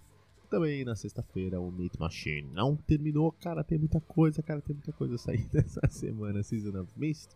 também 0.51 0.83
na 0.83 0.95
sexta-feira 0.97 1.61
o 1.61 1.71
Meat 1.71 1.97
Machine. 1.97 2.49
Não 2.53 2.75
terminou, 2.75 3.31
cara, 3.31 3.63
tem 3.63 3.79
muita 3.79 4.01
coisa, 4.01 4.43
cara, 4.43 4.61
tem 4.61 4.75
muita 4.75 4.91
coisa 4.91 5.17
saindo 5.17 5.57
essa 5.57 5.81
semana. 5.89 6.43
Season 6.43 6.77
of 6.79 6.91
Mist. 6.97 7.29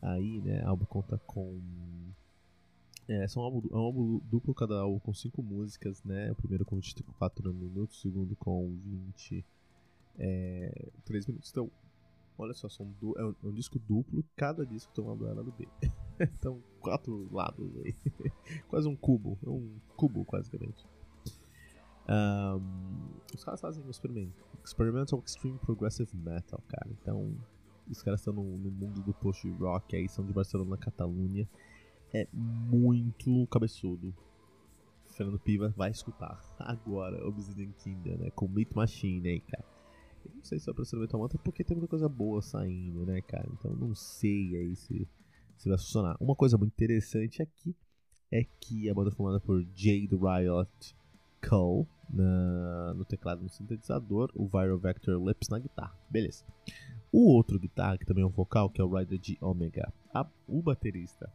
Aí, 0.00 0.40
né, 0.40 0.64
álbum 0.64 0.86
conta 0.86 1.18
com. 1.26 1.60
É, 3.06 3.28
são 3.28 3.42
um 3.42 3.44
álbum, 3.44 3.68
é 3.70 3.76
um 3.76 3.80
álbum 3.80 4.20
duplo, 4.30 4.54
cada 4.54 4.80
álbum 4.80 4.98
com 5.00 5.12
5 5.12 5.42
músicas, 5.42 6.02
né? 6.02 6.32
O 6.32 6.34
primeiro 6.34 6.64
com 6.64 6.76
24 6.76 7.52
minutos, 7.52 7.98
o 7.98 8.00
segundo 8.00 8.34
com 8.36 8.74
23 8.84 9.44
é, 10.18 10.72
minutos. 11.28 11.50
Então, 11.50 11.70
olha 12.38 12.54
só, 12.54 12.68
são 12.68 12.86
du 13.00 13.18
é, 13.18 13.24
um, 13.24 13.34
é 13.44 13.46
um 13.48 13.52
disco 13.52 13.78
duplo, 13.78 14.24
cada 14.36 14.64
disco 14.64 14.92
tem 14.94 15.04
uma 15.04 15.16
do 15.16 15.28
A 15.28 15.34
do 15.34 15.52
B. 15.52 15.68
então, 16.38 16.62
quatro 16.80 17.28
lados 17.32 17.70
aí. 17.78 17.94
quase 18.68 18.88
um 18.88 18.96
cubo, 18.96 19.38
é 19.44 19.48
um 19.48 19.78
cubo, 19.96 20.26
basicamente. 20.30 20.86
Um, 22.08 22.60
os 23.34 23.44
caras 23.44 23.60
fazem 23.60 23.88
experimento. 23.88 24.44
Experimental 24.64 25.22
Extreme 25.24 25.58
Progressive 25.58 26.16
Metal, 26.16 26.60
cara. 26.68 26.88
Então, 26.90 27.34
os 27.88 28.02
caras 28.02 28.20
estão 28.20 28.34
no, 28.34 28.58
no, 28.58 28.70
mundo 28.70 29.00
do 29.02 29.14
post-rock 29.14 29.96
aí, 29.96 30.08
são 30.08 30.24
de 30.24 30.32
Barcelona, 30.32 30.76
Catalunha. 30.76 31.48
É 32.12 32.26
muito 32.32 33.46
cabeçudo. 33.46 34.14
Fernando 35.08 35.38
Piva 35.38 35.72
vai 35.76 35.90
escutar 35.90 36.40
agora 36.58 37.26
Obsidian 37.26 37.70
Kingdom, 37.72 38.16
né? 38.16 38.30
Com 38.30 38.48
Meat 38.48 38.74
Machine 38.74 39.28
aí, 39.28 39.40
cara. 39.40 39.64
Eu 40.24 40.32
não 40.34 40.44
sei 40.44 40.58
se 40.58 40.70
é 40.70 40.72
pra 40.72 40.84
ser 40.84 40.96
Metal 40.96 41.20
Mantra 41.20 41.38
porque 41.38 41.64
tem 41.64 41.76
muita 41.76 41.88
coisa 41.88 42.08
boa 42.08 42.42
saindo, 42.42 43.04
né, 43.06 43.20
cara? 43.22 43.48
Então 43.52 43.72
não 43.72 43.94
sei 43.94 44.56
aí 44.56 44.76
se, 44.76 45.08
se 45.60 45.68
vai 45.68 45.76
funcionar. 45.76 46.16
Uma 46.18 46.34
coisa 46.34 46.56
muito 46.56 46.72
interessante 46.72 47.42
aqui 47.42 47.76
é 48.32 48.44
que 48.58 48.88
a 48.88 48.94
banda 48.94 49.10
é 49.10 49.12
formada 49.12 49.38
por 49.38 49.62
Jade 49.74 50.08
Riot 50.08 50.96
Cole 51.46 51.86
na, 52.08 52.94
no 52.94 53.04
teclado 53.04 53.42
no 53.42 53.48
sintetizador, 53.50 54.30
o 54.34 54.48
Viral 54.48 54.78
Vector 54.78 55.22
Lips 55.22 55.50
na 55.50 55.58
guitarra. 55.58 55.94
Beleza. 56.08 56.44
O 57.12 57.30
outro 57.30 57.58
guitarra, 57.58 57.98
que 57.98 58.06
também 58.06 58.24
é 58.24 58.26
um 58.26 58.30
vocal, 58.30 58.70
que 58.70 58.80
é 58.80 58.84
o 58.84 58.96
Rider 58.96 59.20
G 59.22 59.36
Omega. 59.42 59.92
A, 60.14 60.26
o 60.48 60.62
baterista, 60.62 61.30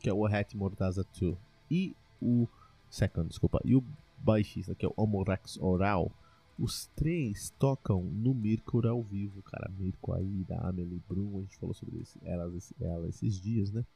que 0.00 0.08
é 0.08 0.12
o 0.12 0.24
Hat 0.24 0.56
Mortaza 0.56 1.04
2. 1.20 1.36
E 1.70 1.94
o. 2.22 2.48
Second, 2.88 3.28
desculpa. 3.28 3.60
E 3.62 3.76
o 3.76 3.84
baixista, 4.16 4.74
que 4.74 4.86
é 4.86 4.88
o 4.88 4.94
Omorex 4.96 5.58
Oral. 5.58 6.10
Os 6.58 6.86
três 6.88 7.50
tocam 7.58 8.02
no 8.02 8.34
Mirko 8.34 8.84
ao 8.86 9.02
vivo, 9.02 9.40
cara. 9.42 9.70
Mirko 9.70 10.12
aí, 10.12 10.44
da 10.44 10.58
Amelie 10.68 11.00
Brum, 11.08 11.38
a 11.38 11.42
gente 11.42 11.56
falou 11.56 11.72
sobre 11.72 12.00
esse, 12.00 12.18
ela, 12.22 12.52
ela 12.80 13.08
esses 13.08 13.40
dias, 13.40 13.70
né? 13.70 13.86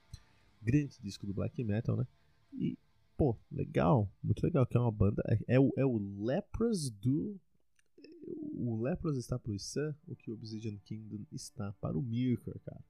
Grande 0.62 0.96
disco 1.02 1.26
do 1.26 1.34
black 1.34 1.62
metal, 1.64 1.96
né? 1.96 2.06
E 2.52 2.78
pô, 3.16 3.36
legal, 3.50 4.08
muito 4.22 4.44
legal, 4.44 4.64
que 4.64 4.76
é 4.76 4.80
uma 4.80 4.92
banda. 4.92 5.22
É, 5.26 5.54
é, 5.56 5.60
o, 5.60 5.72
é 5.76 5.84
o 5.84 5.98
Lepros 6.24 6.88
do. 6.88 7.36
O 8.54 8.80
Lepros 8.80 9.16
está 9.16 9.38
para 9.38 9.50
o 9.50 9.58
Sun, 9.58 9.92
o 10.06 10.14
que 10.14 10.30
o 10.30 10.34
Obsidian 10.34 10.76
Kingdom 10.84 11.24
está 11.32 11.72
para 11.80 11.98
o 11.98 12.02
Mirkor, 12.02 12.58
cara. 12.60 12.84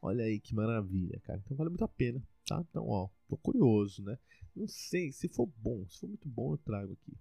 Olha 0.00 0.24
aí 0.24 0.40
que 0.40 0.52
maravilha, 0.52 1.20
cara. 1.20 1.40
Então 1.44 1.56
vale 1.56 1.70
muito 1.70 1.84
a 1.84 1.88
pena, 1.88 2.20
tá? 2.44 2.64
Então, 2.68 2.88
ó, 2.88 3.08
tô 3.28 3.36
curioso, 3.36 4.02
né? 4.02 4.18
Não 4.54 4.66
sei, 4.66 5.12
se 5.12 5.28
for 5.28 5.46
bom, 5.46 5.86
se 5.88 6.00
for 6.00 6.08
muito 6.08 6.28
bom, 6.28 6.54
eu 6.54 6.58
trago 6.58 6.92
aqui. 6.92 7.16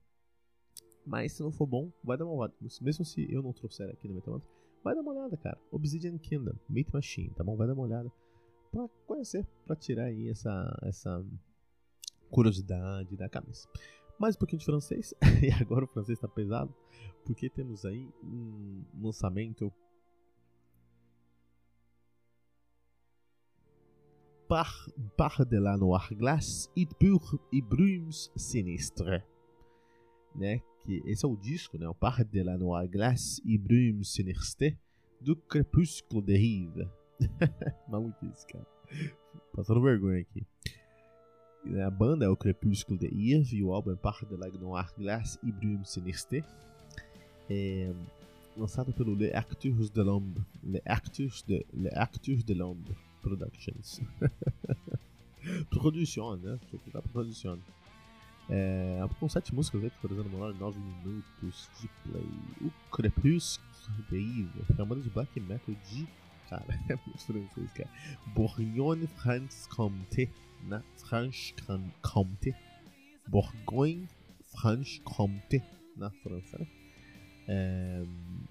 Mas 1.06 1.34
se 1.34 1.44
não 1.44 1.52
for 1.52 1.66
bom, 1.66 1.92
vai 2.04 2.18
dar 2.18 2.26
uma 2.26 2.34
olhada. 2.34 2.54
Mesmo 2.82 3.04
se 3.04 3.32
eu 3.32 3.42
não 3.42 3.54
trouxer 3.54 3.90
aqui 3.90 4.08
no 4.08 4.14
Metamantra, 4.14 4.48
vai 4.84 4.96
dar 4.96 5.02
uma 5.02 5.12
olhada, 5.12 5.36
cara. 5.38 5.58
Obsidian 5.72 6.18
Kingdom, 6.18 6.56
Meat 6.70 6.92
Machine, 6.94 7.30
tá 7.32 7.44
bom? 7.44 7.56
Vai 7.56 7.68
dar 7.68 7.74
uma 7.74 7.84
olhada 7.84 8.12
pra 8.72 8.88
conhecer, 9.06 9.46
pra 9.66 9.76
tirar 9.76 10.06
aí 10.06 10.30
essa, 10.30 10.80
essa 10.84 11.26
curiosidade 12.30 13.16
da 13.18 13.28
cabeça. 13.28 13.68
Mais 14.18 14.36
um 14.36 14.40
pouquinho 14.40 14.60
de 14.60 14.66
francês, 14.66 15.14
e 15.42 15.52
agora 15.62 15.86
o 15.86 15.88
francês 15.88 16.18
está 16.18 16.28
pesado, 16.28 16.74
porque 17.26 17.50
temos 17.50 17.86
aí 17.86 18.08
um 18.24 18.84
lançamento 19.02 19.74
par, 24.48 24.88
par 25.18 25.46
de 25.46 25.58
la 25.58 25.78
noire 25.78 26.14
glace 26.14 26.70
et 26.76 26.86
pur 26.86 27.40
et 27.52 27.62
brumes 27.62 28.32
sinistres, 28.36 29.24
né? 30.36 30.62
Que 30.84 31.02
esse 31.06 31.26
é 31.26 31.28
o 31.28 31.36
disco, 31.36 31.78
né? 31.78 31.88
O 31.88 31.94
par 31.94 32.24
de 32.24 32.44
la 32.44 32.58
noire 32.58 32.88
glace 32.88 33.42
et 33.46 33.58
brumes 33.58 34.10
sinistres 34.10 34.76
do 35.20 35.36
Crepúsculo 35.36 36.22
de 36.22 36.36
Rive. 36.36 36.90
Maluquice, 37.88 38.46
cara. 38.48 38.66
Passando 39.54 39.82
vergonha 39.82 40.22
aqui. 40.22 40.46
A 41.86 41.90
banda 41.92 42.26
é 42.26 42.30
o 42.30 42.36
Crepúsculo 42.36 42.98
de 42.98 43.08
Yves 43.08 43.54
e 43.54 43.62
o 43.62 43.72
álbum 43.72 43.92
é 43.92 43.96
Part 43.96 44.26
de 44.26 44.36
la 44.36 44.48
Noir 44.48 44.92
Glace 44.98 45.38
e 45.44 45.52
Brume 45.52 45.86
Sinistre. 45.86 46.44
É, 47.48 47.94
lançado 48.58 48.92
pelo 48.94 49.14
Les 49.14 49.34
Acteurs 49.36 49.92
de 49.92 50.02
l'Ombre. 50.02 50.44
Les 50.64 50.82
Acteurs 50.86 51.44
de, 51.48 51.66
Les 51.74 51.94
Acteurs 51.94 52.44
de 52.44 52.54
l'Ombre 52.54 52.96
Productions. 53.22 54.02
produção, 55.70 56.36
né? 56.38 56.60
Da 56.92 57.02
produção. 57.02 57.60
É, 58.50 59.00
com 59.20 59.30
sete 59.30 59.54
músicas, 59.54 59.92
totalizando 60.02 60.30
menor 60.30 60.54
9 60.54 60.80
minutos 60.80 61.70
de 61.80 61.88
play. 62.04 62.30
O 62.62 62.72
Crepúsculo 62.92 63.68
é 64.12 64.74
uma 64.74 64.86
banda 64.86 65.02
de 65.02 65.10
black 65.10 65.40
metal 65.40 65.74
de. 65.90 66.08
Cara, 66.50 66.66
é 66.90 66.96
muito 66.96 67.24
francês, 67.24 67.72
cara. 67.74 67.90
Bourgogne 68.34 69.08
France 69.08 69.70
Comté 69.70 70.30
na 70.64 70.82
Franche-Comté, 70.98 72.56
Bourgogne 73.28 74.08
Franche-Comté, 74.52 75.64
na 75.96 76.10
França, 76.10 76.60
né? 76.60 76.68
É, 77.48 78.04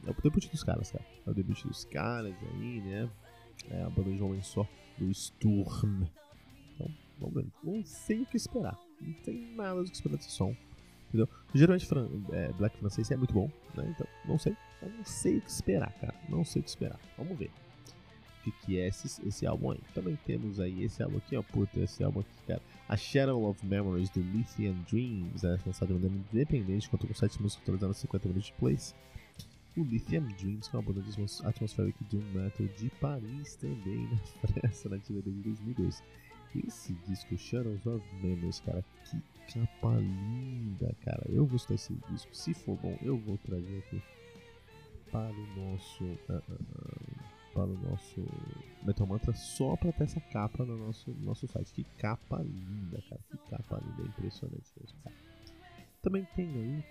é, 0.07 0.11
o 0.11 0.22
debut 0.22 0.51
dos 0.51 0.64
caras, 0.64 0.91
cara. 0.91 1.05
É 1.26 1.30
o 1.30 1.34
debut 1.34 1.62
dos 1.64 1.84
caras 1.84 2.34
aí, 2.55 2.80
né? 2.80 3.11
É 3.70 3.82
a 3.82 3.91
banda 3.91 4.12
de 4.12 4.22
homem 4.22 4.43
só, 4.43 4.66
do 4.99 5.12
Sturm. 5.12 6.05
Então, 6.74 6.91
vamos 7.18 7.34
ver. 7.34 7.47
Não 7.62 7.84
sei 7.84 8.22
o 8.22 8.26
que 8.26 8.36
esperar. 8.36 8.78
Não 9.01 9.12
tem 9.24 9.55
nada 9.55 9.82
do 9.82 9.90
que 9.90 9.96
esperar 9.96 10.16
desse 10.16 10.30
som. 10.30 10.55
Entendeu? 11.09 11.28
Geralmente, 11.55 11.88
é, 12.32 12.53
Black 12.53 12.78
francês 12.78 13.11
é 13.11 13.16
muito 13.16 13.34
bom, 13.34 13.51
né? 13.74 13.92
Então, 13.94 14.07
não 14.24 14.38
sei. 14.38 14.57
Eu 14.80 14.90
não 14.90 15.05
sei 15.05 15.38
o 15.38 15.40
que 15.40 15.51
esperar, 15.51 15.92
cara. 15.94 16.14
Não 16.28 16.44
sei 16.44 16.61
o 16.61 16.62
que 16.62 16.70
esperar. 16.70 17.01
Vamos 17.18 17.36
ver 17.36 17.51
que, 18.42 18.51
que 18.51 18.78
é 18.78 18.88
esse, 18.88 19.26
esse 19.26 19.46
álbum 19.46 19.72
aí. 19.72 19.80
Também 19.94 20.18
temos 20.26 20.59
aí 20.61 20.84
esse 20.84 21.03
álbum 21.03 21.18
aqui, 21.18 21.36
ó, 21.36 21.42
puta, 21.42 21.80
esse 21.80 22.03
álbum 22.03 22.20
aqui, 22.20 22.30
cara. 22.46 22.62
A 22.88 22.96
Shadow 22.96 23.48
of 23.48 23.64
Memories 23.64 24.11
do 24.11 24.20
Lithium 24.20 24.76
Dreams, 24.90 25.44
é 25.44 25.59
lançado 25.64 25.88
de 25.88 25.94
maneira 25.94 26.14
independente, 26.32 26.88
conta 26.88 27.07
com 27.07 27.14
7 27.14 27.40
músicas 27.40 27.62
atualizadas 27.62 27.96
50 27.98 28.28
minutos 28.28 28.46
de 28.48 28.53
plays. 28.55 28.94
O 29.76 29.84
Lithium 29.84 30.26
Dreams, 30.38 30.68
que 30.68 30.76
é 30.76 30.78
uma 30.78 30.82
banda 30.82 31.01
de 31.01 31.46
atmospheric 31.46 32.05
doom 32.05 32.22
metal 32.34 32.66
de 32.66 32.90
Paris 33.01 33.55
também, 33.57 34.09
na 34.11 34.18
França, 34.48 34.88
nativa 34.88 35.20
desde 35.22 35.42
2002. 35.42 36.03
Esse 36.55 36.92
disco, 37.07 37.36
Shadows 37.36 37.86
of 37.86 38.05
Memories, 38.16 38.61
cara, 38.61 38.84
que 39.05 39.22
capa 39.53 39.96
linda, 39.96 40.94
cara. 41.05 41.24
Eu 41.28 41.46
gostei 41.46 41.76
desse 41.76 41.94
disco. 42.11 42.34
Se 42.34 42.55
for 42.55 42.76
bom, 42.76 42.98
eu 43.03 43.16
vou 43.18 43.38
trazer 43.38 43.78
aqui 43.78 44.03
para 45.11 45.32
o 45.32 45.46
nosso. 45.57 46.05
Uh, 46.05 46.42
uh, 46.51 47.40
para 47.53 47.64
o 47.64 47.90
nosso 47.90 48.24
Metal 48.84 49.07
Mantra 49.07 49.32
só 49.32 49.76
para 49.76 49.92
ter 49.92 50.05
essa 50.05 50.20
capa 50.20 50.64
no 50.64 50.76
nosso, 50.76 51.11
no 51.11 51.26
nosso 51.26 51.46
site. 51.48 51.72
Que 51.72 51.84
capa 51.98 52.38
linda, 52.38 53.03
cara. 53.09 53.20
Que 53.30 53.38
capa 53.51 53.82
linda, 53.84 54.09
impressionante 54.09 54.70
mesmo, 54.80 54.98
cara. 55.03 55.16
Também 56.03 56.24
tem 56.36 56.46
aí 56.46 56.84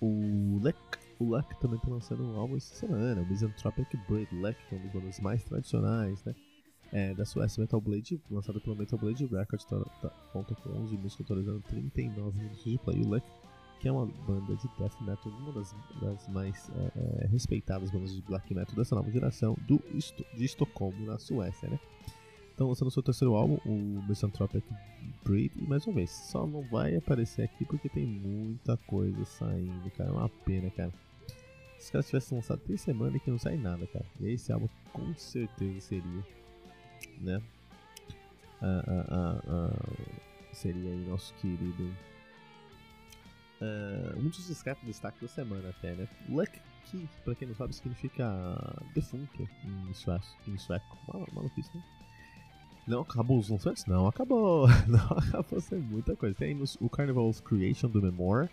o 0.00 0.60
Lek. 0.62 0.78
O 1.18 1.30
Lek 1.30 1.60
também 1.60 1.76
está 1.76 1.88
lançando 1.88 2.24
um 2.24 2.36
álbum 2.38 2.56
essa 2.56 2.74
semana, 2.74 3.22
o 3.22 3.26
Misanthropic 3.26 3.86
Lek, 4.32 4.58
que 4.68 4.74
é 4.74 4.78
um 4.78 5.00
dos 5.00 5.20
mais 5.20 5.44
tradicionais, 5.44 6.24
né? 6.24 6.34
É, 6.92 7.12
da 7.12 7.24
Suécia, 7.24 7.60
Metal 7.60 7.80
Blade, 7.80 8.20
lançado 8.30 8.60
pelo 8.60 8.76
Metal 8.76 8.98
Blade 8.98 9.26
Records, 9.26 9.64
tá, 9.64 9.80
tá, 10.00 10.10
conta 10.32 10.54
com 10.54 10.70
11 10.70 10.96
músicas 10.96 11.26
atualizando 11.26 11.60
39 11.68 12.38
minutos 12.38 12.64
de 12.64 12.78
play. 12.78 13.02
O 13.02 13.10
Lek 13.10 13.26
que 13.84 13.88
é 13.88 13.92
uma 13.92 14.06
banda 14.06 14.56
de 14.56 14.66
death 14.78 14.98
metal, 15.02 15.30
uma 15.30 15.52
das, 15.52 15.76
das 16.00 16.26
mais 16.28 16.70
é, 16.70 17.24
é, 17.24 17.26
respeitadas 17.26 17.90
bandas 17.90 18.14
de 18.14 18.22
black 18.22 18.54
metal 18.54 18.74
dessa 18.74 18.94
nova 18.94 19.10
geração 19.10 19.54
do, 19.68 19.78
de 20.34 20.42
Estocolmo, 20.42 21.04
na 21.04 21.18
Suécia, 21.18 21.68
né? 21.68 21.78
Então 22.54 22.66
lançando 22.66 22.90
seu 22.90 23.02
terceiro 23.02 23.34
álbum, 23.34 23.58
o 23.66 24.02
Misanthropic 24.08 24.64
Breed, 25.22 25.52
e 25.56 25.68
mais 25.68 25.86
uma 25.86 25.96
vez, 25.96 26.10
só 26.10 26.46
não 26.46 26.62
vai 26.62 26.96
aparecer 26.96 27.42
aqui 27.42 27.66
porque 27.66 27.90
tem 27.90 28.06
muita 28.06 28.78
coisa 28.86 29.22
saindo, 29.26 29.90
cara, 29.90 30.08
é 30.08 30.12
uma 30.14 30.30
pena, 30.30 30.70
cara. 30.70 30.92
Se 31.78 31.84
os 31.84 31.90
caras 31.90 32.06
tivessem 32.06 32.38
lançado 32.38 32.60
três 32.60 32.80
semanas 32.80 33.20
que 33.20 33.30
não 33.30 33.38
sai 33.38 33.58
nada, 33.58 33.86
cara. 33.88 34.06
E 34.18 34.28
esse 34.28 34.50
álbum 34.50 34.68
com 34.94 35.14
certeza 35.14 35.80
seria, 35.80 36.26
né? 37.20 37.42
Ah, 38.62 38.84
ah, 38.86 39.06
ah, 39.10 39.42
ah 39.48 40.54
seria 40.54 40.90
aí 40.90 41.04
nosso 41.08 41.34
querido 41.34 41.94
uh, 43.60 44.18
um 44.18 44.28
dos 44.28 44.46
destaques, 44.46 44.84
destaques 44.84 45.20
da 45.20 45.28
semana 45.28 45.70
até, 45.70 45.94
né? 45.94 46.08
Luck, 46.28 46.50
que 46.86 47.08
pra 47.24 47.34
quem 47.34 47.48
não 47.48 47.54
sabe 47.54 47.74
significa 47.74 48.24
defunto 48.94 49.48
em 49.64 49.94
sueco, 49.94 50.24
em 50.46 50.56
sueco. 50.58 50.98
Mal, 51.08 51.26
maluquice, 51.32 51.70
né? 51.74 51.82
Não 52.86 53.00
acabou 53.00 53.38
os 53.38 53.48
lançamentos? 53.48 53.86
Não 53.86 54.06
acabou. 54.06 54.68
Não 54.86 55.18
acabou, 55.18 55.60
tem 55.62 55.78
muita 55.78 56.14
coisa. 56.14 56.34
Tem 56.34 56.58
o 56.80 56.90
Carnival 56.90 57.28
of 57.28 57.42
Creation 57.42 57.88
do 57.88 58.02
Memora. 58.02 58.50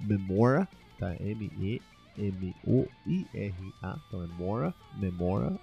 Memora, 0.00 0.68
tá? 0.98 1.14
M-E 1.20 1.80
M-O-I-R-A, 2.16 4.00
então 4.06 4.22
é 4.22 4.26
Mora, 4.26 4.74
Memora, 4.98 5.58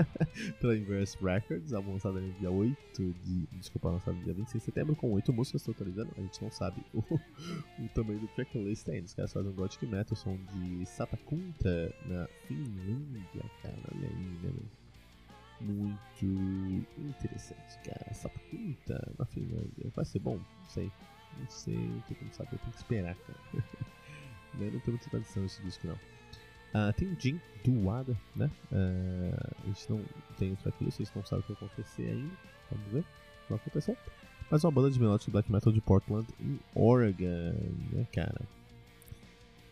pela 0.60 0.76
Inverse 0.76 1.16
Records, 1.22 1.72
álbum 1.72 1.92
lançado 1.92 2.20
no 2.20 2.32
dia 2.34 2.50
8 2.50 3.14
de. 3.24 3.46
Desculpa, 3.58 3.90
lançado 3.90 4.16
no 4.16 4.24
dia 4.24 4.34
26 4.34 4.62
de 4.62 4.64
setembro, 4.64 4.96
com 4.96 5.12
8 5.12 5.32
músicas 5.32 5.62
totalizando. 5.62 6.12
A 6.16 6.20
gente 6.20 6.42
não 6.42 6.50
sabe 6.50 6.82
o, 6.92 7.00
o 7.82 7.88
tamanho 7.94 8.20
do 8.20 8.28
tracklist 8.28 8.88
ainda. 8.88 9.06
Os 9.06 9.14
caras 9.14 9.32
fazem 9.32 9.50
um 9.50 9.54
Gothic 9.54 9.86
Metal, 9.86 10.16
som 10.16 10.36
de 10.36 10.86
Satakunta, 10.86 11.94
na 12.06 12.28
Finlândia, 12.46 13.50
cara, 13.62 13.76
olha 13.94 14.08
aí, 14.08 14.38
né, 14.42 14.52
Muito 15.60 16.86
interessante, 16.98 17.78
cara. 17.84 18.14
Satakunta 18.14 19.12
na 19.18 19.24
Finlândia. 19.24 19.90
Vai 19.94 20.04
ser 20.04 20.18
bom? 20.20 20.36
Não 20.36 20.68
sei. 20.68 20.90
Não 21.38 21.50
sei, 21.50 21.76
não 21.76 22.00
tem 22.00 22.16
como 22.16 22.32
saber, 22.32 22.58
tem 22.58 22.70
que 22.70 22.76
esperar, 22.76 23.14
cara. 23.14 23.38
Né? 24.56 24.70
Não 24.72 24.80
tem 24.80 24.92
muita 24.92 25.10
tradição 25.10 25.44
esse 25.44 25.62
disco, 25.62 25.86
não. 25.86 25.98
Uh, 26.76 26.92
tem 26.92 27.08
o 27.08 27.16
Jim 27.18 27.40
do 27.64 27.84
Wada, 27.84 28.14
né? 28.34 28.50
Uh, 28.70 29.54
a 29.64 29.66
gente 29.66 29.90
não 29.90 30.04
tem 30.36 30.52
o 30.52 30.56
tracklist, 30.56 31.00
a 31.00 31.04
gente 31.04 31.16
não 31.16 31.24
sabe 31.24 31.40
o 31.42 31.44
que 31.44 31.54
vai 31.54 31.64
acontecer 31.64 32.10
ainda. 32.10 32.34
Vamos 32.70 32.92
ver 32.92 33.00
o 33.00 33.02
que 33.02 33.50
vai 33.50 33.58
acontecer. 33.58 33.96
Mas 34.50 34.64
uma 34.64 34.70
banda 34.70 34.90
de 34.90 35.00
melodic 35.00 35.30
black 35.30 35.50
metal 35.50 35.72
de 35.72 35.80
Portland, 35.80 36.28
em 36.40 36.60
Oregon, 36.74 37.54
né, 37.92 38.06
cara? 38.12 38.42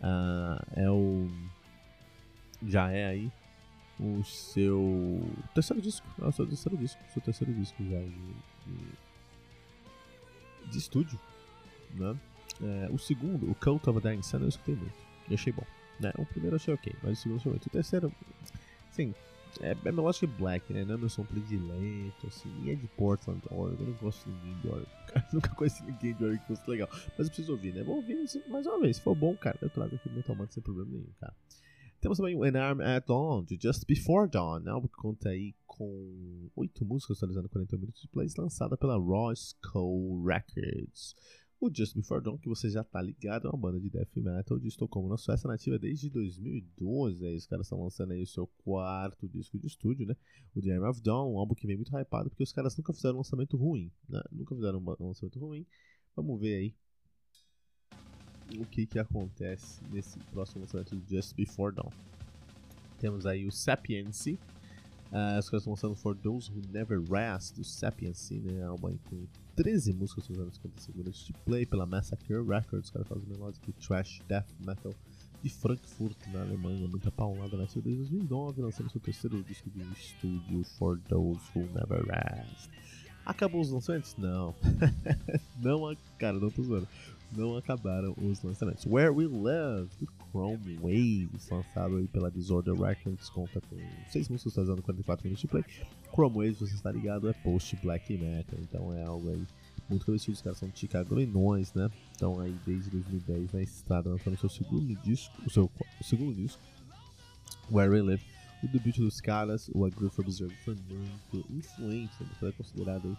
Uh, 0.01 0.81
é 0.81 0.91
o. 0.91 1.29
Já 2.67 2.91
é 2.91 3.05
aí 3.07 3.31
o 4.01 4.25
seu 4.25 5.23
terceiro 5.55 5.83
disco. 5.83 6.07
É 6.21 6.27
o 6.27 6.33
seu 6.33 6.47
terceiro 6.47 6.77
disco. 6.77 7.01
Seu 7.13 7.23
terceiro 7.23 7.55
disco 7.55 7.85
já 7.85 8.01
de, 8.01 8.35
de, 8.67 8.77
de 10.71 10.79
estúdio, 10.79 11.21
né? 11.95 12.17
É, 12.63 12.89
o 12.91 12.99
segundo, 12.99 13.51
o 13.51 13.55
Cult 13.55 13.89
of 13.89 14.01
Dying 14.01 14.23
Sun, 14.23 14.39
eu 14.39 14.49
escutei 14.49 14.75
muito. 14.75 14.95
E 15.29 15.35
achei 15.35 15.53
bom. 15.53 15.65
Né? 16.01 16.13
O 16.19 16.27
primeiro 16.27 16.55
eu 16.55 16.57
achei 16.57 16.75
ok, 16.75 16.93
mas 17.03 17.19
o 17.19 17.23
segundo 17.23 17.37
eu 17.37 17.41
achei 17.41 17.51
muito. 17.51 17.67
O 17.67 17.71
terceiro, 17.71 18.13
sim, 18.91 19.15
é, 19.61 19.71
é 19.85 19.93
melódico 19.93 20.27
black, 20.27 20.73
né? 20.73 20.85
Não 20.85 20.95
é 20.95 20.97
meu 20.97 21.09
som 21.09 21.25
predileto, 21.25 22.27
assim. 22.27 22.51
E 22.65 22.71
é 22.71 22.75
de 22.75 22.87
Portland, 22.89 23.41
Oregon. 23.51 23.83
Eu 23.83 23.89
não 23.89 23.95
gosto 23.95 24.25
de 24.25 24.37
ninguém 24.37 24.61
de 24.61 24.69
Oregon, 24.69 24.91
cara. 25.09 25.29
Nunca 25.33 25.49
conheci 25.51 25.85
ninguém 25.85 26.15
de 26.15 26.25
Oregon 26.25 26.43
que 26.43 26.49
fosse 26.49 26.71
legal. 26.71 26.89
Mas 26.91 27.19
eu 27.19 27.27
preciso 27.27 27.53
ouvir, 27.53 27.75
né? 27.75 27.83
Vou 27.83 27.97
ouvir 27.97 28.17
mais 28.49 28.67
uma 28.67 28.81
vez. 28.81 28.97
Se 28.97 29.03
for 29.03 29.15
bom, 29.15 29.37
cara, 29.37 29.59
eu 29.61 29.71
trago 29.71 29.95
aqui 29.95 30.09
Man 30.09 30.47
sem 30.49 30.63
problema 30.63 30.91
nenhum, 30.91 31.13
cara. 31.21 31.35
Temos 32.01 32.19
também 32.19 32.37
o 32.37 32.45
An 32.45 32.61
Arm 32.61 32.81
at 32.83 33.07
Dawn, 33.07 33.45
de 33.45 33.59
Just 33.61 33.87
Before 33.87 34.29
Dawn, 34.29 34.61
né? 34.61 34.71
álbum 34.71 34.89
que 34.89 34.97
conta 34.97 35.31
aí 35.31 35.55
com 35.67 36.51
oito 36.55 36.85
músicas, 36.85 37.17
atualizando 37.17 37.49
40 37.49 37.79
minutos 37.79 38.03
de 38.03 38.09
plays, 38.09 38.37
lançada 38.37 38.77
pela 38.77 38.97
Roscoe 38.97 40.23
Records. 40.23 41.15
O 41.65 41.75
Just 41.75 41.97
Before 41.97 42.23
Dawn, 42.23 42.37
que 42.37 42.47
você 42.47 42.69
já 42.69 42.85
tá 42.85 43.01
ligado, 43.01 43.49
é 43.49 43.51
uma 43.51 43.57
banda 43.57 43.81
de 43.81 43.89
death 43.89 44.15
metal 44.17 44.59
de 44.59 44.69
Estocolmo 44.69 45.09
na 45.09 45.17
Suécia, 45.17 45.49
nativa 45.49 45.79
desde 45.79 46.11
2012. 46.11 47.25
Aí 47.25 47.35
os 47.35 47.47
caras 47.47 47.65
estão 47.65 47.83
lançando 47.83 48.13
aí 48.13 48.23
o 48.23 48.27
seu 48.27 48.47
quarto 48.59 49.27
disco 49.27 49.59
de 49.59 49.67
estúdio, 49.67 50.07
né? 50.07 50.15
O 50.55 50.61
The 50.61 50.73
Arm 50.73 50.85
of 50.91 51.01
Dawn, 51.01 51.33
um 51.33 51.39
álbum 51.39 51.55
que 51.55 51.67
vem 51.67 51.77
muito 51.77 51.91
hypado, 51.99 52.29
porque 52.29 52.43
os 52.43 52.53
caras 52.53 52.77
nunca 52.77 52.93
fizeram 52.93 53.15
um 53.15 53.21
lançamento 53.21 53.57
ruim, 53.57 53.91
né? 54.07 54.21
Nunca 54.31 54.55
fizeram 54.55 54.79
um 54.79 55.07
lançamento 55.07 55.39
ruim. 55.39 55.67
Vamos 56.15 56.39
ver 56.39 56.55
aí 56.55 56.75
o 58.61 58.67
que 58.67 58.85
que 58.85 58.99
acontece 58.99 59.83
nesse 59.91 60.19
próximo 60.33 60.61
lançamento 60.61 60.95
do 60.95 61.09
Just 61.09 61.35
Before 61.35 61.75
Dawn. 61.75 61.89
Temos 62.99 63.25
aí 63.25 63.47
o 63.47 63.51
Sapiency, 63.51 64.39
Uh, 65.15 65.39
os 65.39 65.49
caras 65.49 65.63
estão 65.63 65.75
lançando 65.75 65.95
For 65.95 66.17
Those 66.17 66.51
Who 66.51 66.61
Never 66.73 67.01
Rest, 67.01 67.55
do 67.55 67.63
Sapiency, 67.63 68.41
né? 68.41 68.65
Álbum 68.65 68.99
com 69.09 69.29
13 69.55 69.93
músicas 69.93 70.29
usando 70.31 70.53
50 70.53 70.81
segundos 70.81 71.27
de 71.27 71.33
play 71.45 71.65
pela 71.65 71.87
Massacre 71.87 72.35
Records. 72.43 72.87
Os 72.87 72.91
caras 72.91 73.09
fazem 73.09 73.29
melodic 73.29 73.73
trash 73.75 74.21
death 74.29 74.49
metal 74.61 74.95
de 75.43 75.51
Frankfurt, 75.51 76.17
na 76.33 76.43
Alemanha. 76.43 76.89
Muita 76.89 77.11
paulada 77.11 77.57
nasceu 77.57 77.83
desde 77.83 78.03
2009, 78.03 78.63
lançando 78.63 78.91
seu 78.91 79.01
terceiro 79.01 79.43
disco 79.43 79.71
de 79.71 79.83
estúdio, 79.93 80.65
For 80.79 80.99
Those 81.09 81.41
Who 81.55 81.67
Never 81.73 82.05
Rest. 82.05 82.71
Acabou 83.25 83.61
os 83.61 83.71
lançamentos? 83.71 84.15
Não. 84.17 84.55
não, 85.63 85.97
cara, 86.19 86.39
não 86.39 86.51
tô 86.51 86.63
zoando 86.63 86.89
não 87.37 87.57
acabaram 87.57 88.15
os 88.17 88.43
lançamentos. 88.43 88.87
Where 88.87 89.11
We 89.11 89.27
Live, 89.27 89.91
Chrome 90.35 90.77
Waves, 90.83 91.49
lançado 91.49 91.97
aí 91.97 92.09
pela 92.09 92.29
Disorder 92.29 92.75
Records, 92.75 93.31
conta 93.31 93.61
com 93.61 93.77
6 94.09 94.29
músicas 94.31 94.55
fazendo 94.55 94.83
44 94.83 95.25
minutos 95.25 95.43
de 95.43 95.47
play. 95.47 95.65
Chrome 96.13 96.39
Waves, 96.39 96.59
você 96.59 96.75
está 96.75 96.91
ligado, 96.91 97.29
é 97.29 97.33
post 97.33 97.77
black 97.77 98.13
metal, 98.19 98.59
então 98.61 98.93
é 98.93 99.05
algo 99.05 99.31
aí 99.31 99.47
muito 99.89 100.05
conhecido. 100.05 100.35
Os 100.35 100.43
caras 100.43 100.59
são 100.59 100.73
Illinois, 101.13 101.73
né? 101.75 101.89
Estão 102.11 102.41
aí 102.41 102.57
desde 102.67 102.91
2010 102.91 103.53
na 103.53 103.63
estrada, 103.63 104.11
lançando 104.11 104.35
o 104.35 104.39
seu 104.39 104.49
segundo 104.49 104.93
disco, 105.03 105.33
o 105.47 105.51
seu 105.51 105.71
o 106.01 106.05
segundo 106.05 106.35
disco, 106.35 106.61
Where 107.71 107.93
We 107.93 108.03
Live. 108.03 108.25
O 108.65 108.67
debut 108.67 108.97
dos 108.97 109.21
caras, 109.21 109.71
o 109.73 109.85
Agree 109.85 110.11
Observer, 110.17 110.57
foi 110.65 110.75
muito 110.89 111.53
influente, 111.53 112.15
né? 112.21 112.31
foi 112.41 112.51
considerado 112.53 113.07
aí 113.07 113.17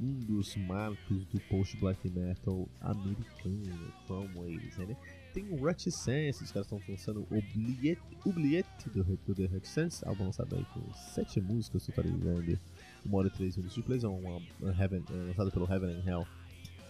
um 0.00 0.12
dos 0.20 0.56
marcos 0.56 1.26
do 1.26 1.38
post-black 1.40 2.08
metal 2.08 2.66
americano, 2.80 3.92
Chrome 4.06 4.34
Waves, 4.34 4.78
né? 4.78 4.96
Tem 5.34 5.50
o 5.50 5.64
Reticence, 5.64 6.44
os 6.44 6.52
caras 6.52 6.66
estão 6.66 6.80
lançando 6.88 7.26
Oubliette, 7.28 8.00
Oubliette 8.24 8.88
do, 8.90 9.02
do 9.02 9.34
The 9.34 9.46
Reticence, 9.46 10.06
álbum 10.06 10.26
lançado 10.26 10.54
aí 10.54 10.64
com 10.72 10.80
7 11.12 11.40
músicas, 11.40 11.84
totalizando 11.84 12.58
1 13.04 13.14
hora 13.14 13.26
e 13.26 13.30
3 13.30 13.56
minutos 13.56 13.74
de 13.74 13.82
plays, 13.82 14.04
é 14.04 14.08
uma 14.08 14.40
Heaven, 14.80 15.02
é, 15.10 15.12
lançado 15.26 15.50
pelo 15.50 15.70
Heaven 15.70 15.90
and 15.90 16.08
Hell 16.08 16.26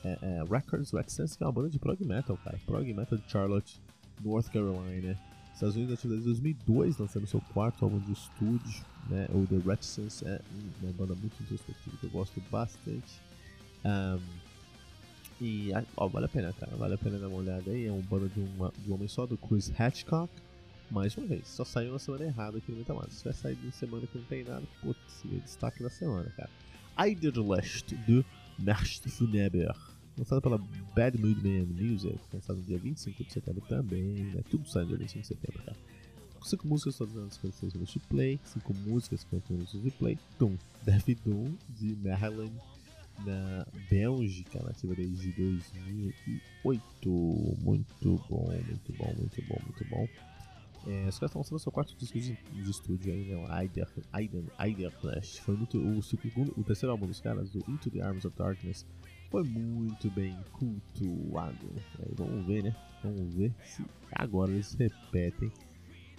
é, 0.05 0.19
é, 0.21 0.45
Records, 0.45 0.93
Reticence, 0.93 1.39
que 1.39 1.43
é 1.43 1.47
uma 1.47 1.53
banda 1.53 1.71
de 1.71 1.79
prog 1.79 1.99
metal, 2.05 2.37
cara, 2.45 2.61
prog 2.67 2.93
metal 2.93 3.17
de 3.17 3.31
Charlotte, 3.31 3.81
North 4.23 4.51
Carolina, 4.53 5.19
Estados 5.55 5.77
Unidos 5.77 5.95
ativa 5.95 6.13
desde 6.13 6.29
2002, 6.29 6.99
lançando 6.99 7.27
seu 7.27 7.41
quarto 7.41 7.85
álbum 7.85 7.99
de 8.01 8.13
estúdio, 8.13 8.85
né? 9.09 9.27
O 9.33 9.47
The 9.47 9.57
Reticence 9.67 10.27
é 10.27 10.41
uma 10.83 10.93
banda 10.93 11.15
muito 11.15 11.41
introspectiva 11.43 11.97
que 11.97 12.05
eu 12.05 12.11
gosto 12.11 12.43
bastante. 12.51 13.23
Um, 13.85 14.44
e 15.41 15.71
ó, 15.97 16.09
vale 16.09 16.27
a 16.27 16.29
pena, 16.29 16.53
cara, 16.53 16.77
vale 16.77 16.95
a 16.95 16.99
pena 16.99 17.19
dar 17.19 17.29
uma 17.29 17.39
olhada 17.39 17.71
aí. 17.71 17.87
É 17.87 17.93
um 17.93 18.01
banda 18.01 18.29
de, 18.29 18.41
uma, 18.41 18.73
de 18.79 18.91
um 18.91 18.95
homem 18.95 19.09
só, 19.09 19.27
do 19.27 19.37
Chris 19.37 19.73
Hatchcock. 19.79 20.31
Mais 20.91 21.17
uma 21.17 21.27
vez, 21.27 21.49
só 21.49 21.65
saiu 21.65 21.93
na 21.93 21.99
semana 21.99 22.25
errada 22.25 22.59
aqui 22.59 22.71
no 22.71 22.79
Metamar. 22.79 23.09
Se 23.11 23.19
tiver 23.19 23.33
saído 23.33 23.67
em 23.67 23.71
semana 23.71 24.07
que 24.07 24.19
não 24.19 24.25
tem 24.27 24.45
nada, 24.45 24.63
putz, 24.81 25.01
seria 25.09 25.41
destaque 25.41 25.83
da 25.83 25.91
semana, 25.91 26.31
cara. 26.37 26.51
Eiderlest, 26.99 27.95
do 28.07 28.25
Nacht 28.59 29.09
Funeber 29.11 29.75
lançado 30.17 30.41
pela 30.41 30.59
Bad 30.95 31.19
Mood 31.19 31.43
Man 31.43 31.67
Music, 31.67 32.19
lançado 32.33 32.57
no 32.57 32.63
dia 32.63 32.79
25 32.79 33.25
de 33.25 33.33
setembro 33.33 33.63
também, 33.69 34.03
né? 34.03 34.43
Tudo 34.49 34.69
sai 34.69 34.83
no 34.83 34.89
dia 34.89 34.99
25 34.99 35.23
de 35.23 35.27
setembro, 35.27 35.63
cara. 35.65 35.77
5 36.43 36.69
músicas 36.69 36.99
todas 36.99 37.17
as 37.17 37.35
56 37.35 37.73
minutos 37.73 37.95
de 37.95 38.01
play, 38.01 38.41
5 38.45 38.75
músicas 38.75 39.21
50 39.23 39.53
minutos 39.53 39.83
de 39.83 39.91
play. 39.91 40.19
Doom, 40.39 40.57
Death 40.85 41.09
Doom, 41.25 41.55
de 41.71 41.97
Maryland, 41.97 42.53
na 43.25 43.67
Bélgica, 43.91 44.63
nativa 44.63 44.95
desde 44.95 45.33
2008. 45.33 46.15
Muito 47.63 48.17
bom, 48.29 48.51
muito 48.67 48.93
bom, 48.99 49.15
muito 49.17 49.43
bom, 49.43 49.61
muito 49.65 49.85
bom. 49.89 50.09
É, 50.87 51.09
os 51.09 51.19
caras 51.19 51.31
estão 51.31 51.41
lançando 51.41 51.59
seu 51.59 51.73
quarto 51.73 51.97
disco 51.97 52.19
de, 52.19 52.35
de 52.35 52.71
estúdio 52.71 53.13
aí, 53.13 53.25
né? 53.25 53.37
O 53.37 53.51
Aider, 53.51 53.89
Aider, 54.13 54.45
Aider 54.59 54.91
Flash. 55.01 55.39
Foi 55.39 55.57
muito, 55.57 55.79
o, 55.79 56.03
segundo, 56.03 56.53
o 56.59 56.63
terceiro 56.63 56.93
álbum 56.93 57.07
dos 57.07 57.21
caras, 57.21 57.51
do 57.51 57.59
Into 57.71 57.91
the 57.91 58.03
Arms 58.03 58.27
of 58.27 58.37
Darkness, 58.37 58.87
foi 59.31 59.43
muito 59.45 60.11
bem 60.11 60.37
cultuado. 60.53 61.67
Vamos 62.15 62.47
ver, 62.47 62.65
né? 62.65 62.77
Vamos 63.03 63.35
ver 63.35 63.55
se 63.65 63.85
agora 64.13 64.51
eles 64.51 64.75
repetem 64.75 65.51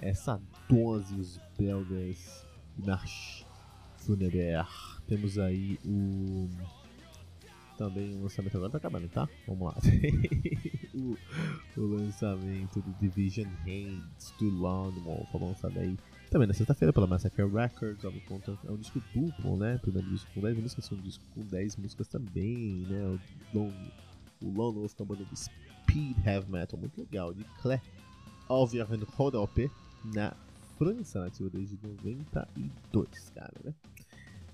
essa 0.01 0.41
dose 0.67 1.15
os 1.15 1.39
belgas 1.57 2.45
Marche 2.77 3.45
Funeber. 3.97 4.67
Temos 5.07 5.37
aí 5.37 5.79
o 5.85 6.49
também 7.77 8.15
o 8.15 8.23
lançamento 8.23 8.55
agora 8.57 8.71
tá 8.71 8.77
acabando, 8.77 9.07
tá? 9.09 9.27
Vamos 9.47 9.67
lá. 9.67 9.75
o, 10.93 11.17
o, 11.79 11.85
lançamento 11.85 12.81
do 12.81 12.93
Division 12.99 13.47
Hands 13.65 14.33
do 14.39 14.49
Lone 14.49 14.99
Wolf 14.99 15.29
foi 15.31 15.41
lançado 15.41 15.79
aí 15.79 15.97
também 16.29 16.47
na 16.47 16.53
sexta-feira 16.53 16.91
pela 16.91 17.07
Massacre 17.07 17.45
Records, 17.45 18.03
ó, 18.03 18.11
conta, 18.27 18.57
é 18.65 18.71
um 18.71 18.77
disco 18.77 19.01
duplo, 19.13 19.55
né? 19.57 19.77
Primeiro 19.77 20.09
disco 20.09 20.29
com 20.33 20.41
10 20.41 20.57
músicas, 20.57 20.85
segundo 20.85 21.03
disco 21.03 21.23
com 21.33 21.41
10 21.41 21.77
músicas 21.77 22.07
também, 22.07 22.85
né? 22.89 23.19
O 23.53 23.57
Lone, 23.57 23.91
o 24.41 24.49
Lone 24.49 24.79
Wolf 24.79 24.93
é 24.99 25.03
uma 25.03 25.15
banda 25.15 25.25
de 25.25 25.39
speed 25.39 26.17
heavy 26.25 26.51
metal 26.51 26.79
muito 26.79 26.99
legal, 26.99 27.33
de 27.33 27.43
Clé 27.61 27.81
Alvierne 28.49 29.05
Rodopé, 29.15 29.69
na 30.13 30.35
França, 30.77 31.21
nativa 31.21 31.49
desde 31.49 31.79
92, 31.81 33.31
cara, 33.33 33.53
né? 33.63 33.73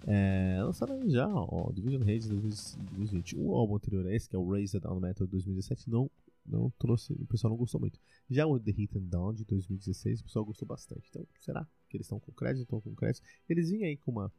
É, 0.08 0.60
lançado 0.64 0.93
aí 0.93 1.10
já, 1.10 1.28
ó, 1.28 1.72
Division 1.72 2.02
Rage 2.02 2.28
2020. 2.28 3.38
O 3.38 3.56
álbum 3.56 3.76
anterior 3.76 4.06
a 4.08 4.14
esse, 4.14 4.30
que 4.30 4.36
é 4.36 4.39
o 4.39 4.49
Raised 4.49 4.82
Down 4.82 4.99
Metal 4.99 5.28
2017, 5.28 5.89
não 5.89 6.10
não 6.43 6.72
trouxe, 6.80 7.14
o 7.14 7.26
pessoal 7.28 7.52
não 7.52 7.58
gostou 7.58 7.80
muito. 7.80 7.99
Já 8.30 8.47
o 8.47 8.60
The 8.60 8.72
Hit 8.72 8.97
and 8.97 9.04
Down 9.04 9.34
de 9.34 9.45
2016, 9.45 10.22
o 10.22 10.24
pessoal 10.24 10.43
gostou 10.43 10.68
bastante. 10.68 11.08
Então, 11.10 11.26
será 11.39 11.68
que 11.88 11.97
eles 11.97 12.06
estão 12.06 12.20
com 12.20 12.32
crédito? 12.32 12.64
Estão 12.64 12.82
com 12.82 12.95
crédito? 12.95 13.24
Eles 13.47 13.70
vinham 13.70 13.86
aí 13.86 13.95
com 13.95 14.12
uma 14.12 14.32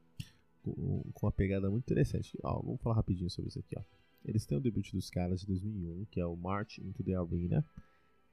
com, 0.63 1.03
com 1.13 1.27
uma 1.27 1.33
pegada 1.33 1.71
muito 1.71 1.85
interessante. 1.85 2.37
Ó, 2.43 2.61
vamos 2.61 2.81
falar 2.81 2.97
rapidinho 2.97 3.31
sobre 3.31 3.49
isso 3.49 3.59
aqui. 3.59 3.77
Ó. 3.79 3.83
Eles 4.25 4.47
têm 4.47 4.57
o 4.57 4.61
debut 4.61 4.93
dos 4.93 5.11
caras 5.11 5.41
de 5.41 5.47
2001, 5.47 6.05
que 6.11 6.21
é 6.21 6.27
o 6.27 6.37
March 6.37 6.79
into 6.79 7.03
the 7.03 7.15
Arena, 7.15 7.65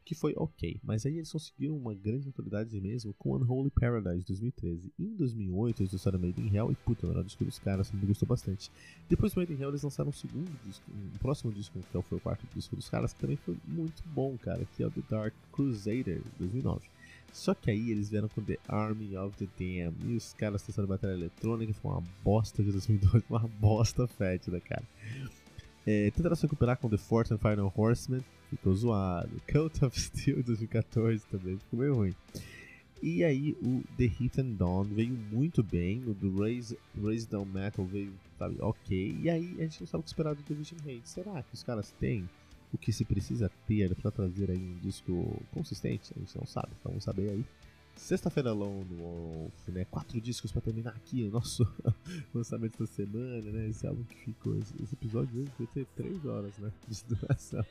que 0.06 0.16
foi 0.16 0.34
ok, 0.36 0.80
mas 0.84 1.06
aí 1.06 1.18
eles 1.18 1.32
conseguiram 1.32 1.78
uma 1.78 1.94
grande 1.94 2.26
notoriedade 2.26 2.80
mesmo 2.82 3.14
com 3.14 3.36
Unholy 3.36 3.70
Paradise 3.70 4.26
2013. 4.26 4.92
E 4.98 5.06
em 5.06 5.16
2008 5.16 5.84
eles 5.84 5.92
lançaram 5.92 6.20
Made 6.20 6.42
in 6.42 6.56
Hell 6.56 6.72
e 6.72 6.76
puta, 6.76 7.08
o 7.08 7.24
disco 7.24 7.46
dos 7.46 7.60
caras 7.60 7.92
me 7.92 8.06
gostou 8.08 8.28
bastante. 8.28 8.72
Depois 9.08 9.34
do 9.34 9.40
Made 9.40 9.54
in 9.54 9.62
Hell 9.62 9.70
eles 9.70 9.84
lançaram 9.84 10.10
um 10.10 10.14
segundo 10.14 10.50
disco, 10.66 10.84
um 10.92 11.18
próximo 11.20 11.52
disco, 11.52 11.80
que 11.80 12.02
foi 12.02 12.18
o 12.18 12.22
quarto 12.22 12.48
disco 12.56 12.76
dos 12.76 12.90
caras, 12.90 13.14
que 13.14 13.20
também 13.20 13.38
foi 13.38 13.56
muito 13.68 14.02
bom, 14.08 14.36
cara, 14.38 14.66
que 14.76 14.82
é 14.82 14.88
o 14.88 14.92
The 14.92 15.02
Dark 15.10 15.34
Crusader 15.52 16.22
2009. 16.40 16.88
Só 17.32 17.54
que 17.54 17.70
aí 17.70 17.92
eles 17.92 18.10
vieram 18.10 18.28
com 18.28 18.42
The 18.42 18.58
Army 18.68 19.16
of 19.16 19.38
the 19.38 19.48
Damned 19.58 19.96
e 20.08 20.16
os 20.16 20.34
caras 20.34 20.64
tentaram 20.64 20.88
batalha 20.88 21.14
eletrônica, 21.14 21.74
foi 21.74 21.92
uma 21.92 22.04
bosta 22.24 22.64
de 22.64 22.72
2012, 22.72 23.24
uma 23.30 23.48
bosta 23.60 24.08
fétida, 24.08 24.60
cara. 24.60 24.84
É, 25.86 26.12
tentaram 26.12 26.36
se 26.36 26.44
recuperar 26.44 26.78
com 26.78 26.90
The 26.90 26.98
Fourth 26.98 27.32
and 27.32 27.38
Final 27.38 27.72
Horseman, 27.76 28.22
ficou 28.50 28.74
zoado. 28.76 29.30
Cult 29.52 29.84
of 29.86 30.00
Steel 30.00 30.44
2014 30.44 31.26
também 31.28 31.58
ficou 31.58 31.80
meio 31.80 31.96
ruim. 31.96 32.16
E 33.02 33.24
aí 33.24 33.56
o 33.62 33.82
The 33.98 34.04
Heat 34.04 34.42
and 34.42 34.56
Dawn 34.56 34.84
veio 34.84 35.14
muito 35.32 35.64
bem, 35.64 36.04
o 36.06 36.14
do 36.14 36.42
Raise, 36.42 36.78
Down 37.30 37.46
Metal 37.46 37.86
veio, 37.86 38.12
sabe, 38.38 38.58
ok. 38.60 39.18
E 39.22 39.30
aí 39.30 39.56
a 39.60 39.64
gente 39.64 39.80
não 39.80 39.88
sabe 39.88 40.02
o 40.02 40.04
que 40.04 40.10
esperar 40.10 40.36
do 40.36 40.44
Division 40.44 40.80
Hate. 40.82 41.08
Será 41.08 41.42
que 41.42 41.54
os 41.54 41.64
caras 41.64 41.92
têm 41.92 42.30
o 42.74 42.78
que 42.78 42.92
se 42.92 43.06
precisa 43.06 43.50
ter 43.66 43.96
para 43.96 44.12
trazer 44.12 44.52
aí 44.52 44.58
um 44.58 44.78
disco 44.80 45.42
consistente? 45.54 46.12
A 46.16 46.20
gente 46.20 46.38
não 46.38 46.46
sabe, 46.46 46.70
então 46.78 46.92
vamos 46.92 47.06
saber 47.06 47.30
aí. 47.30 47.46
Sexta-feira 47.96 48.50
Alone 48.50 48.96
Wolf, 48.96 49.68
né? 49.68 49.86
Quatro 49.86 50.20
discos 50.22 50.52
para 50.52 50.62
terminar 50.62 50.92
aqui 50.92 51.24
o 51.24 51.30
nosso 51.30 51.68
lançamento 52.34 52.80
da 52.80 52.88
semana, 52.88 53.52
né? 53.52 53.68
Esse 53.68 53.88
álbum 53.88 54.04
que 54.04 54.16
ficou. 54.16 54.58
Esse, 54.58 54.74
esse 54.82 54.94
episódio 54.96 55.42
hoje 55.42 55.52
vai 55.58 55.68
ter 55.68 55.86
três 55.96 56.26
horas, 56.26 56.58
né? 56.58 56.72
De 56.88 57.04
duração. 57.04 57.66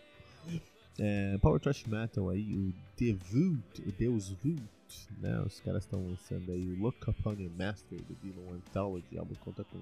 É, 0.98 1.38
Power 1.38 1.60
Trash 1.60 1.84
Metal 1.84 2.28
aí, 2.28 2.54
o 2.54 2.74
Devoot, 2.96 3.82
o 3.86 3.92
Deus 3.92 4.30
Vult, 4.30 4.60
né? 5.20 5.40
Os 5.42 5.60
caras 5.60 5.84
estão 5.84 6.04
lançando 6.04 6.50
aí 6.50 6.68
o 6.72 6.78
Look 6.82 7.08
Upon 7.08 7.34
Your 7.34 7.52
Master, 7.56 7.98
do 8.02 8.14
Demon 8.16 8.54
Anthology. 8.54 9.06
O 9.12 9.20
álbum 9.20 9.34
conta 9.36 9.62
com 9.64 9.78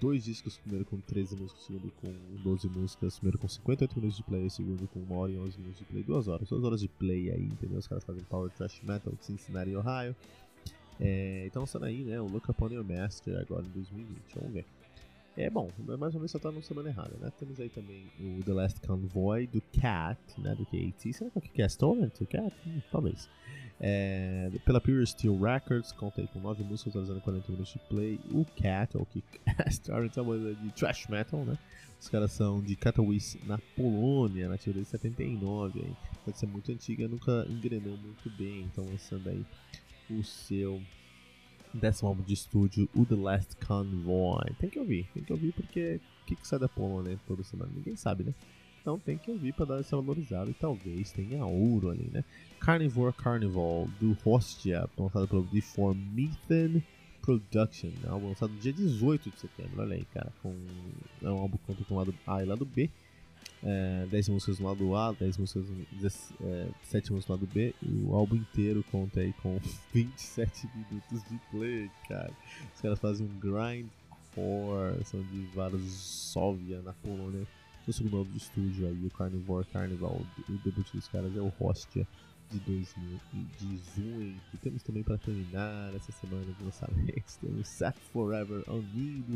dois 0.00 0.24
discos, 0.24 0.58
primeiro 0.58 0.84
com 0.84 1.00
13 1.00 1.34
músicas, 1.34 1.64
segundo 1.64 1.90
com 1.92 2.12
12 2.42 2.68
músicas, 2.68 3.18
primeiro 3.18 3.38
com 3.38 3.48
58 3.48 3.96
minutos 3.96 4.16
de 4.16 4.22
play, 4.22 4.50
segundo 4.50 4.86
com 4.88 5.00
1 5.00 5.16
hora 5.16 5.32
e 5.32 5.38
11 5.38 5.58
minutos 5.58 5.78
de 5.78 5.84
play, 5.86 6.02
2 6.02 6.28
horas, 6.28 6.48
2 6.48 6.64
horas 6.64 6.80
de 6.80 6.88
play 6.88 7.30
aí, 7.30 7.44
entendeu? 7.44 7.78
Os 7.78 7.88
caras 7.88 8.04
fazem 8.04 8.22
Power 8.24 8.50
Trash 8.50 8.82
Metal 8.82 9.12
de 9.14 9.24
Cincinnati, 9.24 9.74
Ohio. 9.74 10.14
É, 11.00 11.44
então 11.46 11.62
lançando 11.62 11.84
aí, 11.84 12.02
né, 12.02 12.20
o 12.20 12.26
Look 12.26 12.50
Upon 12.50 12.68
Your 12.68 12.84
Master 12.84 13.38
agora 13.40 13.64
em 13.64 13.70
2020, 13.70 14.34
vamos 14.34 14.52
ver. 14.52 14.66
É 15.40 15.48
bom, 15.48 15.70
mais 15.78 16.14
ou 16.14 16.20
menos 16.20 16.32
só 16.32 16.38
tá 16.40 16.50
na 16.50 16.60
semana 16.60 16.88
errada, 16.88 17.16
né? 17.20 17.30
Temos 17.38 17.60
aí 17.60 17.68
também 17.68 18.10
o 18.18 18.42
The 18.42 18.52
Last 18.52 18.80
Convoy 18.80 19.46
do 19.46 19.62
Cat, 19.80 20.18
né? 20.36 20.52
Do 20.56 20.66
KT. 20.66 21.12
Será 21.12 21.30
que 21.30 21.62
é 21.62 21.64
o 21.64 21.68
Stolen 21.68 22.10
do 22.18 22.26
Cat? 22.26 22.52
Hum, 22.66 22.82
talvez. 22.90 23.30
É, 23.78 24.50
pela 24.64 24.80
Pure 24.80 25.06
Steel 25.06 25.38
Records, 25.38 25.92
contei 25.92 26.26
com 26.26 26.40
9 26.40 26.64
músicas, 26.64 26.88
atualizando 26.88 27.20
40 27.20 27.52
minutos 27.52 27.72
de 27.72 27.78
play. 27.88 28.18
O 28.32 28.44
Cat, 28.44 28.96
ou 28.96 29.06
que 29.06 29.22
Story, 29.70 30.10
é 30.16 30.20
uma 30.20 30.34
banda 30.34 30.54
de 30.56 30.72
thrash 30.72 31.06
metal, 31.06 31.44
né? 31.44 31.56
Os 32.00 32.08
caras 32.08 32.32
são 32.32 32.60
de 32.60 32.74
Katowice, 32.74 33.38
na 33.46 33.58
Polônia, 33.76 34.48
nativa 34.48 34.80
de 34.80 34.86
79. 34.86 35.80
Aí. 35.80 35.96
Pode 36.24 36.36
ser 36.36 36.46
muito 36.46 36.72
antiga, 36.72 37.06
nunca 37.06 37.46
engrenou 37.48 37.96
muito 37.96 38.28
bem, 38.36 38.62
então 38.62 38.84
lançando 38.84 39.28
aí 39.28 39.46
o 40.10 40.24
seu 40.24 40.82
décimo 41.74 42.08
álbum 42.08 42.22
de 42.22 42.34
estúdio, 42.34 42.88
o 42.94 43.04
The 43.04 43.14
Last 43.14 43.56
Convoy. 43.56 44.52
Tem 44.58 44.70
que 44.70 44.78
ouvir, 44.78 45.08
tem 45.14 45.22
que 45.22 45.32
ouvir 45.32 45.52
porque 45.52 46.00
o 46.22 46.26
que, 46.26 46.36
que 46.36 46.46
sai 46.46 46.58
da 46.58 46.68
Polônia 46.68 47.18
toda 47.26 47.42
semana? 47.42 47.70
Ninguém 47.74 47.96
sabe, 47.96 48.24
né? 48.24 48.34
Então 48.80 48.98
tem 48.98 49.18
que 49.18 49.30
ouvir 49.30 49.52
para 49.52 49.66
dar 49.66 49.80
essa 49.80 49.96
valorizada 49.96 50.50
e 50.50 50.54
talvez 50.54 51.12
tenha 51.12 51.44
ouro 51.44 51.90
ali, 51.90 52.08
né? 52.12 52.24
Carnivore 52.60 53.12
Carnival 53.12 53.88
do 54.00 54.16
Hostia, 54.24 54.88
lançado 54.96 55.28
pelo 55.28 55.42
Deformithan 55.42 56.82
Production, 57.20 57.90
é 58.04 58.08
um 58.08 58.12
álbum 58.14 58.28
lançado 58.28 58.52
no 58.52 58.58
dia 58.58 58.72
18 58.72 59.30
de 59.30 59.38
setembro, 59.38 59.82
olha 59.82 59.96
aí, 59.96 60.04
cara. 60.06 60.32
Com, 60.42 60.54
é 61.22 61.28
um 61.28 61.38
álbum 61.38 61.58
com 61.58 61.94
o 61.94 61.98
lado 61.98 62.14
A 62.26 62.42
e 62.42 62.46
lado 62.46 62.64
B 62.64 62.88
é, 63.62 64.06
10 64.10 64.28
músicas 64.28 64.58
no 64.58 64.68
lado 64.68 64.94
A, 64.94 65.12
10 65.12 65.38
músicas, 65.38 65.64
é, 66.42 66.68
7 66.82 67.12
músicas 67.12 67.28
no 67.28 67.34
lado 67.34 67.46
B, 67.52 67.74
e 67.82 68.04
o 68.04 68.14
álbum 68.14 68.36
inteiro 68.36 68.84
conta 68.90 69.20
aí 69.20 69.32
com 69.34 69.58
27 69.92 70.68
minutos 70.74 71.22
de 71.30 71.38
play, 71.50 71.90
cara. 72.08 72.32
Os 72.74 72.80
caras 72.80 72.98
fazem 72.98 73.26
um 73.26 73.38
grindcore, 73.38 75.04
são 75.04 75.22
de 75.22 75.46
Varsóvia, 75.54 76.80
na 76.82 76.92
Polônia. 76.92 77.46
O 77.86 77.92
segundo 77.92 78.18
álbum 78.18 78.32
de 78.32 78.38
estúdio 78.38 78.86
aí, 78.86 79.06
o 79.06 79.10
Carnivore 79.10 79.66
Carnival, 79.72 80.20
o 80.48 80.52
debut 80.62 80.86
dos 80.92 81.08
caras 81.08 81.34
é 81.34 81.40
o 81.40 81.50
Hostia 81.58 82.06
de 82.50 82.58
2018. 82.60 84.40
E 84.54 84.56
temos 84.58 84.82
também 84.82 85.02
para 85.02 85.18
terminar 85.18 85.94
essa 85.94 86.12
semana 86.12 86.44
de 86.44 86.64
lançamentos, 86.64 87.36
temos 87.36 87.68
Set 87.68 87.96
Forever 88.12 88.62
on 88.68 88.82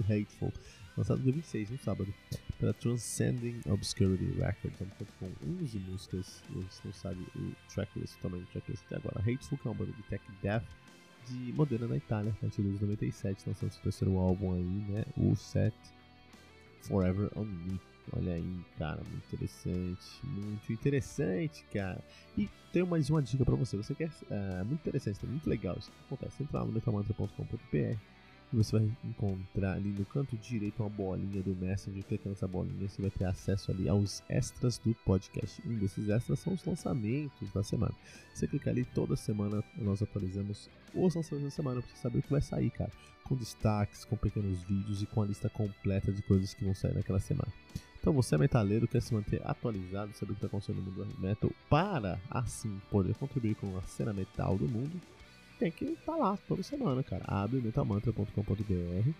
Hateful 0.04 0.52
lançado 0.96 1.22
dia 1.22 1.32
26, 1.32 1.70
no 1.70 1.78
sábado, 1.78 2.14
pela 2.58 2.72
Transcending 2.74 3.60
Obscurity 3.66 4.24
Records, 4.38 4.80
um 4.80 4.86
conta 4.86 5.06
com 5.18 5.30
11 5.62 5.78
músicas, 5.78 6.42
você 6.50 6.80
não 6.84 6.92
sabe 6.92 7.26
o 7.34 7.54
tracklist, 7.72 8.14
o 8.16 8.22
tamanho 8.22 8.42
do 8.42 8.48
tracklist 8.48 8.84
até 8.86 8.96
agora. 8.96 9.20
Hateful, 9.20 9.58
que 9.58 9.68
é 9.68 9.70
uma 9.70 9.76
banda 9.76 9.92
de 9.92 10.02
tech 10.04 10.24
death 10.42 10.64
de 11.28 11.52
Modena 11.52 11.86
na 11.86 11.96
Itália, 11.96 12.32
a 12.32 12.40
partir 12.40 12.62
de 12.62 12.68
97, 12.68 13.48
lançando 13.48 13.70
seu 13.70 13.82
terceiro 13.82 14.18
álbum 14.18 14.54
aí, 14.54 14.62
né, 14.62 15.04
o 15.16 15.34
Set 15.36 15.74
Forever 16.82 17.30
On. 17.36 17.46
Olha 18.14 18.34
aí, 18.34 18.60
cara, 18.78 19.00
muito 19.10 19.24
interessante, 19.26 20.20
muito 20.24 20.72
interessante, 20.72 21.64
cara. 21.72 22.02
E 22.36 22.48
tenho 22.72 22.86
mais 22.86 23.08
uma 23.08 23.22
dica 23.22 23.44
pra 23.44 23.54
você, 23.54 23.76
você 23.76 23.94
quer, 23.94 24.08
uh, 24.08 24.64
muito 24.64 24.80
interessante, 24.80 25.24
muito 25.24 25.48
legal 25.48 25.76
isso 25.78 25.90
que 25.90 25.96
acontece, 26.06 26.42
entra 26.42 26.60
lá 26.60 26.66
no 26.66 26.72
metamantra.com.br 26.72 27.96
e 28.52 28.56
você 28.56 28.78
vai 28.78 28.90
encontrar 29.02 29.72
ali 29.72 29.88
no 29.88 30.04
canto 30.04 30.36
direito 30.36 30.82
uma 30.82 30.90
bolinha 30.90 31.42
do 31.42 31.56
Messenger. 31.56 32.04
Clicando 32.04 32.30
nessa 32.30 32.46
bolinha, 32.46 32.86
você 32.86 33.00
vai 33.00 33.10
ter 33.10 33.24
acesso 33.24 33.70
ali 33.70 33.88
aos 33.88 34.22
extras 34.28 34.76
do 34.76 34.94
podcast. 35.06 35.66
Um 35.66 35.78
desses 35.78 36.08
extras 36.10 36.38
são 36.40 36.52
os 36.52 36.64
lançamentos 36.64 37.50
da 37.52 37.62
semana. 37.62 37.94
Você 38.34 38.46
clica 38.46 38.68
ali, 38.68 38.84
toda 38.84 39.16
semana 39.16 39.64
nós 39.78 40.02
atualizamos 40.02 40.68
os 40.94 41.14
lançamentos 41.14 41.44
da 41.44 41.50
semana 41.50 41.80
para 41.80 41.90
você 41.90 41.96
saber 41.96 42.18
o 42.18 42.22
que 42.22 42.30
vai 42.30 42.42
sair, 42.42 42.70
cara. 42.70 42.90
Com 43.24 43.36
destaques, 43.36 44.04
com 44.04 44.16
pequenos 44.16 44.62
vídeos 44.64 45.02
e 45.02 45.06
com 45.06 45.22
a 45.22 45.26
lista 45.26 45.48
completa 45.48 46.12
de 46.12 46.20
coisas 46.22 46.52
que 46.52 46.64
vão 46.64 46.74
sair 46.74 46.94
naquela 46.94 47.20
semana. 47.20 47.52
Então 48.02 48.12
você 48.12 48.34
é 48.34 48.38
metaleiro, 48.38 48.88
quer 48.88 49.00
se 49.00 49.14
manter 49.14 49.40
atualizado, 49.44 50.12
saber 50.14 50.32
o 50.32 50.34
que 50.34 50.44
está 50.44 50.48
acontecendo 50.48 50.82
no 50.82 50.90
mundo 50.90 51.20
metal, 51.20 51.52
para 51.70 52.18
assim 52.28 52.82
poder 52.90 53.14
contribuir 53.14 53.54
com 53.54 53.78
a 53.78 53.82
cena 53.82 54.12
metal 54.12 54.58
do 54.58 54.68
mundo, 54.68 55.00
tem 55.56 55.70
que 55.70 55.84
estar 55.84 56.12
tá 56.12 56.16
lá 56.16 56.36
toda 56.48 56.64
semana, 56.64 57.04
cara. 57.04 57.22
Abre 57.28 57.60
metamantra.com.br, 57.60 59.10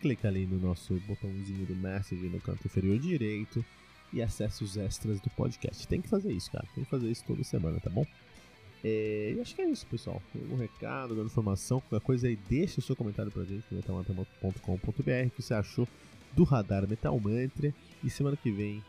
clica 0.00 0.28
ali 0.28 0.46
no 0.46 0.58
nosso 0.58 0.94
botãozinho 1.06 1.66
do 1.66 1.76
message 1.76 2.26
no 2.26 2.40
canto 2.40 2.66
inferior 2.66 2.98
direito 2.98 3.62
e 4.10 4.22
acesse 4.22 4.64
os 4.64 4.78
extras 4.78 5.20
do 5.20 5.28
podcast. 5.28 5.86
Tem 5.86 6.00
que 6.00 6.08
fazer 6.08 6.32
isso, 6.32 6.50
cara. 6.50 6.66
Tem 6.74 6.82
que 6.82 6.90
fazer 6.90 7.10
isso 7.10 7.24
toda 7.26 7.44
semana, 7.44 7.78
tá 7.78 7.90
bom? 7.90 8.06
É, 8.82 9.34
e 9.36 9.40
acho 9.40 9.54
que 9.54 9.60
é 9.60 9.68
isso, 9.68 9.86
pessoal. 9.86 10.22
Um 10.50 10.56
recado, 10.56 11.14
dando 11.14 11.26
informação, 11.26 11.82
qualquer 11.82 12.02
coisa 12.02 12.26
aí, 12.26 12.36
deixa 12.36 12.80
o 12.80 12.82
seu 12.82 12.96
comentário 12.96 13.30
pra 13.30 13.44
gente 13.44 13.66
no 13.70 13.76
metamantra.com.br 13.76 15.26
o 15.26 15.30
que 15.30 15.42
você 15.42 15.52
achou 15.52 15.86
do 16.34 16.44
Radar 16.44 16.86
Metal 16.88 17.18
Mantra. 17.18 17.72
E 18.02 18.10
semana 18.10 18.36
que 18.36 18.50
vem 18.50 18.82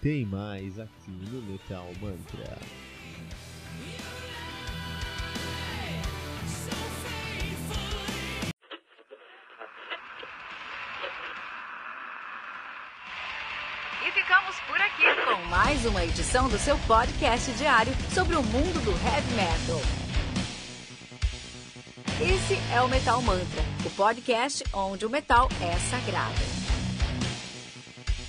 tem 0.00 0.24
mais 0.24 0.78
aqui 0.78 1.10
no 1.10 1.42
Metal 1.42 1.86
Mantra. 2.00 2.58
mais 15.50 15.86
uma 15.86 16.04
edição 16.04 16.48
do 16.48 16.58
seu 16.58 16.76
podcast 16.80 17.50
diário 17.52 17.92
sobre 18.12 18.36
o 18.36 18.42
mundo 18.42 18.84
do 18.84 18.90
heavy 18.90 19.34
metal. 19.34 19.80
Esse 22.20 22.54
é 22.72 22.80
o 22.80 22.88
Metal 22.88 23.20
Mantra, 23.22 23.62
o 23.84 23.90
podcast 23.90 24.64
onde 24.72 25.04
o 25.04 25.10
metal 25.10 25.48
é 25.60 25.76
sagrado. 25.78 26.55